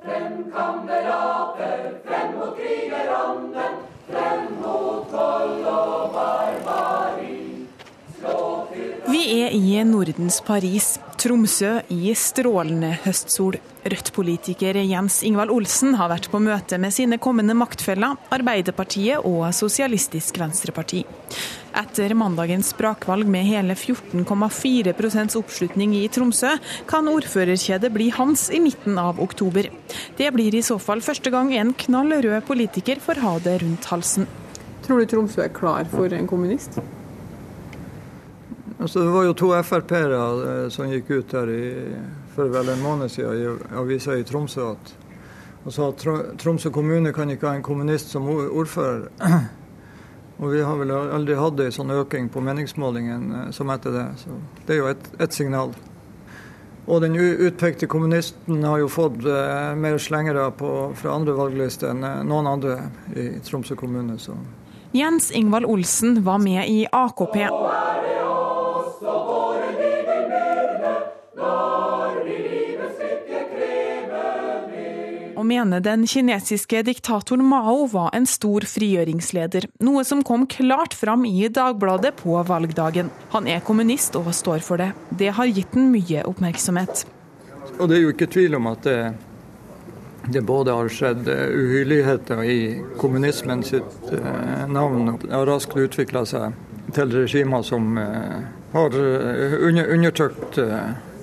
Frem 0.00 0.46
kamerater, 0.54 1.90
frem 2.08 2.36
mot 2.40 2.56
krigerånden, 2.56 3.80
frem 4.08 4.52
mot 4.64 5.12
vold 5.12 5.72
og 5.76 6.16
barbari. 6.16 7.51
Vi 8.22 9.22
er 9.42 9.50
i 9.50 9.80
Nordens 9.82 10.38
Paris. 10.46 10.94
Tromsø 11.18 11.80
i 11.90 12.12
strålende 12.18 12.92
høstsol. 13.02 13.56
Rødt-politiker 13.82 14.78
Jens 14.78 15.20
Ingvald 15.26 15.50
Olsen 15.54 15.96
har 15.98 16.10
vært 16.12 16.28
på 16.30 16.38
møte 16.42 16.78
med 16.82 16.94
sine 16.94 17.18
kommende 17.22 17.56
maktfeller, 17.58 18.14
Arbeiderpartiet 18.34 19.26
og 19.26 19.48
Sosialistisk 19.54 20.38
Venstreparti. 20.38 21.02
Etter 21.82 22.14
mandagens 22.18 22.70
brakvalg 22.78 23.26
med 23.26 23.46
hele 23.48 23.74
14,4 23.74 24.94
oppslutning 25.42 25.98
i 25.98 26.06
Tromsø, 26.12 26.54
kan 26.86 27.10
ordførerkjedet 27.10 27.90
bli 27.90 28.10
hans 28.14 28.48
i 28.54 28.62
midten 28.62 28.98
av 29.02 29.18
oktober. 29.22 29.70
Det 30.18 30.30
blir 30.34 30.54
i 30.54 30.62
så 30.62 30.78
fall 30.78 31.02
første 31.02 31.30
gang 31.34 31.54
en 31.58 31.74
knall 31.86 32.20
rød 32.22 32.42
politiker 32.46 33.02
får 33.02 33.22
ha 33.26 33.38
det 33.42 33.60
rundt 33.66 33.90
halsen. 33.90 34.30
Tror 34.86 35.02
du 35.02 35.10
Tromsø 35.10 35.46
er 35.46 35.54
klar 35.54 35.90
for 35.90 36.12
en 36.14 36.30
kommunist? 36.30 36.78
Altså, 38.78 39.00
det 39.00 39.12
var 39.12 39.24
jo 39.26 39.34
to 39.36 39.52
Frp-ere 39.62 40.18
eh, 40.48 40.66
som 40.72 40.90
gikk 40.90 41.10
ut 41.10 41.32
her 41.36 41.50
i, 41.52 41.64
for 42.34 42.52
vel 42.52 42.72
en 42.72 42.82
måned 42.82 43.12
siden 43.12 43.40
i 43.40 43.76
avisa 43.78 44.16
i 44.16 44.24
Tromsø 44.26 44.72
at, 44.72 44.94
og 45.64 45.74
sa 45.74 45.88
at 45.92 46.04
Tromsø 46.40 46.72
kommune 46.74 47.12
kan 47.14 47.30
ikke 47.30 47.50
ha 47.50 47.56
en 47.58 47.66
kommunist 47.66 48.10
som 48.10 48.28
ordfører. 48.28 49.10
Og 50.42 50.50
vi 50.50 50.62
har 50.64 50.74
vel 50.74 50.90
aldri 50.90 51.36
hatt 51.38 51.60
en 51.62 51.74
sånn 51.74 51.92
økning 51.94 52.26
på 52.32 52.40
meningsmålingen 52.42 53.26
eh, 53.36 53.48
som 53.54 53.70
etter 53.70 53.94
det. 53.94 54.06
Så 54.24 54.38
det 54.66 54.74
er 54.74 54.80
jo 54.80 54.88
et, 54.90 55.04
et 55.22 55.36
signal. 55.36 55.74
Og 56.90 56.98
den 57.04 57.14
utpekte 57.14 57.86
kommunisten 57.86 58.64
har 58.66 58.80
jo 58.82 58.88
fått 58.90 59.22
eh, 59.22 59.76
mer 59.78 60.00
slengere 60.02 60.48
på, 60.58 60.72
fra 60.98 61.14
andre 61.14 61.36
valglister 61.38 61.92
enn 61.92 62.02
noen 62.26 62.50
andre 62.56 62.80
i 63.14 63.28
Tromsø 63.46 63.78
kommune. 63.78 64.18
Så. 64.18 64.34
Jens 64.96 65.30
Ingvald 65.30 65.68
Olsen 65.70 66.24
var 66.26 66.42
med 66.42 66.66
i 66.66 66.82
AKP. 66.90 67.38
Mener 75.52 75.80
den 75.84 76.06
kinesiske 76.08 76.82
diktatoren 76.86 77.44
Mao 77.44 77.86
var 77.92 78.10
en 78.16 78.26
stor 78.28 78.64
frigjøringsleder, 78.68 79.68
noe 79.84 80.04
som 80.08 80.22
kom 80.24 80.46
klart 80.50 80.94
fram 80.96 81.26
i 81.28 81.48
Dagbladet 81.52 82.14
på 82.22 82.38
valgdagen. 82.48 83.10
Han 83.34 83.48
er 83.50 83.64
kommunist 83.66 84.16
og 84.18 84.32
står 84.36 84.64
for 84.64 84.80
det. 84.80 84.92
Det 85.10 85.34
har 85.36 85.50
gitt 85.50 85.76
den 85.76 85.90
mye 85.92 86.24
oppmerksomhet. 86.28 87.04
Og 87.78 87.88
det 87.88 87.98
er 87.98 88.02
jo 88.04 88.12
ikke 88.14 88.30
tvil 88.32 88.56
om 88.58 88.68
at 88.72 88.86
det, 88.86 88.98
det 90.32 90.42
både 90.46 90.74
har 90.76 90.90
skjedd 90.92 91.28
uhyrligheter 91.28 92.42
i 92.46 92.58
kommunismen 93.00 93.64
sitt 93.66 94.12
eh, 94.12 94.64
navn, 94.70 95.14
og 95.14 95.26
har 95.30 95.48
raskt 95.48 95.76
utvikla 95.78 96.24
seg 96.28 96.56
til 96.92 97.12
regimer 97.16 97.64
som 97.66 97.96
eh, 98.00 98.38
har 98.72 98.98
eh, 98.98 99.58
under, 99.68 99.92
undertrykt 99.96 100.60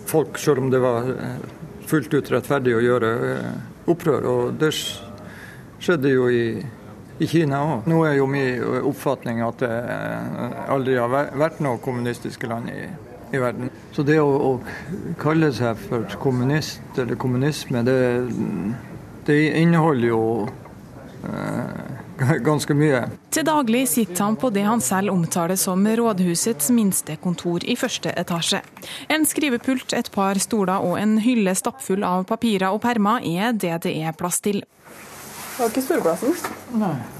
folk, 0.10 0.38
selv 0.42 0.66
om 0.66 0.72
det 0.74 0.82
var 0.84 1.12
fullt 1.90 2.14
ut 2.14 2.32
rettferdig 2.34 2.76
å 2.78 2.86
gjøre 2.86 3.12
opprør. 3.90 4.28
Og 4.30 4.60
det 4.60 4.72
skjedde 4.76 6.14
jo 6.14 6.30
i, 6.32 6.44
i 7.20 7.30
Kina 7.30 7.62
òg. 7.66 7.90
Nå 7.90 8.02
er 8.08 8.18
jo 8.20 8.28
min 8.32 8.64
oppfatning 8.90 9.44
at 9.46 9.64
det 9.64 9.74
aldri 10.70 10.98
har 11.00 11.12
vært 11.14 11.62
noe 11.64 11.82
kommunistiske 11.84 12.50
land 12.50 12.72
i, 12.74 12.88
i 13.36 13.42
verden. 13.42 13.72
Så 13.96 14.06
det 14.08 14.20
å, 14.22 14.30
å, 14.30 14.52
kalle 15.22 15.52
seg 15.56 15.80
for 15.88 16.20
kommunist 16.22 17.00
eller 17.00 17.20
kommunisme, 17.20 17.84
det, 17.88 18.00
det 19.28 19.40
inneholder 19.62 20.12
jo 20.12 20.24
eh, 21.28 21.99
ganske 22.50 22.76
mye. 22.78 23.04
Til 23.34 23.46
daglig 23.48 23.86
sitter 23.92 24.24
han 24.24 24.38
på 24.40 24.52
det 24.54 24.66
han 24.68 24.84
selv 24.84 25.14
omtaler 25.14 25.60
som 25.60 25.86
rådhusets 25.86 26.72
minste 26.76 27.18
kontor 27.24 27.66
i 27.66 27.78
første 27.80 28.14
etasje. 28.20 28.62
En 29.10 29.28
skrivepult, 29.30 29.94
et 29.94 30.12
par 30.14 30.40
stoler 30.42 30.86
og 30.86 31.00
en 31.02 31.18
hylle 31.24 31.56
stappfull 31.56 32.06
av 32.08 32.28
papirer 32.30 32.70
og 32.74 32.84
permer 32.86 33.26
er 33.26 33.54
det 33.54 33.78
det 33.86 33.96
er 34.04 34.18
plass 34.18 34.42
til. 34.44 34.64
Det 34.64 35.64
var 35.64 35.72
ikke 35.74 35.88
storplassen? 35.88 36.38
Nei. 36.80 37.19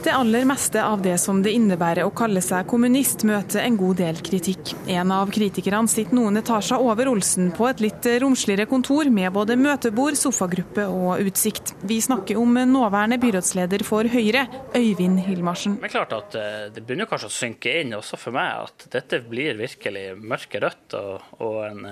Det 0.00 0.12
aller 0.16 0.44
meste 0.48 0.80
av 0.84 1.02
det 1.02 1.18
som 1.20 1.42
det 1.44 1.50
innebærer 1.52 2.06
å 2.08 2.12
kalle 2.16 2.40
seg 2.40 2.64
kommunist, 2.70 3.20
møter 3.28 3.60
en 3.60 3.74
god 3.76 3.98
del 4.00 4.20
kritikk. 4.24 4.70
En 4.88 5.10
av 5.12 5.28
kritikerne 5.28 5.92
sitter 5.92 6.16
noen 6.16 6.40
etasjer 6.40 6.80
over 6.80 7.10
Olsen 7.10 7.50
på 7.52 7.66
et 7.68 7.82
litt 7.84 8.08
romsligere 8.22 8.64
kontor 8.70 9.10
med 9.12 9.28
både 9.34 9.58
møtebord, 9.60 10.16
sofagruppe 10.16 10.86
og 10.88 11.20
utsikt. 11.20 11.74
Vi 11.84 11.98
snakker 12.00 12.40
om 12.40 12.56
nåværende 12.70 13.18
byrådsleder 13.20 13.84
for 13.84 14.08
Høyre, 14.08 14.46
Øyvind 14.72 15.20
Hilmarsen. 15.26 15.76
Det 15.82 15.90
er 15.90 15.96
klart 15.98 16.16
at 16.16 16.38
eh, 16.40 16.62
det 16.72 16.80
begynner 16.80 17.10
kanskje 17.10 17.28
å 17.28 17.36
synke 17.36 17.74
inn 17.82 17.92
også 17.98 18.16
for 18.22 18.38
meg 18.38 18.70
at 18.70 18.88
dette 18.96 19.20
blir 19.28 19.60
virkelig 19.60 20.14
mørkerødt. 20.16 20.96
og, 20.96 21.28
og 21.44 21.60
en 21.68 21.84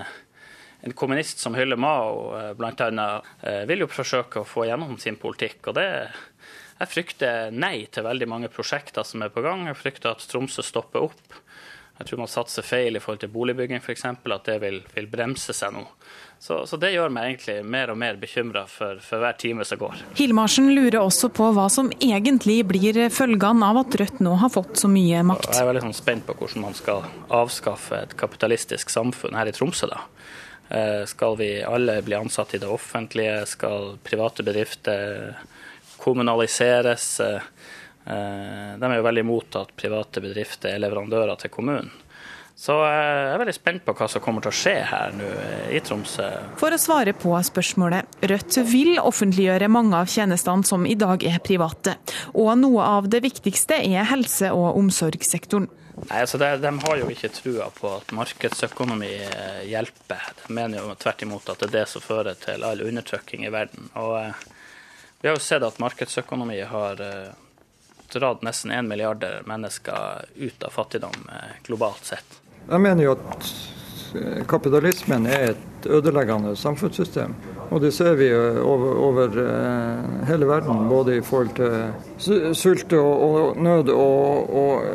en 0.81 0.93
kommunist 0.95 1.39
som 1.39 1.55
hyller 1.55 1.75
Mao, 1.75 2.37
eh, 2.39 2.53
bl.a., 2.55 3.21
eh, 3.43 3.63
vil 3.67 3.83
jo 3.83 3.89
forsøke 3.91 4.41
å 4.41 4.47
få 4.47 4.65
gjennom 4.69 4.97
sin 4.97 5.17
politikk. 5.19 5.67
og 5.67 5.75
det 5.75 5.87
jeg 6.79 6.91
frykter 6.93 7.51
nei 7.51 7.89
til 7.91 8.05
veldig 8.05 8.27
mange 8.31 8.49
prosjekter 8.53 9.03
som 9.07 9.23
er 9.25 9.33
på 9.33 9.43
gang. 9.43 9.67
Jeg 9.67 9.79
frykter 9.79 10.13
at 10.13 10.23
Tromsø 10.31 10.63
stopper 10.63 11.09
opp. 11.09 11.39
Jeg 11.99 12.07
tror 12.07 12.21
man 12.21 12.29
satser 12.31 12.63
feil 12.63 12.95
i 12.95 12.99
forhold 13.03 13.19
til 13.25 13.31
boligbygging 13.33 13.81
f.eks., 13.83 14.05
at 14.07 14.45
det 14.47 14.55
vil, 14.63 14.77
vil, 14.95 15.07
bremse 15.11 15.51
seg 15.51 15.73
nå. 15.75 15.81
Så, 16.39 16.61
så, 16.63 16.77
det 16.79 16.93
gjør 16.93 17.11
meg 17.11 17.25
egentlig 17.33 17.57
mer 17.67 17.91
og 17.91 17.97
mer 17.99 18.15
bekymra 18.21 18.61
for, 18.71 19.01
for, 19.03 19.19
hver 19.19 19.35
time 19.35 19.65
som 19.67 19.81
går. 19.81 20.05
Hilmarsen 20.15 20.69
lurer 20.71 21.01
også 21.01 21.27
på 21.35 21.49
hva 21.57 21.65
som 21.67 21.91
egentlig 21.99 22.61
blir 22.69 23.01
følgene 23.11 23.73
av 23.73 23.81
at 23.81 23.99
Rødt 23.99 24.23
nå 24.23 24.37
har 24.39 24.53
fått 24.53 24.79
så 24.79 24.87
mye 24.87 25.25
makt. 25.27 25.51
Jeg 25.51 25.65
er 25.65 25.67
veldig 25.73 25.83
sånn 25.89 25.99
spent 25.99 26.27
på 26.29 26.37
hvordan 26.39 26.69
man 26.69 26.79
skal 26.79 27.03
avskaffe 27.27 28.05
et 28.05 28.15
kapitalistisk 28.21 28.95
samfunn 28.95 29.35
her 29.35 29.51
i 29.51 29.57
Tromsø. 29.59 29.91
da. 29.91 30.05
Eh, 30.69 31.03
skal 31.11 31.35
vi 31.35 31.57
alle 31.67 31.99
bli 32.07 32.15
ansatt 32.15 32.55
i 32.55 32.63
det 32.63 32.71
offentlige? 32.71 33.43
Skal 33.57 33.97
private 34.07 34.47
bedrifter 34.47 35.33
kommunaliseres. 35.99 37.19
Eh, 37.19 37.41
eh, 38.05 38.75
de 38.79 38.91
er 38.91 38.99
jo 38.99 39.07
veldig 39.07 39.25
imot 39.25 39.57
at 39.59 39.73
private 39.77 40.23
bedrifter 40.23 40.73
er 40.73 40.83
leverandører 40.83 41.39
til 41.39 41.53
kommunen. 41.53 41.91
Så 42.59 42.75
eh, 42.83 42.91
jeg 42.91 43.33
er 43.33 43.41
veldig 43.43 43.55
spent 43.55 43.85
på 43.87 43.95
hva 43.95 44.09
som 44.11 44.23
kommer 44.23 44.43
til 44.43 44.51
å 44.51 44.59
skje 44.59 44.75
her 44.89 45.15
nå 45.15 45.29
i 45.71 45.79
Tromsø. 45.85 46.27
For 46.59 46.75
å 46.75 46.81
svare 46.81 47.15
på 47.15 47.31
spørsmålet. 47.47 48.19
Rødt 48.31 48.59
vil 48.67 48.99
offentliggjøre 48.99 49.71
mange 49.71 49.99
av 50.01 50.11
tjenestene 50.11 50.67
som 50.67 50.87
i 50.87 50.97
dag 50.99 51.23
er 51.23 51.39
private. 51.43 51.95
Og 52.35 52.51
noe 52.59 52.87
av 52.99 53.11
det 53.11 53.23
viktigste 53.23 53.79
er 53.79 54.09
helse- 54.11 54.51
og 54.55 54.79
omsorgssektoren. 54.79 55.69
Nei, 55.99 56.21
altså 56.23 56.39
de, 56.39 56.47
de, 56.63 56.69
har 56.79 56.95
jo 56.95 57.09
ikke 57.11 57.27
trua 57.35 57.65
på 57.75 57.89
at 57.91 58.13
markedsøkonomi 58.15 59.09
hjelper. 59.67 60.29
De 60.37 60.53
mener 60.55 60.79
jo 60.79 60.93
tvert 60.95 61.25
imot 61.25 61.51
at 61.51 61.59
det 61.59 61.67
er 61.67 61.73
det 61.73 61.89
som 61.91 62.03
fører 62.03 62.39
til 62.39 62.63
all 62.63 62.79
undertrykking 62.85 63.43
i 63.43 63.51
verden. 63.51 63.89
Og 63.99 64.15
vi 65.21 65.27
har 65.27 65.35
jo 65.35 65.39
sett 65.39 65.63
at 65.63 65.79
markedsøkonomi 65.79 66.61
har 66.61 67.01
eh, 67.01 67.31
dratt 68.13 68.41
nesten 68.41 68.71
1 68.71 68.87
milliarder 68.87 69.41
mennesker 69.45 70.25
ut 70.35 70.63
av 70.63 70.69
fattigdom 70.69 71.27
eh, 71.27 71.57
globalt 71.63 72.05
sett. 72.05 72.39
Jeg 72.69 72.79
mener 72.79 73.03
jo 73.03 73.17
at 73.17 73.49
eh, 74.15 74.45
kapitalismen 74.47 75.27
er 75.27 75.51
et 75.51 75.89
ødeleggende 75.91 76.55
samfunnssystem. 76.55 77.35
Og 77.69 77.83
det 77.83 77.91
ser 77.93 78.15
vi 78.17 78.31
over, 78.33 78.95
over 78.97 79.35
hele 80.25 80.47
verden, 80.49 80.87
både 80.89 81.19
i 81.19 81.21
forhold 81.21 81.51
til 81.59 82.55
sult 82.57 82.95
og, 82.97 83.59
nød 83.61 83.91
og, 83.93 84.55
og, 84.63 84.87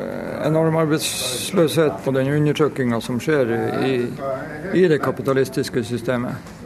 enorm 0.43 0.81
arbeidsløshet 0.83 2.09
og 2.09 2.17
den 2.19 2.33
undertrykkinga 2.35 2.99
som 3.01 3.21
skjer 3.23 3.55
i, 3.87 3.95
i 4.75 4.89
det 4.91 4.99
kapitalistiske 5.05 5.85
systemet. 5.87 6.64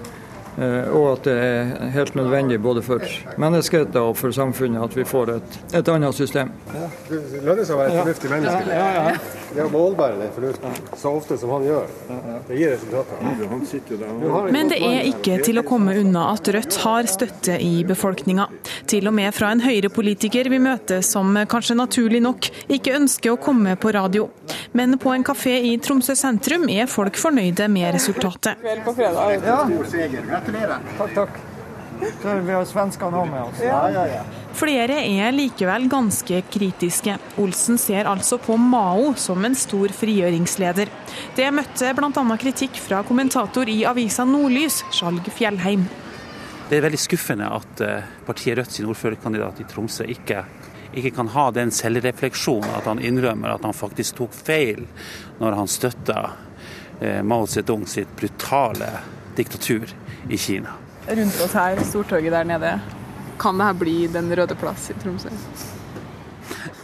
Eh, 0.59 0.89
og 0.91 1.13
at 1.13 1.27
det 1.29 1.35
er 1.39 1.91
helt 1.95 2.17
nødvendig 2.19 2.57
både 2.63 2.83
for 2.83 3.05
menneskeheten 3.39 4.01
og 4.03 4.17
for 4.19 4.35
samfunnet 4.35 4.83
at 4.83 4.97
vi 4.97 5.05
får 5.07 5.31
et, 5.37 5.59
et 5.79 5.91
annet 5.93 6.17
system. 6.17 6.51
Ja, 6.75 6.89
det 7.11 7.43
lønner 7.47 7.63
seg 7.63 7.77
å 7.77 7.79
være 7.79 7.93
et 7.93 8.01
fornuftig 8.01 8.33
menneske. 8.33 8.73
Ja, 8.75 8.89
ja, 8.97 9.05
ja. 9.13 9.45
Det 9.49 9.65
å 9.65 9.69
målbære 9.73 10.19
den 10.21 10.33
fornuften 10.35 10.75
så 10.99 11.13
ofte 11.17 11.39
som 11.41 11.53
han 11.55 11.65
gjør, 11.65 11.87
det 12.49 12.59
gir 12.59 12.75
resultater. 12.75 14.51
Men 14.53 14.73
det 14.73 14.81
er 14.85 15.07
ikke 15.09 15.39
til 15.47 15.63
å 15.63 15.65
komme 15.67 15.95
unna 16.01 16.27
at 16.35 16.51
Rødt 16.53 16.77
har 16.83 17.09
støtte 17.09 17.57
i 17.63 17.85
befolkninga. 17.89 18.49
Til 18.91 19.09
og 19.09 19.15
med 19.17 19.33
fra 19.37 19.53
en 19.55 19.63
Høyre-politiker 19.65 20.51
vi 20.53 20.61
møter 20.63 21.01
som 21.07 21.39
kanskje 21.49 21.79
naturlig 21.79 22.21
nok 22.25 22.51
ikke 22.77 22.97
ønsker 22.99 23.35
å 23.37 23.41
komme 23.41 23.77
på 23.81 23.93
radio. 23.97 24.29
Men 24.77 24.99
på 25.01 25.15
en 25.15 25.25
kafé 25.25 25.55
i 25.71 25.73
Tromsø 25.81 26.17
sentrum 26.19 26.69
er 26.73 26.91
folk 26.91 27.17
fornøyde 27.21 27.71
med 27.73 27.95
resultatet. 27.97 28.61
Ja. 29.49 29.63
Gratulerer. 30.49 30.79
Takk, 30.99 31.15
takk. 31.15 31.31
Vi 32.47 32.53
har 32.53 32.65
svenskene 32.65 33.19
òg 33.21 33.27
med 33.29 33.43
oss. 33.43 33.59
Ja, 33.61 33.81
ja, 33.93 34.05
ja. 34.09 34.21
Flere 34.57 35.03
er 35.05 35.35
likevel 35.35 35.85
ganske 35.93 36.41
kritiske. 36.49 37.19
Olsen 37.43 37.77
ser 37.79 38.09
altså 38.09 38.39
på 38.41 38.57
Mao 38.57 39.11
som 39.21 39.45
en 39.45 39.57
stor 39.59 39.93
frigjøringsleder. 39.93 40.89
Det 41.37 41.51
møtte 41.53 41.93
bl.a. 41.99 42.25
kritikk 42.41 42.81
fra 42.81 43.03
kommentator 43.05 43.69
i 43.69 43.83
avisa 43.91 44.25
Nordlys, 44.25 44.81
Skjalg 44.89 45.29
Fjellheim. 45.37 45.85
Det 46.71 46.79
er 46.79 46.87
veldig 46.87 47.03
skuffende 47.03 47.53
at 47.53 47.85
eh, 47.85 48.09
partiet 48.25 48.57
Rødt 48.57 48.79
sin 48.79 48.89
ordførerkandidat 48.89 49.61
i 49.61 49.69
Tromsø 49.69 50.09
ikke, 50.09 50.47
ikke 50.97 51.13
kan 51.21 51.29
ha 51.37 51.49
den 51.53 51.75
selvrefleksjonen 51.77 52.73
at 52.81 52.89
han 52.89 53.05
innrømmer 53.05 53.59
at 53.59 53.69
han 53.69 53.77
faktisk 53.77 54.23
tok 54.23 54.37
feil 54.49 54.87
når 55.43 55.61
han 55.61 55.73
støtta 55.77 56.21
eh, 57.01 57.21
Mao 57.21 57.45
Zedong 57.49 57.85
sitt 57.89 58.17
brutale 58.17 58.95
diktatur 59.37 59.93
i 60.29 60.39
Kina. 60.39 60.77
Rundt 61.09 61.41
oss 61.41 61.55
her, 61.57 61.81
Stortorget 61.85 62.33
der 62.33 62.45
nede, 62.45 62.73
kan 63.39 63.59
det 63.59 63.69
her 63.71 63.77
bli 63.79 63.97
Den 64.13 64.29
røde 64.37 64.57
plass 64.59 64.91
i 64.91 64.97
Tromsø? 65.01 65.31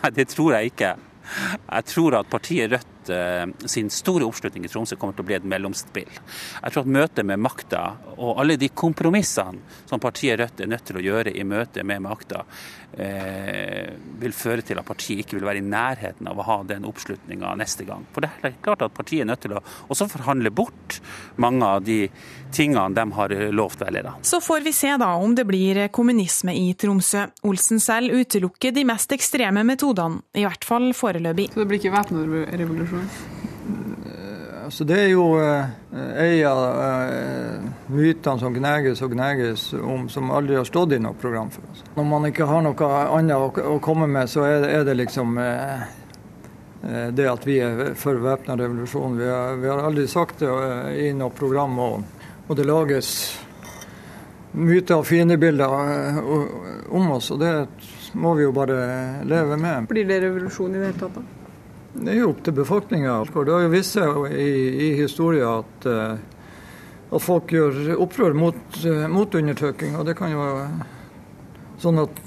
Nei, 0.02 0.10
det 0.14 0.28
tror 0.32 0.54
jeg 0.56 0.72
ikke. 0.72 0.94
Jeg 1.24 1.86
tror 1.88 2.18
at 2.18 2.28
partiet 2.30 2.70
Rødt 2.72 3.10
eh, 3.12 3.46
sin 3.70 3.88
store 3.92 4.26
oppslutning 4.28 4.66
i 4.66 4.70
Tromsø 4.70 4.96
kommer 5.00 5.16
til 5.16 5.24
å 5.24 5.28
bli 5.28 5.36
et 5.38 5.48
mellomspill. 5.48 6.10
Jeg 6.12 6.74
tror 6.74 6.84
at 6.84 6.92
møtet 6.96 7.26
med 7.26 7.40
makta 7.42 7.82
og 8.14 8.40
alle 8.42 8.58
de 8.60 8.68
kompromissene 8.68 9.62
som 9.88 10.02
partiet 10.02 10.38
Rødt 10.40 10.60
er 10.60 10.70
nødt 10.70 10.84
til 10.88 11.00
å 11.00 11.04
gjøre 11.04 11.32
i 11.34 11.46
møte 11.48 11.84
med 11.86 12.04
makta, 12.04 12.44
eh, 12.92 13.94
vil 14.20 14.36
føre 14.36 14.64
til 14.66 14.80
at 14.80 14.88
partiet 14.88 15.24
ikke 15.24 15.38
vil 15.38 15.48
være 15.48 15.62
i 15.62 15.66
nærheten 15.66 16.28
av 16.30 16.38
å 16.38 16.46
ha 16.48 16.58
den 16.68 16.86
oppslutninga 16.88 17.54
neste 17.60 17.88
gang. 17.88 18.06
For 18.14 18.24
det 18.24 18.30
er 18.44 18.60
klart 18.62 18.84
at 18.84 18.96
partiet 18.96 19.24
er 19.24 19.32
nødt 19.32 19.44
til 19.46 19.56
å 19.56 19.64
også 19.88 20.10
forhandle 20.12 20.52
bort 20.54 21.00
mange 21.40 21.64
av 21.64 21.84
de 21.88 22.04
tingene 22.54 22.94
de 22.96 23.06
har 23.18 23.34
lovt 23.54 23.82
velgerne. 23.84 24.16
Så 24.22 24.40
får 24.44 24.64
vi 24.66 24.74
se 24.76 24.94
da 25.00 25.12
om 25.20 25.34
det 25.36 25.46
blir 25.48 25.86
kommunisme 25.94 26.54
i 26.56 26.72
Tromsø. 26.78 27.26
Olsen 27.48 27.82
selv 27.82 28.14
utelukker 28.14 28.74
de 28.74 28.86
mest 28.88 29.12
ekstreme 29.14 29.64
metodene, 29.66 30.22
i 30.34 30.46
hvert 30.46 30.64
fall 30.64 30.92
foreløpig. 30.96 31.50
Så 31.52 31.64
det 31.64 31.70
blir 31.70 31.82
ikke 31.82 31.94
væpnet 31.94 32.54
revolusjon? 32.60 33.08
Altså, 34.64 34.84
det 34.88 34.96
er 34.96 35.10
jo 35.12 35.24
ei 35.36 36.38
en 36.40 36.48
av 36.48 36.78
eh, 36.80 37.66
mytene 37.92 38.40
som 38.40 38.54
gneges 38.54 39.02
og 39.04 39.12
gneges 39.12 39.66
om, 39.76 40.06
som 40.08 40.30
aldri 40.32 40.56
har 40.56 40.64
stått 40.68 40.94
i 40.96 41.00
noe 41.02 41.16
program 41.20 41.50
for 41.52 41.66
oss. 41.70 41.82
Når 41.96 42.06
man 42.08 42.28
ikke 42.30 42.48
har 42.48 42.64
noe 42.64 42.88
annet 43.18 43.60
å, 43.60 43.76
komme 43.84 44.08
med, 44.10 44.30
så 44.30 44.46
er, 44.48 44.84
det 44.86 44.96
liksom 44.96 45.36
eh, 45.42 45.84
eh, 46.80 47.08
det 47.12 47.28
at 47.28 47.44
vi 47.44 47.58
er 47.64 47.92
for 48.00 48.20
væpna 48.24 48.56
revolusjon. 48.60 49.18
Vi 49.20 49.28
har, 49.28 49.60
vi 49.60 49.68
har 49.68 49.84
aldri 49.84 50.08
sagt 50.08 50.40
det 50.44 50.48
eh, 50.48 51.10
i 51.10 51.12
noe 51.16 51.34
program, 51.34 51.76
og, 51.84 52.13
og 52.46 52.56
det 52.56 52.66
lages 52.68 53.10
myter 54.54 55.00
og 55.00 55.06
fiendebilder 55.08 55.72
eh, 55.94 56.18
om 56.94 57.10
oss, 57.16 57.30
og 57.34 57.40
det 57.42 57.54
må 58.14 58.34
vi 58.38 58.44
jo 58.46 58.52
bare 58.54 59.24
leve 59.26 59.56
med. 59.58 59.88
Blir 59.90 60.06
det 60.08 60.20
revolusjon 60.22 60.74
i 60.74 60.78
det 60.78 60.92
hele 60.92 61.00
tatt, 61.00 61.18
da? 61.18 61.24
Det 61.94 62.10
er 62.10 62.20
jo 62.24 62.30
opp 62.32 62.40
til 62.42 62.56
befolkninga. 62.56 63.16
Det 63.30 63.52
har 63.54 63.66
jo 63.66 63.70
vist 63.70 63.94
seg 63.94 64.16
i, 64.34 64.52
i 64.82 64.88
historien 64.98 65.60
at, 65.62 65.84
uh, 65.86 66.16
at, 67.10 67.20
folk 67.22 67.54
gjør 67.54 67.94
opprør 68.02 68.34
mot, 68.34 68.62
uh, 68.82 69.04
mot, 69.10 69.34
undertrykking. 69.38 69.94
Og 70.00 70.08
det 70.08 70.16
kan 70.18 70.34
jo 70.34 70.42
være 70.42 70.88
sånn 71.84 72.02
at 72.02 72.18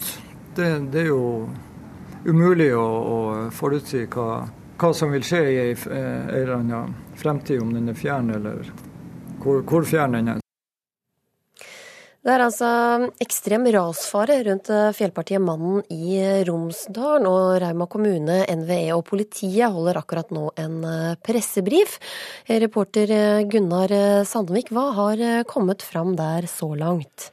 det, 0.55 0.69
det 0.93 1.03
er 1.03 1.09
jo 1.11 1.49
umulig 2.27 2.69
å, 2.79 2.87
å 2.87 3.19
forutsi 3.55 4.05
hva, 4.07 4.45
hva, 4.79 4.93
som 4.95 5.11
vil 5.11 5.27
skje 5.27 5.43
i 5.51 5.59
en 5.67 6.31
eller 6.31 6.55
annen 6.61 6.95
fremtid, 7.19 7.59
om 7.59 7.75
den 7.75 7.91
er 7.91 7.99
fjern 7.99 8.31
eller 8.39 8.71
hvor, 9.41 9.63
hvor 9.67 9.87
fjern 9.87 10.17
den. 10.17 10.37
Det 12.27 12.33
er 12.33 12.41
altså 12.43 12.69
ekstrem 13.23 13.69
rasfare 13.71 14.41
rundt 14.43 14.67
eh, 14.73 14.89
fjellpartiet 14.97 15.39
Mannen 15.39 15.79
i 15.93 16.17
Romsdalen, 16.43 17.23
og 17.29 17.61
Rauma 17.63 17.87
kommune, 17.87 18.41
NVE 18.51 18.89
og 18.97 19.05
politiet 19.07 19.71
holder 19.71 20.01
akkurat 20.01 20.33
nå 20.35 20.49
en 20.59 20.75
eh, 20.83 21.15
pressebrif. 21.23 21.95
Reporter 22.51 23.15
eh, 23.15 23.45
Gunnar 23.47 23.95
Sandvik, 24.27 24.73
hva 24.75 24.89
har 24.99 25.25
kommet 25.47 25.87
fram 25.87 26.17
der 26.19 26.51
så 26.51 26.73
langt? 26.75 27.31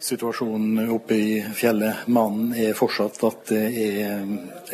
Situasjonen 0.00 0.90
oppe 0.92 1.14
i 1.14 1.30
fjellet 1.56 2.06
Mannen 2.12 2.52
er 2.54 2.76
fortsatt 2.76 3.22
at 3.24 3.46
det 3.48 3.62
er 3.80 4.26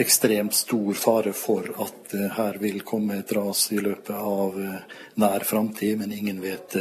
ekstremt 0.03 0.57
stor 0.57 0.97
fare 0.99 1.33
for 1.37 1.69
at 1.85 2.17
her 2.37 2.59
vil 2.61 2.83
komme 2.87 3.21
et 3.21 3.33
ras 3.37 3.69
i 3.73 3.79
løpet 3.79 4.17
av 4.17 4.59
nær 5.23 5.47
framtid, 5.47 6.01
men 6.01 6.13
ingen 6.13 6.43
vet 6.43 6.77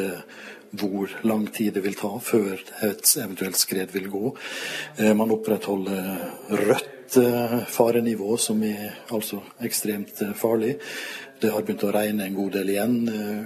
hvor 0.72 1.10
lang 1.22 1.48
tid 1.48 1.74
det 1.74 1.84
vil 1.84 1.98
ta 2.00 2.12
før 2.24 2.60
et 2.88 3.14
eventuelt 3.20 3.60
skred 3.60 3.92
vil 3.92 4.08
gå. 4.12 4.32
Eh, 4.98 5.14
man 5.18 5.34
opprettholder 5.36 6.12
rødt 6.50 7.18
eh, 7.20 7.58
farenivå, 7.68 8.38
som 8.38 8.64
er 8.64 9.02
altså 9.12 9.42
ekstremt 9.68 10.24
eh, 10.24 10.34
farlig. 10.38 10.78
Det 11.42 11.50
har 11.50 11.64
begynt 11.66 11.84
å 11.88 11.92
regne 11.96 12.28
en 12.28 12.36
god 12.38 12.52
del 12.54 12.70
igjen 12.70 12.98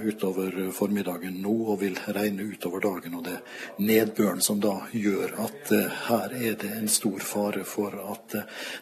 utover 0.04 0.52
formiddagen 0.76 1.38
nå, 1.40 1.54
og 1.72 1.78
vil 1.80 1.94
regne 2.12 2.44
utover 2.44 2.82
dagen. 2.84 3.14
Og 3.16 3.22
det 3.24 3.38
nedbøren 3.80 4.42
som 4.44 4.60
da 4.60 4.74
gjør 4.92 5.32
at 5.46 5.72
her 6.10 6.34
er 6.36 6.58
det 6.60 6.74
en 6.76 6.90
stor 6.92 7.24
fare 7.24 7.64
for 7.64 7.96
at 8.12 8.36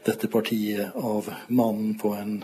dette 0.09 0.31
partiet 0.33 0.99
av 0.99 1.31
mannen 1.47 1.95
på 2.01 2.11
en 2.19 2.41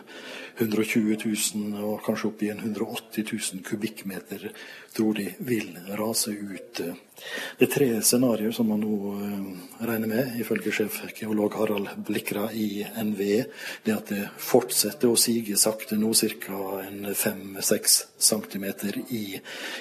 120 0.60 1.18
000 1.24 1.82
og 1.82 2.04
kanskje 2.06 2.30
opp 2.30 2.46
i 2.46 2.52
en 2.54 2.62
180 2.62 3.26
000 3.32 3.66
kubikkmeter 3.66 4.50
tror 4.94 5.18
de 5.18 5.26
vil 5.50 5.74
rase 5.98 6.36
ut. 6.38 6.84
Det 7.58 7.66
tre 7.66 8.02
scenarioer 8.02 8.52
som 8.52 8.68
man 8.68 8.80
nå 8.80 9.12
eh, 9.14 9.86
regner 9.86 10.08
med, 10.08 10.32
ifølge 10.40 10.72
sjef 10.72 11.00
geolog 11.18 11.54
Harald 11.58 11.90
Blikra 12.06 12.48
i 12.52 12.84
NVE. 13.04 13.44
Det 13.84 13.94
at 13.94 14.12
det 14.12 14.22
fortsetter 14.40 15.10
å 15.10 15.18
sige 15.20 15.58
sakte, 15.60 15.98
nå 16.00 16.12
ca. 16.14 16.60
5-6 17.20 17.98
cm 18.30 18.66
i, 19.08 19.24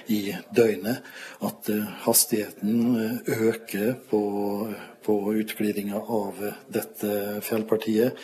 i 0.08 0.22
døgnet. 0.56 1.08
At 1.46 1.72
eh, 1.72 1.90
hastigheten 2.06 2.80
eh, 3.00 3.36
øker 3.50 3.94
på 4.10 4.24
på 5.10 5.16
utglidinga 5.34 5.96
av 6.12 6.42
dette 6.70 7.40
fjellpartiet, 7.42 8.18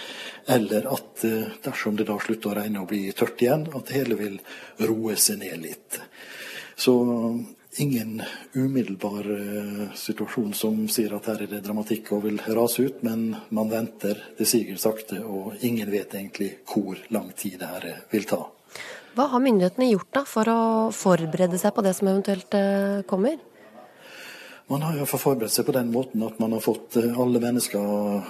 eller 0.51 0.85
at 0.91 1.23
dersom 1.63 1.95
det 1.97 2.05
da 2.05 2.17
slutter 2.21 2.51
å 2.51 2.57
regne 2.59 2.83
og 2.83 2.91
blir 2.91 3.15
tørt 3.15 3.41
igjen, 3.41 3.63
at 3.71 3.87
det 3.87 3.95
hele 3.95 4.17
vil 4.19 4.35
roe 4.83 5.15
seg 5.17 5.39
ned 5.41 5.63
litt. 5.63 5.97
Så 6.75 6.93
ingen 7.81 8.21
umiddelbar 8.53 9.27
eh, 9.35 9.93
situasjon 9.97 10.53
som 10.53 10.85
sier 10.91 11.15
at 11.17 11.29
her 11.31 11.45
er 11.45 11.51
det 11.55 11.63
dramatikk 11.65 12.11
og 12.15 12.25
vil 12.27 12.39
rase 12.57 12.87
ut, 12.89 13.01
men 13.05 13.33
man 13.55 13.71
venter, 13.71 14.21
det 14.37 14.47
siger 14.49 14.77
sakte, 14.81 15.21
og 15.23 15.55
ingen 15.65 15.91
vet 15.91 16.15
egentlig 16.15 16.51
hvor 16.69 16.99
lang 17.13 17.31
tid 17.35 17.59
det 17.61 17.71
her 17.71 17.89
vil 18.11 18.29
ta. 18.29 18.43
Hva 19.15 19.29
har 19.31 19.43
myndighetene 19.43 19.91
gjort 19.93 20.11
da 20.15 20.25
for 20.27 20.51
å 20.51 20.61
forberede 20.95 21.59
seg 21.59 21.75
på 21.75 21.83
det 21.85 21.95
som 21.95 22.11
eventuelt 22.11 22.57
eh, 22.57 23.03
kommer? 23.07 23.37
Man 24.75 24.81
har 24.81 24.97
iallfall 24.97 25.19
forberedt 25.21 25.53
seg 25.55 25.63
på 25.69 25.71
den 25.71 25.87
måten 25.87 26.23
at 26.27 26.39
man 26.41 26.51
har 26.51 26.59
fått 26.59 26.97
eh, 26.99 27.13
alle 27.23 27.39
mennesker 27.39 27.83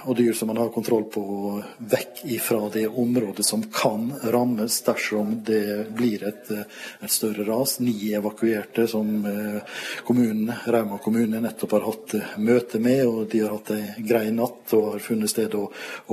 og 0.06 0.12
dyr 0.14 0.36
som 0.38 0.46
man 0.46 0.60
har 0.60 0.68
kontroll 0.70 1.08
på, 1.10 1.22
vekk 1.90 2.20
ifra 2.36 2.68
det 2.70 2.84
området 2.86 3.42
som 3.42 3.64
kan 3.74 4.12
rammes 4.30 4.76
dersom 4.86 5.32
det 5.48 5.88
blir 5.98 6.22
et, 6.28 6.52
eh, 6.54 6.68
et 7.02 7.10
større 7.10 7.42
ras. 7.48 7.80
Ni 7.82 8.12
evakuerte 8.14 8.84
som 8.86 9.26
eh, 9.26 9.80
kommunen, 10.06 10.52
Rauma 10.70 11.00
kommune 11.02 11.40
nettopp 11.42 11.74
har 11.74 11.88
hatt 11.88 12.14
møte 12.38 12.78
med, 12.78 13.02
og 13.08 13.26
de 13.32 13.42
har 13.42 13.56
hatt 13.56 13.74
ei 13.74 14.06
grei 14.06 14.30
natt 14.30 14.76
og 14.78 14.92
har 14.92 15.02
funnet 15.02 15.34
sted 15.34 15.58
å 15.58 15.64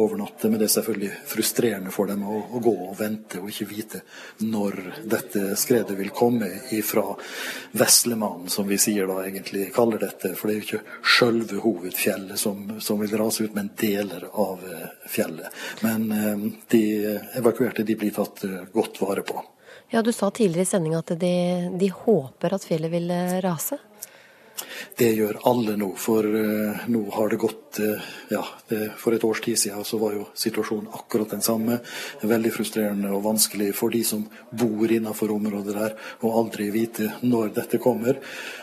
overnatte. 0.02 0.50
Men 0.50 0.64
det 0.64 0.72
er 0.72 0.76
selvfølgelig 0.80 1.12
frustrerende 1.30 1.94
for 1.94 2.10
dem 2.10 2.26
å, 2.26 2.40
å 2.58 2.64
gå 2.72 2.74
og 2.88 2.98
vente 3.04 3.44
og 3.44 3.54
ikke 3.54 3.70
vite 3.70 4.02
når 4.42 4.82
dette 5.14 5.54
skredet 5.62 5.94
vil 6.02 6.10
komme 6.10 6.50
ifra 6.74 7.06
Veslemannen, 7.78 8.50
som 8.50 8.66
vi 8.66 8.82
sier 8.82 9.06
da 9.14 9.22
egentlig 9.28 9.70
kaller 9.78 10.02
det 10.02 10.23
dette. 10.24 10.40
For 10.40 10.48
det 10.48 10.56
er 10.56 10.60
jo 10.60 10.66
ikke 10.68 11.00
sjølve 11.16 11.62
hovedfjellet 11.64 12.40
som, 12.40 12.66
som, 12.82 13.00
vil 13.02 13.16
rase 13.20 13.46
ut, 13.46 13.56
men 13.56 13.72
deler 13.80 14.28
av 14.32 14.64
eh, 14.68 14.86
fjellet. 15.10 15.64
Men 15.86 16.12
eh, 16.12 16.46
de 16.74 16.84
evakuerte 17.40 17.84
de 17.84 17.98
blir 18.00 18.14
tatt 18.16 18.44
eh, 18.48 18.64
godt 18.74 19.02
vare 19.02 19.26
på. 19.28 19.44
Ja, 19.94 20.02
Du 20.02 20.12
sa 20.12 20.32
tidligere 20.32 20.66
i 20.66 20.72
sendinga 20.72 21.04
at 21.04 21.14
de, 21.20 21.34
de 21.80 21.90
håper 21.94 22.56
at 22.56 22.66
fjellet 22.66 22.92
vil 22.94 23.12
rase? 23.46 23.78
Det 24.98 25.10
gjør 25.18 25.40
alle 25.50 25.76
nå, 25.80 25.90
for 26.00 26.26
uh, 26.28 26.86
nå 26.92 27.02
har 27.16 27.32
det 27.32 27.40
gått 27.42 27.80
uh, 27.82 28.12
ja, 28.30 28.44
For 29.00 29.16
et 29.16 29.24
års 29.26 29.42
tid 29.42 29.58
siden 29.60 29.86
så 29.86 29.98
var 30.02 30.16
jo 30.18 30.28
situasjonen 30.38 30.92
akkurat 30.94 31.34
den 31.34 31.44
samme. 31.46 31.80
Veldig 32.22 32.54
frustrerende 32.54 33.12
og 33.14 33.24
vanskelig 33.26 33.72
for 33.78 33.94
de 33.94 34.04
som 34.08 34.26
bor 34.50 34.92
innenfor 34.92 35.34
området 35.34 35.76
der, 35.78 35.98
og 36.22 36.40
aldri 36.44 36.70
vite 36.74 37.10
når 37.22 37.54
dette 37.58 37.82
kommer. 37.84 38.22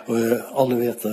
Uh, 0.09 0.39
alle 0.61 0.81
vet, 0.81 1.07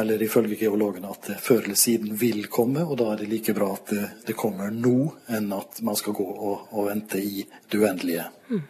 eller 0.00 0.22
ifølge 0.22 0.58
geologene, 0.60 1.10
at 1.10 1.32
det 1.32 1.38
før 1.42 1.64
eller 1.64 1.78
siden 1.78 2.14
vil 2.18 2.46
komme, 2.52 2.84
og 2.86 2.98
da 3.00 3.12
er 3.12 3.22
det 3.22 3.30
like 3.30 3.54
bra 3.56 3.72
at 3.76 3.94
det 4.26 4.36
kommer 4.38 4.72
nå, 4.74 5.10
enn 5.30 5.50
at 5.56 5.82
man 5.86 5.98
skal 5.98 6.16
gå 6.16 6.26
og, 6.26 6.70
og 6.72 6.90
vente 6.90 7.20
i 7.20 7.44
det 7.44 7.80
uendelige. 7.80 8.26
Mm. 8.50 8.62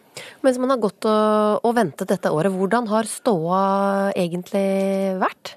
Mens 0.45 0.59
man 0.61 0.73
har 0.73 0.81
gått 0.81 1.07
og, 1.09 1.65
og 1.65 1.73
ventet 1.77 2.11
dette 2.11 2.31
året, 2.33 2.53
hvordan 2.53 2.89
har 2.91 3.09
ståa 3.09 3.63
egentlig 4.17 5.17
vært? 5.21 5.55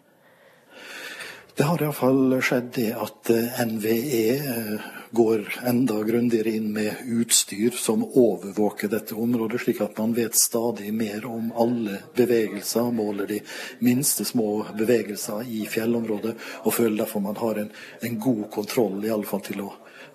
Det 1.56 1.62
har 1.62 1.82
iallfall 1.82 2.32
skjedd 2.42 2.70
det 2.74 2.88
at 2.98 3.30
eh, 3.30 3.60
NVE 3.62 4.22
eh, 4.34 4.86
går 5.14 5.44
enda 5.70 6.00
grundigere 6.02 6.50
inn 6.58 6.72
med 6.74 7.04
utstyr 7.06 7.76
som 7.78 8.02
overvåker 8.02 8.90
dette 8.90 9.14
området, 9.14 9.60
slik 9.62 9.84
at 9.84 10.00
man 10.02 10.16
vet 10.16 10.34
stadig 10.34 10.90
mer 10.90 11.22
om 11.30 11.52
alle 11.54 12.00
bevegelser, 12.18 12.90
måler 12.90 13.30
de 13.30 13.38
minste 13.86 14.26
små 14.26 14.64
bevegelser 14.74 15.46
i 15.46 15.62
fjellområdet, 15.70 16.34
og 16.66 16.74
føler 16.74 17.04
derfor 17.04 17.22
man 17.22 17.38
har 17.38 17.62
en, 17.62 17.70
en 18.02 18.18
god 18.26 18.44
kontroll, 18.58 18.98
i 19.06 19.14
alle 19.14 19.30
fall 19.30 19.46
til 19.46 19.62
å 19.68 19.70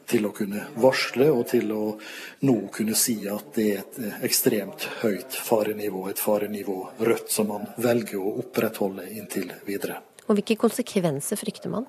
til 0.10 0.26
å 0.26 0.32
kunne 0.34 0.64
varsle 0.82 1.28
og 1.30 1.44
til 1.52 1.70
å 1.70 1.84
nå 2.50 2.56
kunne 2.74 2.98
si 2.98 3.20
at 3.30 3.52
det 3.54 3.68
er 3.70 3.84
et 3.84 4.26
ekstremt 4.26 4.90
høyt 5.04 5.38
farenivå, 5.38 6.08
et 6.10 6.20
farenivå 6.20 6.80
rødt, 6.98 7.30
som 7.30 7.54
man 7.54 7.70
velger 7.78 8.18
å 8.18 8.40
opprettholde 8.42 9.06
inntil 9.14 9.54
videre. 9.70 10.02
Og 10.30 10.38
Hvilke 10.38 10.60
konsekvenser 10.62 11.40
frykter 11.42 11.72
man? 11.74 11.88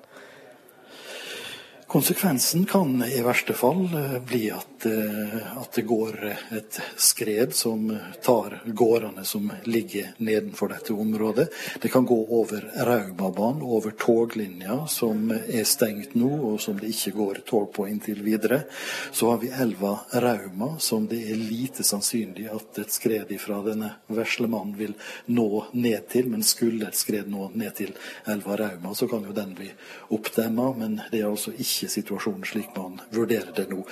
Konsekvensen 1.91 2.65
kan 2.69 2.95
i 3.05 3.21
verste 3.21 3.53
fall 3.53 3.83
eh, 3.93 4.17
bli 4.25 4.47
at, 4.55 4.70
eh, 4.85 5.57
at, 5.61 5.71
det 5.75 5.81
går 5.81 6.17
et 6.51 6.79
skred 6.97 7.53
som 7.55 7.97
tar 8.23 8.61
gårdene 8.65 9.23
som 9.25 9.51
ligger 9.63 10.11
nedenfor 10.17 10.69
dette 10.73 10.93
området. 10.93 11.47
Det 11.81 11.89
kan 11.89 12.05
gå 12.05 12.17
over 12.29 12.65
Raumabanen, 12.75 13.61
over 13.61 13.91
toglinja 13.91 14.85
som 14.87 15.31
er 15.31 15.63
stengt 15.63 16.15
nå, 16.15 16.29
og 16.51 16.61
som 16.61 16.79
det 16.79 16.91
ikke 16.91 17.15
går 17.17 17.41
tog 17.47 17.69
på 17.73 17.87
inntil 17.87 18.23
videre. 18.23 18.63
Så 19.11 19.31
har 19.31 19.37
vi 19.41 19.51
elva 19.53 19.99
Rauma, 20.11 20.75
som 20.79 21.07
det 21.07 21.21
er 21.31 21.39
lite 21.39 21.83
sannsynlig 21.87 22.49
at 22.51 22.81
et 22.83 22.91
skred 22.91 23.31
fra 23.39 23.61
denne 23.65 23.93
veslemannen 24.11 24.75
vil 24.77 24.93
nå 25.31 25.65
ned 25.71 26.07
til. 26.11 26.29
Men 26.31 26.43
skulle 26.43 26.89
et 26.89 26.99
skred 26.99 27.29
nå 27.31 27.51
ned 27.55 27.75
til 27.77 27.93
elva 28.29 28.57
Rauma, 28.59 28.95
så 28.95 29.07
kan 29.07 29.23
jo 29.27 29.35
den 29.35 29.55
bli 29.55 29.71
oppdemma. 30.09 30.71
Men 30.77 30.99
det 31.11 31.21
er 31.21 31.29
altså 31.29 31.53
ikke 31.55 31.89
situasjonen 31.91 32.45
slik 32.47 32.75
man 32.75 32.99
vurderer 33.13 33.53
det 33.55 33.69
nå. 33.71 33.83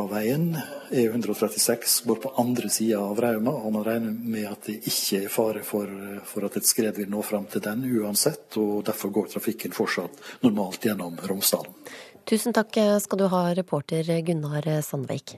Europaveien 0.00 0.56
E136 0.90 2.06
går 2.06 2.16
på 2.16 2.32
andre 2.36 2.68
sida 2.72 2.98
av 3.04 3.18
Rauma, 3.20 3.50
og 3.50 3.72
man 3.74 3.84
regner 3.84 4.12
med 4.12 4.46
at 4.48 4.64
det 4.64 4.78
ikke 4.88 5.24
er 5.26 5.32
fare 5.32 5.60
for, 5.66 5.90
for 6.24 6.46
at 6.46 6.56
et 6.56 6.66
skred 6.66 6.96
vil 6.96 7.10
nå 7.12 7.20
fram 7.22 7.44
til 7.52 7.60
den 7.60 7.84
uansett, 7.84 8.48
og 8.56 8.86
derfor 8.88 9.12
går 9.12 9.28
trafikken 9.34 9.74
fortsatt 9.76 10.16
normalt 10.40 10.86
gjennom 10.88 11.18
Romsdalen. 11.20 11.74
Tusen 12.24 12.56
takk 12.56 12.78
skal 13.02 13.20
du 13.20 13.26
ha, 13.28 13.42
reporter 13.56 14.08
Gunnar 14.24 14.64
Sandveik. 14.86 15.36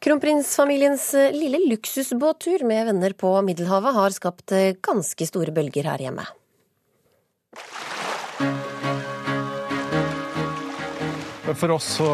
Kronprinsfamiliens 0.00 1.10
lille 1.34 1.60
luksusbåttur 1.72 2.62
med 2.68 2.86
venner 2.92 3.16
på 3.18 3.34
Middelhavet 3.44 3.98
har 3.98 4.14
skapt 4.14 4.54
ganske 4.80 5.26
store 5.26 5.52
bølger 5.52 5.90
her 5.90 6.06
hjemme. 6.06 6.28
For 11.50 11.74
oss 11.74 11.96
så 11.98 12.08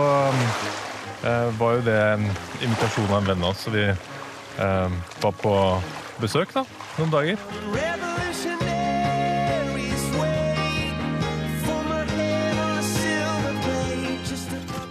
var 1.59 1.79
jo 1.79 1.85
det 1.87 1.97
en 1.97 2.27
invitasjon 2.63 3.11
av 3.11 3.19
en 3.19 3.31
venn 3.31 3.45
av 3.45 3.51
oss, 3.51 3.65
så 3.67 3.73
vi 3.75 3.85
eh, 3.89 4.97
var 5.23 5.37
på 5.43 5.55
besøk 6.23 6.55
da, 6.55 6.65
noen 6.99 7.13
dager. 7.13 7.41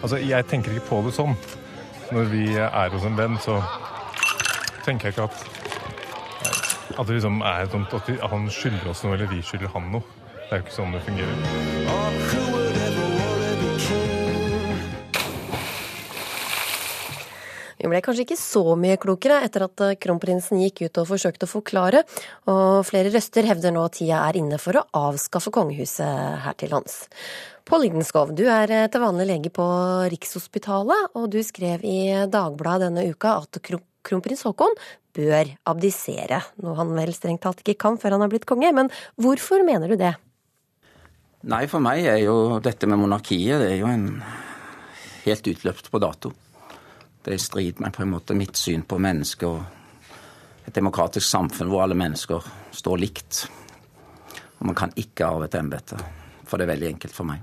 Altså, 0.06 0.20
jeg 0.22 0.46
tenker 0.46 0.76
ikke 0.76 0.90
på 0.92 1.02
det 1.08 1.16
sånn. 1.18 1.34
Når 2.14 2.28
vi 2.30 2.46
er 2.62 2.94
hos 2.94 3.08
en 3.08 3.18
venn, 3.18 3.40
så 3.42 3.58
tenker 4.86 5.10
jeg 5.10 5.16
ikke 5.16 5.30
at 5.32 5.56
at 6.96 7.08
det 7.08 7.18
liksom 7.18 7.42
er 7.44 7.66
sånn 7.72 7.88
at 7.92 8.12
han 8.32 8.46
skylder 8.54 8.92
oss 8.94 9.04
noe, 9.04 9.18
eller 9.18 9.32
vi 9.32 9.42
skylder 9.44 9.74
han 9.74 9.90
noe. 9.98 10.06
Det 10.46 10.52
er 10.52 10.62
jo 10.62 10.68
ikke 10.68 10.78
sånn 10.78 10.96
det 10.96 11.04
fungerer. 11.10 12.55
Vi 17.86 17.90
ble 17.92 18.00
kanskje 18.02 18.24
ikke 18.26 18.36
så 18.40 18.74
mye 18.82 18.98
klokere 18.98 19.44
etter 19.46 19.68
at 19.68 19.82
eh, 19.86 19.98
kronprinsen 20.02 20.58
gikk 20.58 20.88
ut 20.88 21.00
og 21.04 21.12
forsøkte 21.12 21.46
å 21.46 21.52
forklare, 21.52 22.00
og 22.50 22.80
flere 22.88 23.12
røster 23.14 23.46
hevder 23.46 23.76
nå 23.76 23.84
at 23.86 24.00
tida 24.00 24.24
er 24.26 24.40
inne 24.40 24.58
for 24.58 24.80
å 24.80 24.82
avskaffe 24.98 25.52
kongehuset 25.54 26.40
her 26.42 26.56
til 26.58 26.72
lands. 26.74 27.04
Pål 27.70 27.84
Lidenskov, 27.84 28.32
du 28.34 28.42
er 28.50 28.74
eh, 28.74 28.88
til 28.90 29.04
vanlig 29.04 29.28
lege 29.30 29.52
på 29.54 29.66
Rikshospitalet, 30.10 31.12
og 31.14 31.28
du 31.36 31.38
skrev 31.46 31.86
i 31.86 32.00
Dagbladet 32.26 32.88
denne 32.88 33.04
uka 33.06 33.36
at 33.44 33.60
kronprins 33.62 34.42
Haakon 34.48 34.74
bør 35.14 35.52
abdisere, 35.70 36.40
noe 36.66 36.74
han 36.80 36.94
vel 36.98 37.14
strengt 37.14 37.44
talt 37.46 37.62
ikke 37.62 37.78
kan 37.84 38.00
før 38.02 38.16
han 38.16 38.26
har 38.26 38.32
blitt 38.34 38.48
konge. 38.50 38.72
Men 38.74 38.90
hvorfor 39.22 39.62
mener 39.68 39.94
du 39.94 40.00
det? 40.02 40.16
Nei, 41.46 41.62
for 41.70 41.86
meg 41.86 42.02
er 42.10 42.24
jo 42.24 42.58
dette 42.66 42.90
med 42.90 42.98
monarkiet 43.04 43.62
det 43.62 43.70
er 43.76 43.78
jo 43.84 43.94
en 43.94 44.10
helt 45.28 45.52
utløpt 45.54 45.92
på 45.94 46.02
dato. 46.02 46.34
Det 47.26 47.34
er 47.34 47.40
i 47.40 47.42
strid 47.42 47.80
med 47.82 47.90
på 47.96 48.04
en 48.04 48.12
måte 48.14 48.38
mitt 48.38 48.54
syn 48.60 48.84
på 48.86 49.00
mennesker 49.02 49.50
og 49.50 50.66
et 50.66 50.76
demokratisk 50.78 51.26
samfunn 51.26 51.72
hvor 51.72 51.82
alle 51.82 51.98
mennesker 51.98 52.46
står 52.78 53.02
likt. 53.02 53.40
Og 54.60 54.70
man 54.70 54.78
kan 54.78 54.94
ikke 54.94 55.26
arve 55.26 55.48
et 55.50 55.58
embete, 55.58 55.98
for 56.46 56.62
det 56.62 56.68
er 56.68 56.74
veldig 56.76 56.92
enkelt 56.94 57.16
for 57.18 57.26
meg. 57.26 57.42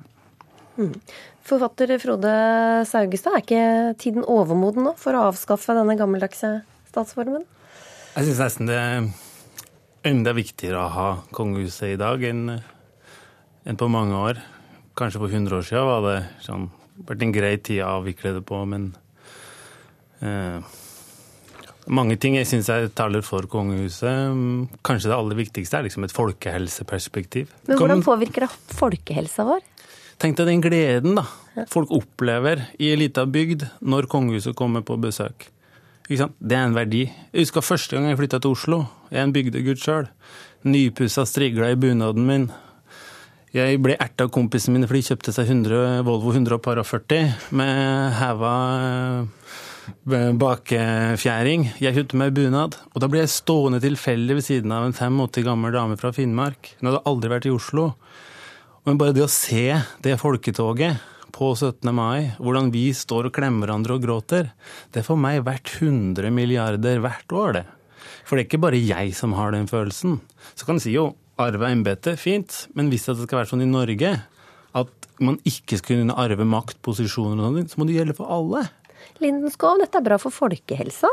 Mm. 0.78 0.94
Forfatter 1.42 1.90
Frode 1.98 2.32
Saugestad, 2.88 3.34
er 3.34 3.42
ikke 3.42 3.64
tiden 3.98 4.22
overmoden 4.22 4.86
nå 4.86 4.94
for 5.00 5.18
å 5.18 5.26
avskaffe 5.32 5.74
denne 5.74 5.98
gammeldagse 5.98 6.54
statsformen? 6.92 7.42
Jeg 8.14 8.28
syns 8.28 8.42
nesten 8.44 8.70
det 8.70 8.78
er 8.78 9.10
enda 10.06 10.34
viktigere 10.36 10.78
å 10.78 10.94
ha 10.94 11.10
kongehuset 11.34 11.96
i 11.96 12.00
dag 12.00 12.22
enn, 12.30 12.58
enn 13.66 13.82
på 13.82 13.90
mange 13.90 14.14
år. 14.30 14.42
Kanskje 14.98 15.24
for 15.24 15.34
100 15.34 15.58
år 15.58 15.66
siden 15.66 15.90
var 15.90 16.06
det 16.06 16.18
sånn, 16.46 16.70
vært 17.02 17.26
en 17.26 17.34
grei 17.34 17.56
tid 17.58 17.82
å 17.82 17.96
avvikle 17.98 18.36
det 18.38 18.46
på, 18.46 18.62
men 18.68 18.92
mange 21.90 22.16
ting 22.20 22.36
jeg 22.38 22.46
syns 22.46 22.70
taler 22.94 23.24
for 23.26 23.48
kongehuset. 23.50 24.36
Kanskje 24.86 25.10
det 25.10 25.16
aller 25.18 25.38
viktigste 25.38 25.80
er 25.80 25.88
liksom 25.88 26.06
et 26.06 26.14
folkehelseperspektiv. 26.14 27.50
Men 27.66 27.80
Hvordan 27.80 28.04
påvirker 28.06 28.46
det 28.46 28.52
folkehelsa 28.78 29.46
vår? 29.48 29.64
Tenk 30.22 30.38
deg 30.38 30.46
den 30.52 30.62
gleden 30.62 31.16
da, 31.18 31.24
folk 31.72 31.90
opplever 31.90 32.68
i 32.78 32.92
ei 32.92 32.98
lita 33.00 33.24
bygd 33.26 33.64
når 33.82 34.06
kongehuset 34.12 34.54
kommer 34.54 34.84
på 34.86 34.94
besøk. 35.02 35.48
Det 36.06 36.54
er 36.54 36.66
en 36.66 36.76
verdi. 36.76 37.06
Jeg 37.32 37.46
husker 37.46 37.64
første 37.64 37.96
gang 37.96 38.10
jeg 38.10 38.18
flytta 38.20 38.38
til 38.42 38.52
Oslo. 38.52 38.82
Jeg 39.10 39.22
er 39.22 39.26
en 39.26 39.32
bygdegutt 39.34 39.80
sjøl. 39.80 40.10
Nypussa 40.68 41.24
strigla 41.26 41.72
i 41.72 41.78
bunaden 41.80 42.26
min. 42.28 42.44
Jeg 43.52 43.80
ble 43.84 43.96
erta 44.00 44.26
av 44.28 44.32
kompisene 44.32 44.76
mine 44.76 44.88
for 44.88 44.96
de 44.96 45.04
kjøpte 45.04 45.32
seg 45.34 45.50
100, 45.50 46.04
Volvo 46.06 46.32
140 46.32 47.50
med 47.58 48.14
heva 48.20 48.52
bakefjæring. 50.06 51.68
Jeg 51.82 51.96
kjøpte 51.96 52.18
meg 52.20 52.34
bunad, 52.36 52.76
og 52.92 53.02
da 53.02 53.08
ble 53.10 53.22
jeg 53.22 53.32
stående 53.34 53.80
tilfeldig 53.82 54.38
ved 54.38 54.46
siden 54.46 54.74
av 54.74 54.86
en 54.86 54.94
85 54.96 55.46
gammel 55.46 55.74
dame 55.74 55.98
fra 56.00 56.12
Finnmark. 56.14 56.74
Hun 56.78 56.90
hadde 56.90 57.02
aldri 57.08 57.32
vært 57.32 57.48
i 57.48 57.54
Oslo. 57.54 57.92
Men 58.86 58.98
bare 58.98 59.14
det 59.14 59.24
å 59.26 59.30
se 59.30 59.68
det 60.02 60.18
folketoget 60.18 61.02
på 61.32 61.52
17. 61.54 61.88
mai, 61.94 62.32
hvordan 62.42 62.70
vi 62.74 62.88
står 62.96 63.28
og 63.28 63.36
klemmer 63.36 63.66
hverandre 63.66 63.96
og 63.96 64.04
gråter, 64.04 64.50
det 64.92 65.02
er 65.02 65.06
for 65.06 65.20
meg 65.20 65.44
verdt 65.46 65.76
100 65.78 66.34
milliarder 66.34 67.00
hvert 67.02 67.36
år, 67.36 67.56
det. 67.60 67.64
For 68.26 68.36
det 68.36 68.44
er 68.44 68.50
ikke 68.50 68.64
bare 68.66 68.82
jeg 68.82 69.14
som 69.16 69.34
har 69.38 69.54
den 69.54 69.70
følelsen. 69.70 70.20
Så 70.54 70.66
kan 70.66 70.78
du 70.78 70.84
si 70.84 70.94
jo 70.94 71.12
arve 71.40 71.70
embetet, 71.72 72.20
fint, 72.20 72.66
men 72.76 72.90
hvis 72.92 73.08
det 73.08 73.16
skal 73.22 73.40
være 73.40 73.52
sånn 73.54 73.64
i 73.64 73.70
Norge 73.70 74.12
at 74.78 75.08
man 75.22 75.38
ikke 75.48 75.78
skal 75.78 76.00
kunne 76.00 76.16
arve 76.18 76.44
makt, 76.48 76.78
posisjoner 76.84 77.38
og 77.38 77.58
sånn, 77.58 77.70
så 77.70 77.80
må 77.80 77.86
det 77.88 77.98
gjelde 77.98 78.16
for 78.18 78.32
alle. 78.32 78.64
Lindenskov, 79.22 79.78
dette 79.82 80.00
er 80.00 80.06
bra 80.06 80.18
for 80.20 80.34
folkehelsa? 80.34 81.10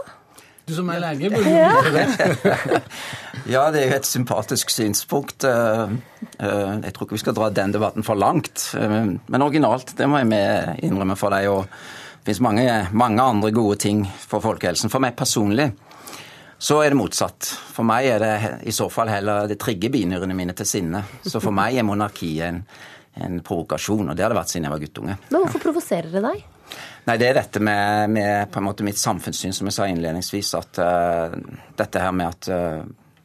Du 0.69 0.75
som 0.77 0.89
er 0.93 1.01
lege, 1.01 1.31
burde 1.33 1.49
ja. 1.49 1.69
det. 1.89 2.81
ja, 3.55 3.63
det 3.73 3.81
er 3.81 3.87
jo 3.89 3.95
et 3.97 4.09
sympatisk 4.09 4.69
synspunkt. 4.69 5.45
Eh, 5.47 5.95
eh, 6.37 6.75
jeg 6.83 6.93
tror 6.93 7.07
ikke 7.07 7.17
vi 7.17 7.21
skal 7.23 7.37
dra 7.37 7.47
den 7.49 7.73
debatten 7.73 8.05
for 8.05 8.19
langt. 8.19 8.67
Eh, 8.77 8.99
men 9.17 9.45
originalt, 9.45 9.95
det 9.97 10.05
må 10.09 10.21
jeg 10.21 10.85
innrømme 10.85 11.17
for 11.17 11.33
deg. 11.33 11.49
Og 11.49 11.65
det 11.65 12.29
finnes 12.29 12.43
mange, 12.45 12.67
mange 12.93 13.25
andre 13.25 13.49
gode 13.55 13.79
ting 13.81 14.03
for 14.05 14.45
folkehelsen. 14.45 14.93
For 14.93 15.01
meg 15.01 15.17
personlig 15.17 15.71
så 16.59 16.83
er 16.83 16.93
det 16.93 16.99
motsatt. 16.99 17.49
For 17.73 17.87
meg 17.87 18.11
er 18.11 18.21
det 18.21 18.53
i 18.69 18.75
så 18.75 18.91
fall 18.93 19.09
heller 19.09 19.49
det 19.49 19.57
trigger 19.63 19.89
binyrene 19.95 20.37
mine 20.37 20.53
til 20.53 20.69
sinne. 20.69 21.01
Så 21.25 21.41
for 21.41 21.55
meg 21.55 21.79
er 21.79 21.87
monarkiet 21.87 22.45
en, 22.45 22.61
en 23.25 23.41
provokasjon, 23.41 24.11
og 24.11 24.13
det 24.13 24.27
har 24.27 24.35
det 24.35 24.41
vært 24.43 24.53
siden 24.53 24.69
jeg 24.69 24.75
var 24.75 24.85
guttunge. 24.85 25.19
Men 25.31 25.47
hvorfor 25.47 25.65
provoserer 25.69 26.13
det 26.13 26.25
deg? 26.29 26.45
Nei, 27.09 27.17
Det 27.17 27.25
er 27.25 27.37
dette 27.39 27.59
med, 27.59 28.11
med, 28.13 28.51
på 28.53 28.59
en 28.59 28.67
måte 28.67 28.85
mitt 28.85 28.99
samfunnssyn, 29.01 29.53
som 29.55 29.65
jeg 29.65 29.73
sa 29.73 29.87
innledningsvis. 29.89 30.51
At 30.59 30.77
uh, 30.77 31.31
dette 31.79 32.03
her 32.03 32.11
med 32.13 32.27
at 32.29 32.49
uh, 32.53 32.83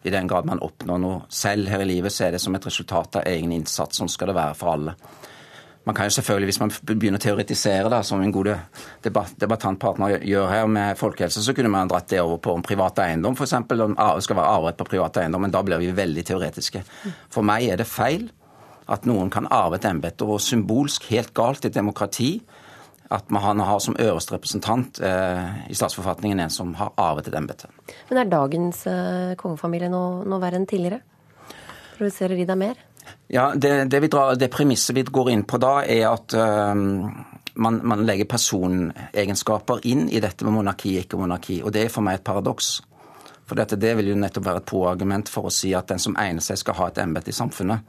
i 0.09 0.13
den 0.13 0.31
grad 0.31 0.49
man 0.49 0.63
oppnår 0.65 1.03
noe 1.03 1.19
selv 1.29 1.69
her 1.69 1.85
i 1.85 1.91
livet, 1.91 2.15
så 2.15 2.25
er 2.25 2.33
det 2.33 2.41
som 2.41 2.57
et 2.57 2.65
resultat 2.65 3.21
av 3.21 3.29
egen 3.29 3.53
innsats. 3.53 4.01
Sånn 4.01 4.09
skal 4.09 4.33
det 4.33 4.39
være 4.39 4.57
for 4.57 4.73
alle. 4.73 4.95
Man 5.85 5.99
kan 5.99 6.09
jo 6.09 6.15
selvfølgelig, 6.17 6.49
Hvis 6.49 6.61
man 6.63 6.73
begynner 6.95 7.21
å 7.21 7.25
teoretisere, 7.27 7.93
da, 7.93 8.01
som 8.01 8.25
en 8.25 8.33
god 8.33 8.55
debatt, 9.05 9.37
debattantpartner 9.37 10.17
gjør 10.25 10.49
her 10.49 10.67
med 10.79 10.97
folkehelse, 10.97 11.45
så 11.45 11.53
kunne 11.53 11.69
man 11.77 11.93
dratt 11.93 12.09
det 12.09 12.25
over 12.25 12.41
på 12.41 12.57
om 12.57 12.65
privat 12.65 13.05
eiendom, 13.05 13.37
f.eks. 13.37 13.53
Om 13.69 14.01
skal 14.25 14.41
være 14.41 14.49
arverett 14.49 14.81
på 14.81 14.89
privat 14.95 15.21
eiendom. 15.21 15.45
Men 15.45 15.53
da 15.53 15.61
blir 15.61 15.85
vi 15.85 15.93
veldig 15.93 16.25
teoretiske. 16.25 16.87
For 17.29 17.45
meg 17.45 17.69
er 17.69 17.85
det 17.85 17.91
feil 17.91 18.31
at 18.89 19.05
noen 19.05 19.29
kan 19.29 19.53
arve 19.53 19.77
et 19.77 19.93
embete, 19.93 20.25
og 20.25 20.41
symbolsk 20.41 21.11
helt 21.13 21.37
galt 21.37 21.69
i 21.69 21.69
et 21.69 21.77
demokrati 21.77 22.39
at 23.13 23.29
han 23.29 23.61
har 23.61 23.79
som 23.85 23.97
øverste 24.01 24.35
representant 24.35 25.01
eh, 25.01 25.71
i 25.71 25.75
statsforfatningen 25.77 26.41
en 26.41 26.51
som 26.51 26.73
har 26.79 26.95
arvet 26.97 27.29
et 27.29 27.37
embete. 27.37 27.69
Men 28.09 28.23
er 28.23 28.33
dagens 28.33 28.87
eh, 28.91 29.35
kongefamilie 29.41 29.91
noe, 29.93 30.23
nå, 30.25 30.41
verre 30.43 30.61
enn 30.61 30.69
tidligere? 30.69 31.03
Provoserer 31.99 32.39
de 32.41 32.47
deg 32.49 32.59
mer? 32.59 32.81
Ja, 33.29 33.51
det, 33.55 33.91
det, 33.93 34.01
drar, 34.09 34.35
det, 34.41 34.49
premisset 34.53 34.97
vi 34.97 35.05
går 35.05 35.31
inn 35.35 35.45
på 35.49 35.61
da, 35.61 35.77
er 35.85 36.09
at, 36.15 36.33
eh, 36.33 36.73
man, 37.55 37.81
man 37.85 38.07
legger 38.09 38.31
personegenskaper 38.31 39.85
inn 39.91 40.09
i 40.09 40.23
dette 40.25 40.47
med 40.47 40.57
monarki, 40.57 40.97
ikke 41.03 41.21
monarki. 41.21 41.61
Og 41.63 41.75
det 41.75 41.87
er 41.87 41.93
for 41.93 42.07
meg 42.07 42.19
et 42.19 42.27
paradoks. 42.27 42.79
For 43.45 43.61
dette, 43.61 43.77
det 43.77 43.93
vil 43.99 44.15
jo 44.15 44.17
nettopp 44.19 44.47
være 44.47 44.63
et 44.63 44.71
pro-argument 44.71 45.29
for 45.29 45.49
å 45.49 45.53
si 45.53 45.75
at 45.77 45.91
den 45.93 46.01
som 46.01 46.17
egner 46.21 46.45
seg, 46.45 46.59
skal 46.61 46.79
ha 46.81 46.89
et 46.89 47.03
embete 47.03 47.31
i 47.31 47.37
samfunnet. 47.37 47.85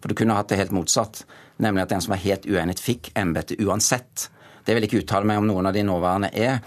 For 0.00 0.08
du 0.08 0.16
kunne 0.16 0.36
hatt 0.36 0.52
det 0.52 0.60
helt 0.60 0.74
motsatt, 0.76 1.24
nemlig 1.60 1.84
at 1.84 1.94
den 1.94 2.04
som 2.04 2.14
er 2.16 2.22
helt 2.22 2.46
uegnet, 2.48 2.80
fikk 2.80 3.10
embetet 3.18 3.60
uansett. 3.64 4.28
Det 4.64 4.74
vil 4.74 4.84
jeg 4.84 4.90
ikke 4.90 5.02
uttale 5.04 5.28
meg 5.28 5.40
om 5.40 5.48
noen 5.48 5.70
av 5.70 5.76
de 5.76 5.84
nåværende 5.86 6.30
er. 6.36 6.60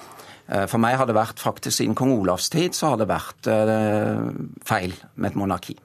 Eh, 0.47 0.65
for 0.69 0.81
meg 0.83 0.97
har 0.99 1.09
det 1.09 1.17
vært 1.17 1.41
faktisk 1.41 1.77
siden 1.79 1.97
kong 1.97 2.13
Olavs 2.17 2.49
tid 2.53 2.75
så 2.77 2.93
har 2.93 3.01
det 3.01 3.09
vært 3.11 3.49
uh, 3.49 4.29
feil 4.67 4.95
med 5.15 5.31
et 5.31 5.39
monarki. 5.39 5.77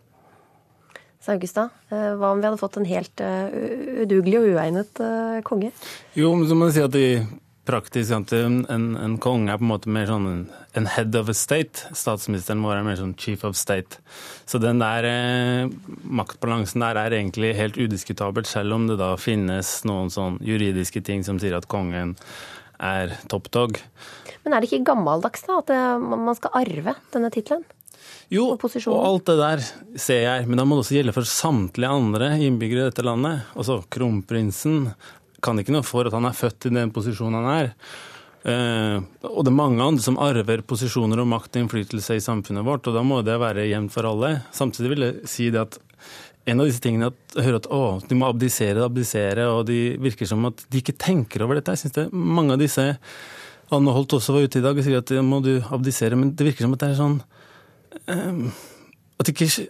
Saugestad, 1.22 1.74
uh, 1.92 2.14
hva 2.18 2.32
om 2.32 2.40
vi 2.40 2.48
hadde 2.48 2.60
fått 2.60 2.78
en 2.80 2.88
helt 2.88 3.20
udugelig 3.20 4.40
og 4.40 4.48
uegnet 4.54 5.04
konge? 5.46 5.70
Jo, 6.18 6.32
men 6.34 6.48
så 6.48 6.56
må 6.58 6.70
jeg 6.70 6.78
si 6.78 6.86
at 6.86 6.98
i 6.98 7.08
praktisk 7.68 8.14
at 8.16 8.32
en, 8.36 8.62
en, 8.70 9.16
konge 9.22 9.52
er 9.52 9.60
på 9.60 9.66
en 9.66 9.70
måte 9.70 9.92
mer 9.92 10.08
sånn 10.08 10.28
en, 10.78 10.88
head 10.88 11.16
of 11.18 11.30
a 11.30 11.36
state. 11.36 11.86
Statsministeren 11.96 12.64
vår 12.64 12.80
er 12.80 12.86
mer 12.86 12.98
sånn 13.00 13.14
chief 13.20 13.44
of 13.46 13.56
state. 13.60 14.00
Så 14.48 14.60
den 14.62 14.80
der 14.82 15.06
maktbalansen 16.02 16.84
der 16.84 17.00
er 17.00 17.16
egentlig 17.20 17.54
helt 17.58 17.78
udiskutabelt, 17.78 18.48
selv 18.48 18.78
om 18.78 18.88
det 18.90 18.98
da 19.00 19.12
finnes 19.20 19.78
noen 19.88 20.12
sånn 20.12 20.40
juridiske 20.44 21.04
ting 21.04 21.26
som 21.26 21.40
sier 21.42 21.58
at 21.58 21.68
kongen 21.70 22.16
er 22.78 23.16
top 23.30 23.50
dog. 23.54 23.80
Men 24.44 24.54
er 24.54 24.62
det 24.62 24.70
ikke 24.70 24.86
gammeldags 24.92 25.44
da, 25.48 25.60
at 25.60 25.74
man 26.00 26.36
skal 26.38 26.54
arve 26.62 26.96
denne 27.12 27.32
tittelen? 27.34 27.66
Jo, 28.28 28.50
og, 28.52 28.60
og 28.60 28.96
alt 29.00 29.28
det 29.30 29.36
der 29.38 29.62
ser 29.96 30.18
jeg, 30.20 30.48
men 30.48 30.60
da 30.60 30.64
må 30.68 30.76
det 30.76 30.82
også 30.82 30.98
gjelde 30.98 31.14
for 31.16 31.28
samtlige 31.28 31.92
andre 31.96 32.28
innbyggere 32.44 32.82
i 32.82 32.90
dette 32.90 33.04
landet. 33.06 33.46
Altså, 33.56 33.78
Kronprinsen 33.88 34.90
kan 35.44 35.58
ikke 35.60 35.74
noe 35.74 35.86
for 35.86 36.08
at 36.08 36.14
han 36.16 36.28
er 36.28 36.36
født 36.36 36.68
i 36.68 36.74
den 36.74 36.94
posisjonen 36.94 37.42
han 37.42 37.50
er. 37.54 37.74
Uh, 38.48 39.02
og 39.26 39.42
det 39.44 39.50
er 39.50 39.58
mange 39.58 39.82
andre 39.84 40.02
som 40.04 40.18
arver 40.22 40.62
posisjoner 40.66 41.20
og 41.20 41.28
makt 41.28 41.56
og 41.56 41.64
innflytelse 41.64 42.16
i 42.16 42.22
samfunnet 42.24 42.66
vårt, 42.66 42.86
og 42.88 42.96
da 42.96 43.02
må 43.04 43.20
det 43.26 43.38
være 43.42 43.66
jevnt 43.68 43.92
for 43.94 44.08
alle. 44.08 44.38
Samtidig 44.54 44.92
vil 44.94 45.06
jeg 45.06 45.30
si 45.30 45.50
det 45.54 45.64
at 45.66 45.80
en 46.48 46.62
av 46.62 46.68
disse 46.68 46.80
tingene 46.80 47.10
at 47.10 47.36
jeg 47.36 47.44
hører 47.44 47.60
at 47.60 47.68
å, 47.74 47.82
de 48.08 48.16
må 48.16 48.28
abdisere, 48.30 48.84
abdisere, 48.84 49.48
og 49.52 49.66
de 49.68 49.98
virker 50.00 50.28
som 50.28 50.46
at 50.48 50.62
de 50.70 50.80
ikke 50.80 50.96
tenker 50.96 51.44
over 51.44 51.58
dette. 51.58 51.74
Jeg 51.74 51.84
synes 51.84 51.96
det 51.98 52.06
er 52.06 52.14
mange 52.38 52.56
av 52.56 52.62
disse 52.62 52.86
Anne 53.74 53.92
Holt 53.92 54.14
også 54.16 54.32
var 54.32 54.46
ute 54.48 54.62
i 54.62 54.64
dag 54.64 54.78
og 54.78 54.86
sier 54.86 55.02
at 55.02 55.12
ja, 55.12 55.24
må 55.24 55.42
du 55.44 55.58
abdisere, 55.60 56.16
men 56.16 56.32
det 56.32 56.46
virker 56.46 56.64
som 56.64 56.76
at 56.76 56.80
det 56.80 56.88
er 56.88 56.96
sånn 56.96 57.18
um, 58.08 58.46
At 59.20 59.28
de 59.28 59.34
ikke 59.34 59.68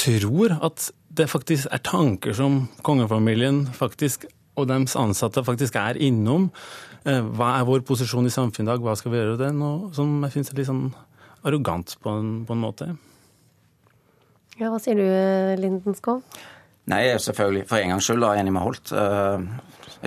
tror 0.00 0.56
at 0.56 0.88
det 1.20 1.26
faktisk 1.28 1.68
er 1.74 1.82
tanker 1.84 2.36
som 2.38 2.62
kongefamilien 2.86 3.64
faktisk, 3.76 4.24
og 4.60 4.70
deres 4.70 4.96
ansatte 4.98 5.44
faktisk 5.46 5.78
er 5.80 6.00
innom. 6.00 6.48
Uh, 7.06 7.22
hva 7.36 7.54
er 7.58 7.68
vår 7.68 7.84
posisjon 7.88 8.28
i 8.28 8.32
samfunnet 8.32 8.68
i 8.68 8.72
dag, 8.72 8.84
hva 8.84 8.96
skal 8.98 9.14
vi 9.14 9.20
gjøre 9.20 9.36
med 9.36 9.42
det? 9.44 9.52
Noe 9.56 9.92
som 9.96 10.18
jeg 10.26 10.36
syns 10.36 10.52
er 10.52 10.60
litt 10.60 10.70
sånn 10.70 10.86
arrogant 11.48 11.96
på 12.04 12.12
en, 12.12 12.32
på 12.48 12.56
en 12.56 12.64
måte. 12.64 12.90
Ja, 14.60 14.68
Hva 14.68 14.80
sier 14.82 14.98
du, 14.98 15.06
Lindenskov? 15.60 16.20
Nei, 16.90 17.04
er 17.08 17.20
selvfølgelig 17.22 17.66
for 17.70 17.80
en 17.80 17.94
gangs 17.94 18.08
skyld 18.08 18.26
enig 18.28 18.52
med 18.52 18.64
Holt. 18.64 18.92
Uh, 18.92 19.40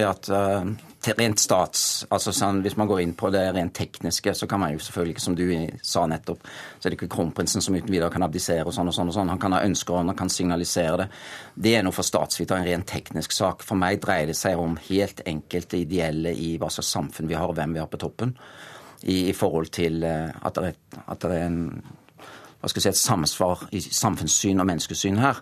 at 0.03 0.29
uh, 0.29 0.67
rent 1.11 1.39
stats, 1.39 2.05
altså 2.09 2.31
sånn, 2.35 2.61
Hvis 2.63 2.77
man 2.77 2.87
går 2.87 3.01
inn 3.03 3.13
på 3.13 3.29
det 3.33 3.43
rent 3.55 3.73
tekniske, 3.75 4.33
så 4.33 4.47
kan 4.47 4.59
man 4.59 4.73
jo 4.73 4.79
selvfølgelig 4.79 5.15
ikke, 5.15 5.23
som 5.23 5.35
du 5.35 5.45
sa 5.83 6.05
nettopp, 6.07 6.43
så 6.79 6.87
er 6.87 6.93
det 6.93 6.99
ikke 6.99 7.11
kronprinsen 7.15 7.61
som 7.61 7.75
uten 7.75 7.91
videre 7.91 8.11
kan 8.13 8.23
abdisere 8.23 8.65
og 8.65 8.73
sånn 8.73 8.87
og 8.87 8.95
sånn. 8.95 9.11
og 9.11 9.13
sånn. 9.13 9.29
Han 9.29 9.39
kan 9.39 9.53
ha 9.53 9.63
ønsker 9.63 9.93
og 9.93 10.05
han 10.05 10.15
kan 10.15 10.29
signalisere 10.29 10.97
det. 11.03 11.09
Det 11.55 11.75
er 11.75 11.83
noe 11.83 11.95
for 11.95 12.07
statsviter, 12.07 12.55
en 12.55 12.67
rent 12.67 12.87
teknisk 12.87 13.31
sak. 13.31 13.63
For 13.63 13.75
meg 13.75 14.01
dreier 14.01 14.27
det 14.27 14.37
seg 14.39 14.59
om 14.59 14.77
helt 14.89 15.21
enkelt 15.25 15.73
ideelle 15.73 16.33
i 16.33 16.57
hva 16.57 16.69
slags 16.71 16.93
samfunn 16.95 17.27
vi 17.27 17.35
har, 17.35 17.49
og 17.49 17.55
hvem 17.55 17.73
vi 17.73 17.83
har 17.83 17.91
på 17.91 18.01
toppen. 18.01 18.35
I, 19.03 19.29
i 19.29 19.33
forhold 19.35 19.67
til 19.75 20.03
uh, 20.07 20.31
at 20.47 20.55
det, 20.55 20.71
er, 20.71 21.01
at 21.11 21.21
det 21.21 21.35
er 21.35 21.45
en 21.49 21.83
hva 22.63 22.69
skal 22.71 22.79
jeg 22.79 22.93
si, 22.95 22.95
et 22.95 23.07
samsvar 23.09 23.65
i 23.75 23.79
samfunnssyn 23.83 24.61
og 24.63 24.67
menneskesyn 24.69 25.17
her. 25.19 25.41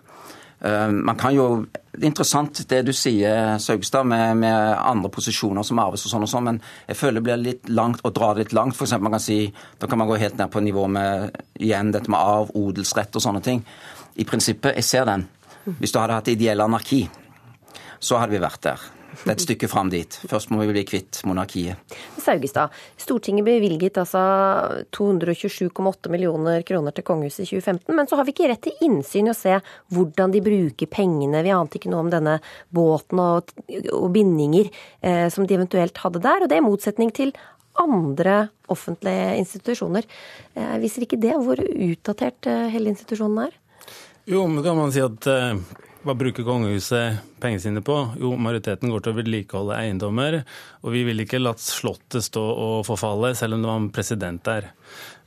Eh, 0.64 0.88
man 0.88 1.16
kan 1.16 1.34
jo, 1.34 1.66
Det 1.92 2.06
er 2.06 2.08
interessant 2.08 2.62
det 2.68 2.78
du 2.86 2.92
sier, 2.96 3.58
Saugstad, 3.60 4.06
med, 4.08 4.36
med, 4.40 4.76
andre 4.78 5.10
posisjoner 5.12 5.62
som 5.62 5.80
arves 5.82 6.06
og 6.06 6.12
sånn 6.14 6.24
og 6.24 6.30
sånn, 6.30 6.46
men 6.46 6.60
jeg 6.88 6.96
føler 6.96 7.20
det 7.20 7.24
blir 7.26 7.42
litt 7.42 7.68
langt 7.68 8.00
å 8.00 8.12
dra 8.16 8.30
det 8.32 8.46
litt 8.46 8.54
langt. 8.56 8.78
For 8.78 8.86
eksempel, 8.86 9.10
man 9.10 9.18
kan 9.18 9.24
si, 9.26 9.52
Da 9.78 9.86
kan 9.86 10.00
man 10.00 10.08
gå 10.08 10.16
helt 10.16 10.38
ned 10.38 10.50
på 10.50 10.62
nivå 10.64 10.86
med 10.88 11.36
igjen 11.60 11.92
dette 11.92 12.08
med 12.08 12.20
arv, 12.20 12.54
odelsrett 12.56 13.12
og 13.16 13.26
sånne 13.26 13.44
ting. 13.44 13.60
I 14.16 14.24
prinsippet, 14.24 14.78
jeg 14.80 14.88
ser 14.88 15.04
den. 15.04 15.28
Hvis 15.78 15.92
du 15.92 16.00
hadde 16.00 16.16
hatt 16.16 16.32
ideell 16.32 16.64
anarki, 16.64 17.04
så 18.00 18.18
hadde 18.18 18.32
vi 18.32 18.42
vært 18.42 18.64
der. 18.64 18.80
Det 19.12 19.28
er 19.28 19.34
et 19.34 19.44
stykke 19.44 19.68
fram 19.70 19.90
dit. 19.92 20.16
Først 20.28 20.50
må 20.52 20.62
vi 20.62 20.72
bli 20.72 20.82
kvitt 20.88 21.20
monarkiet. 21.28 21.94
Saugestad, 22.22 22.72
Stortinget 23.00 23.46
bevilget 23.46 24.00
altså 24.00 24.22
227,8 24.96 26.12
millioner 26.12 26.64
kroner 26.66 26.96
til 26.96 27.06
kongehuset 27.06 27.44
i 27.44 27.48
2015, 27.50 27.96
men 27.98 28.08
så 28.08 28.18
har 28.18 28.26
vi 28.26 28.34
ikke 28.34 28.50
rett 28.50 28.64
til 28.66 28.84
innsyn 28.88 29.28
i 29.28 29.34
å 29.34 29.36
se 29.36 29.58
hvordan 29.94 30.34
de 30.34 30.42
bruker 30.44 30.90
pengene. 30.90 31.44
Vi 31.44 31.54
ante 31.54 31.78
ikke 31.78 31.92
noe 31.92 32.06
om 32.06 32.12
denne 32.12 32.38
båten 32.74 33.20
og, 33.22 33.52
og 33.92 34.08
bindinger 34.14 34.72
eh, 35.00 35.28
som 35.32 35.46
de 35.46 35.58
eventuelt 35.58 36.02
hadde 36.02 36.22
der, 36.24 36.42
og 36.44 36.50
det 36.50 36.58
er 36.58 36.64
i 36.64 36.68
motsetning 36.70 37.12
til 37.14 37.34
andre 37.80 38.48
offentlige 38.72 39.36
institusjoner. 39.40 40.08
Eh, 40.54 40.76
viser 40.82 41.06
ikke 41.06 41.20
det 41.20 41.36
hvor 41.40 41.60
utdatert 41.60 42.48
eh, 42.50 42.68
hele 42.72 42.92
institusjonen 42.92 43.46
er? 43.46 43.56
Jo, 44.28 44.46
men 44.46 44.62
kan 44.64 44.78
man 44.78 44.92
si 44.94 45.02
at 45.02 45.26
eh, 45.30 45.58
hva 46.02 46.14
bruker 46.18 46.46
kongehuset 46.46 47.22
pengene 47.42 47.62
sine 47.62 47.82
på? 47.84 47.96
Jo, 48.18 48.32
majoriteten 48.40 48.90
går 48.90 49.04
til 49.04 49.12
å 49.12 49.18
vedlikeholde 49.18 49.78
eiendommer. 49.78 50.40
Og 50.82 50.94
vi 50.96 51.04
vil 51.06 51.22
ikke 51.22 51.40
latt 51.42 51.62
Slottet 51.62 52.26
stå 52.26 52.42
og 52.42 52.86
forfalle, 52.88 53.32
selv 53.38 53.56
om 53.56 53.62
det 53.62 53.70
var 53.70 53.80
en 53.80 53.90
president 53.94 54.42
der. 54.46 54.70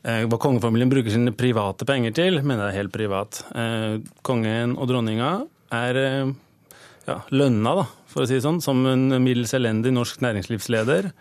Eh, 0.04 0.26
hva 0.30 0.40
kongefamilien 0.42 0.92
bruker 0.92 1.14
sine 1.14 1.34
private 1.36 1.88
penger 1.88 2.16
til, 2.18 2.42
mener 2.44 2.68
jeg 2.68 2.76
er 2.76 2.82
helt 2.84 2.96
privat. 2.96 3.40
Eh, 3.56 4.02
kongen 4.28 4.76
og 4.76 4.92
dronninga 4.92 5.32
er 5.74 6.02
eh, 6.02 6.36
ja, 7.08 7.20
lønna, 7.32 7.76
da, 7.80 7.88
for 8.12 8.26
å 8.26 8.30
si 8.30 8.38
det 8.38 8.46
sånn, 8.46 8.62
som 8.64 8.84
en 8.90 9.08
middels 9.24 9.56
elendig 9.58 9.96
norsk 9.96 10.22
næringslivsleder. 10.26 11.12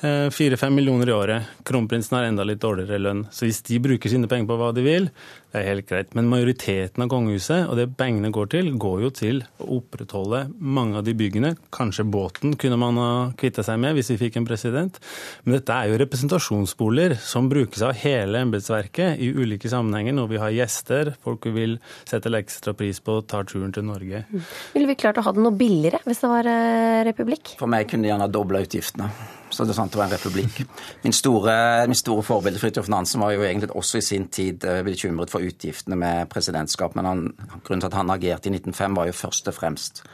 Fire-fem 0.00 0.72
millioner 0.74 1.10
i 1.10 1.12
året. 1.12 1.48
Kronprinsen 1.68 2.16
har 2.16 2.24
enda 2.24 2.44
litt 2.46 2.62
dårligere 2.62 3.00
lønn. 3.02 3.26
Så 3.34 3.44
hvis 3.44 3.60
de 3.66 3.76
bruker 3.84 4.08
sine 4.08 4.28
penger 4.30 4.48
på 4.48 4.56
hva 4.56 4.70
de 4.72 4.84
vil, 4.84 5.10
det 5.52 5.60
er 5.60 5.66
helt 5.66 5.86
greit. 5.90 6.14
Men 6.16 6.30
majoriteten 6.30 7.04
av 7.04 7.10
kongehuset, 7.10 7.66
og 7.68 7.76
det 7.76 7.88
pengene 7.98 8.30
går 8.32 8.48
til, 8.54 8.70
går 8.80 9.02
jo 9.04 9.10
til 9.18 9.42
å 9.60 9.80
opprettholde 9.80 10.44
mange 10.56 11.00
av 11.00 11.04
de 11.04 11.14
byggene. 11.18 11.52
Kanskje 11.74 12.06
båten 12.08 12.54
kunne 12.60 12.78
man 12.80 13.00
ha 13.00 13.10
kvitta 13.38 13.64
seg 13.66 13.80
med 13.82 13.98
hvis 13.98 14.12
vi 14.14 14.18
fikk 14.22 14.38
en 14.40 14.46
president. 14.48 15.00
Men 15.44 15.58
dette 15.58 15.74
er 15.74 15.90
jo 15.90 15.98
representasjonsboliger 16.04 17.16
som 17.20 17.50
brukes 17.50 17.82
av 17.84 17.98
hele 18.00 18.44
embetsverket 18.46 19.20
i 19.20 19.32
ulike 19.34 19.68
sammenhenger 19.72 20.16
når 20.16 20.30
vi 20.30 20.40
har 20.44 20.54
gjester, 20.54 21.12
folk 21.26 21.50
vi 21.50 21.56
vil 21.58 21.76
sette 22.08 22.32
ekstra 22.40 22.72
pris 22.78 23.02
på, 23.04 23.18
tar 23.28 23.44
turen 23.50 23.74
til 23.74 23.84
Norge. 23.84 24.22
Mm. 24.30 24.46
Ville 24.76 24.92
vi 24.94 24.96
klart 25.02 25.18
å 25.20 25.26
ha 25.26 25.34
det 25.34 25.42
noe 25.44 25.56
billigere 25.58 26.00
hvis 26.06 26.22
det 26.22 26.30
var 26.30 26.48
eh, 26.48 27.02
republikk? 27.10 27.56
For 27.60 27.68
meg 27.68 27.90
kunne 27.90 28.06
de 28.06 28.14
gjerne 28.14 28.30
dobla 28.32 28.62
utgiftene. 28.64 29.10
Så 29.50 29.66
det 29.66 29.74
er 29.74 29.78
sant 29.80 29.92
det 29.92 29.98
var 29.98 30.08
en 30.08 30.14
republikk. 30.14 30.60
Min 31.02 31.14
store, 31.16 31.54
min 31.90 31.98
store 31.98 32.22
forbilde 32.22 32.60
Fridtjof 32.62 32.90
Nansen 32.92 33.22
var 33.22 33.34
jo 33.34 33.42
egentlig 33.42 33.72
også 33.74 33.98
i 33.98 34.04
sin 34.06 34.28
tid 34.30 34.64
eh, 34.64 34.82
bekymret 34.86 35.32
for 35.32 35.42
utgiftene 35.42 35.98
med 35.98 36.30
presidentskap. 36.30 36.94
Men 36.94 37.08
han, 37.08 37.24
grunnen 37.64 37.82
til 37.82 37.90
at 37.90 37.98
han 37.98 38.14
agerte 38.14 38.50
i 38.50 38.54
1905, 38.54 38.98
var 39.00 39.10
jo 39.10 39.16
først 39.24 39.50
og 39.50 39.58
fremst 39.58 40.04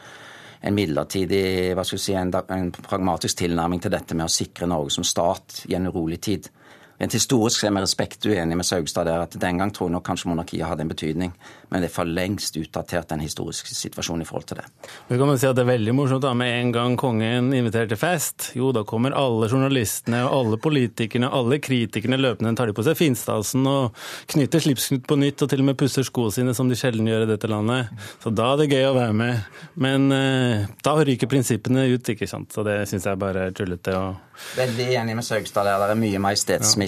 en 0.65 0.73
midlertidig, 0.73 1.73
hva 1.77 1.85
skal 1.85 1.99
vi 1.99 2.01
si, 2.01 2.15
en, 2.17 2.33
en 2.33 2.71
pragmatisk 2.73 3.43
tilnærming 3.43 3.81
til 3.83 3.93
dette 3.93 4.17
med 4.17 4.25
å 4.25 4.33
sikre 4.33 4.69
Norge 4.69 4.95
som 4.95 5.05
stat 5.05 5.61
i 5.69 5.77
en 5.77 5.85
urolig 5.91 6.17
tid. 6.25 6.49
Rent 6.97 7.13
historisk 7.13 7.61
er 7.61 7.69
vi 7.69 7.75
med 7.75 7.85
respekt 7.85 8.25
uenig 8.25 8.57
med 8.57 8.65
Saugstad 8.65 9.05
der 9.05 9.21
at 9.27 9.35
den 9.37 9.59
gang 9.61 9.69
tror 9.73 9.89
jeg 9.89 9.93
nok 9.93 10.05
kanskje 10.07 10.31
monarkiet 10.31 10.65
hadde 10.65 10.81
en 10.81 10.89
betydning, 10.89 11.33
men 11.69 11.83
det 11.83 11.91
er 11.91 11.93
for 11.93 12.09
lengst 12.09 12.57
utdatert 12.57 13.11
den 13.11 13.21
historiske 13.21 13.69
situasjonen 13.75 14.23
i 14.23 14.27
forhold 14.27 14.47
til 14.49 14.57
det. 14.61 14.65
Men 15.09 15.19
kan 15.19 15.29
man 15.29 15.37
si 15.37 15.45
at 15.45 15.57
Det 15.57 15.63
er 15.65 15.71
veldig 15.71 15.93
morsomt 15.97 16.21
da, 16.21 16.33
med 16.37 16.53
en 16.53 16.71
gang 16.73 16.97
kongen 16.97 17.53
inviterer 17.53 17.89
til 17.89 17.97
fest. 17.97 18.51
Jo, 18.57 18.71
da 18.73 18.83
kommer 18.85 19.15
alle 19.17 19.49
journalistene 19.49 20.23
og 20.25 20.33
alle 20.39 20.59
politikerne 20.61 21.29
alle 21.33 21.59
kritikerne 21.61 22.17
løpende. 22.17 22.55
Tar 22.57 22.69
de 22.69 22.75
på 22.77 22.85
seg 22.85 22.97
finstasen 22.97 23.65
og 23.69 23.97
knytter 24.33 24.63
slipsknut 24.63 25.07
på 25.09 25.17
nytt 25.17 25.41
og 25.41 25.49
til 25.49 25.61
og 25.63 25.69
med 25.69 25.77
pusser 25.79 26.05
skoene 26.05 26.33
sine, 26.33 26.53
som 26.57 26.69
de 26.69 26.77
sjelden 26.77 27.09
gjør 27.09 27.25
i 27.25 27.31
dette 27.31 27.49
landet. 27.51 27.93
Så 28.23 28.33
da 28.33 28.51
er 28.53 28.63
det 28.63 28.71
gøy 28.73 28.87
å 28.89 28.95
være 28.97 29.17
med. 29.17 29.59
Men 29.75 30.11
eh, 30.13 30.69
da 30.85 30.95
ryker 30.97 31.29
prinsippene 31.29 31.87
ut, 31.93 32.13
ikke 32.13 32.29
sant. 32.29 32.53
Så 32.53 32.65
det 32.65 32.79
syns 32.89 33.05
jeg 33.09 33.21
bare 33.21 33.49
er 33.49 33.57
tullete. 33.57 33.93
og 33.97 34.27
Veldig 34.57 34.87
enig 35.01 35.15
med 35.17 35.25
Saugstad 35.25 35.65
der. 35.65 35.81
Det 35.87 35.95
er 35.97 36.01
mye 36.01 36.21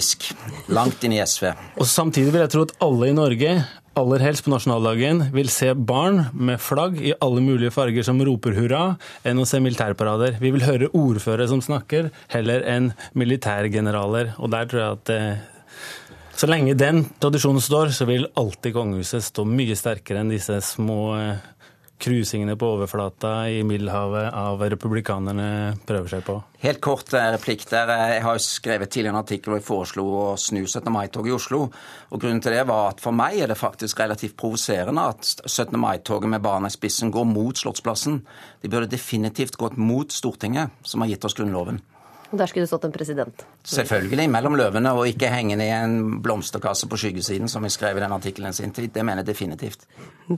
majestetsmisk. 0.00 0.32
Langt 0.68 1.04
inn 1.04 1.12
i 1.12 1.20
SV. 1.20 1.52
Og 1.78 1.86
Samtidig 1.86 2.32
vil 2.32 2.44
jeg 2.44 2.52
tro 2.52 2.64
at 2.66 2.74
alle 2.80 3.10
i 3.10 3.14
Norge 3.16 3.60
aller 3.98 4.22
helst 4.22 4.44
på 4.46 4.52
nasjonaldagen 4.52 5.26
vil 5.34 5.48
se 5.50 5.74
barn 5.74 6.30
med 6.32 6.60
flagg 6.62 7.00
i 7.02 7.12
alle 7.20 7.40
mulige 7.42 7.72
farger 7.74 8.04
som 8.06 8.20
roper 8.22 8.54
hurra, 8.56 8.96
enn 9.26 9.40
å 9.42 9.44
se 9.44 9.60
militærparader. 9.60 10.38
Vi 10.40 10.52
vil 10.54 10.64
høre 10.64 10.88
ordførere 10.94 11.48
som 11.50 11.60
snakker, 11.60 12.10
heller 12.30 12.62
enn 12.64 12.92
militærgeneraler. 13.18 14.36
Og 14.38 14.52
der 14.54 14.70
tror 14.70 14.80
jeg 14.80 14.96
at 14.96 15.12
eh, 15.12 15.42
så 16.38 16.48
lenge 16.48 16.78
den 16.78 17.02
tradisjonen 17.20 17.60
står, 17.60 17.92
så 17.92 18.06
vil 18.08 18.30
alltid 18.40 18.78
kongehuset 18.78 19.26
stå 19.26 19.44
mye 19.44 19.76
sterkere 19.76 20.22
enn 20.22 20.32
disse 20.32 20.62
små 20.64 21.00
eh, 21.18 21.48
krusingene 22.00 22.56
på 22.56 22.68
overflata 22.74 23.32
i 23.52 23.60
Middelhavet 23.66 24.32
av 24.36 24.62
republikanerne 24.72 25.76
prøver 25.86 26.12
seg 26.14 26.24
på? 26.26 26.38
Helt 26.64 26.80
kort 26.84 27.12
eh, 27.16 27.28
replikk 27.34 27.66
der. 27.70 27.92
Jeg 28.14 28.24
har 28.24 28.38
jo 28.38 28.44
skrevet 28.44 28.92
tidligere 28.92 29.14
en 29.14 29.20
artikkel 29.20 29.52
hvor 29.52 29.60
jeg 29.60 29.66
foreslo 29.68 30.06
å 30.22 30.24
snu 30.40 30.62
17. 30.64 30.88
mai-toget 30.92 31.32
i 31.32 31.36
Oslo. 31.36 31.62
Og 32.10 32.22
Grunnen 32.22 32.42
til 32.44 32.56
det 32.56 32.64
var 32.70 32.94
at 32.94 33.04
for 33.04 33.16
meg 33.16 33.38
er 33.40 33.52
det 33.52 33.60
faktisk 33.60 34.00
relativt 34.00 34.38
provoserende 34.40 35.06
at 35.12 35.34
17. 35.44 35.76
mai-toget 35.80 36.32
med 36.32 36.44
barna 36.44 36.72
i 36.72 36.76
spissen 36.76 37.12
går 37.14 37.28
mot 37.28 37.60
Slottsplassen. 37.60 38.22
De 38.64 38.72
burde 38.72 38.90
definitivt 38.92 39.60
gått 39.60 39.76
mot 39.80 40.12
Stortinget, 40.12 40.72
som 40.82 41.04
har 41.04 41.12
gitt 41.12 41.28
oss 41.28 41.36
Grunnloven. 41.36 41.82
Og 42.30 42.38
Der 42.38 42.46
skulle 42.46 42.62
det 42.62 42.70
stått 42.70 42.86
en 42.86 42.94
president. 42.94 43.42
Selvfølgelig, 43.66 44.28
mellom 44.30 44.54
løvene, 44.58 44.92
og 44.94 45.08
ikke 45.10 45.32
hengende 45.32 45.66
i 45.66 45.72
en 45.74 46.20
blomsterkasse 46.22 46.86
på 46.90 46.98
skyggesiden, 47.02 47.50
som 47.50 47.66
vi 47.66 47.72
skrev 47.74 47.98
i 47.98 48.04
den 48.04 48.14
artikkelen 48.14 48.54
sin 48.54 48.70
tid. 48.72 48.92
Det 48.94 49.04
mener 49.04 49.24
jeg 49.24 49.32
definitivt. 49.32 49.86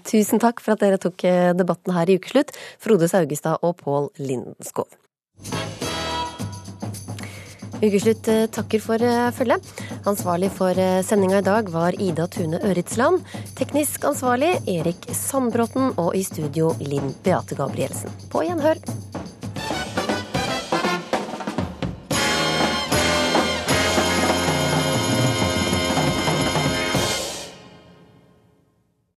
Tusen 0.09 0.41
takk 0.41 0.63
for 0.65 0.73
at 0.73 0.81
dere 0.81 1.01
tok 1.01 1.25
eh, 1.29 1.53
debatten 1.57 1.93
her 1.93 2.09
i 2.09 2.17
Ukeslutt, 2.17 2.55
Frode 2.81 3.09
Saugestad 3.13 3.61
og 3.61 3.77
Pål 3.83 4.09
Lindenskov. 4.25 4.89
Ukeslutt 7.83 8.29
eh, 8.33 8.47
takker 8.49 8.81
for 8.81 9.05
eh, 9.05 9.29
følget. 9.37 9.69
Ansvarlig 10.09 10.49
for 10.57 10.79
sendinga 11.05 11.43
i 11.43 11.47
dag 11.47 11.69
var 11.75 11.99
Ida 12.01 12.25
Tune 12.33 12.63
Øritsland. 12.71 13.21
Teknisk 13.59 14.09
ansvarlig 14.09 14.55
Erik 14.65 15.11
Sandbråten, 15.13 15.93
og 16.01 16.17
i 16.17 16.25
studio 16.25 16.73
Linn 16.81 17.13
Beate 17.21 17.59
Gabrielsen. 17.59 18.17
På 18.33 18.47
gjenhør. 18.49 18.81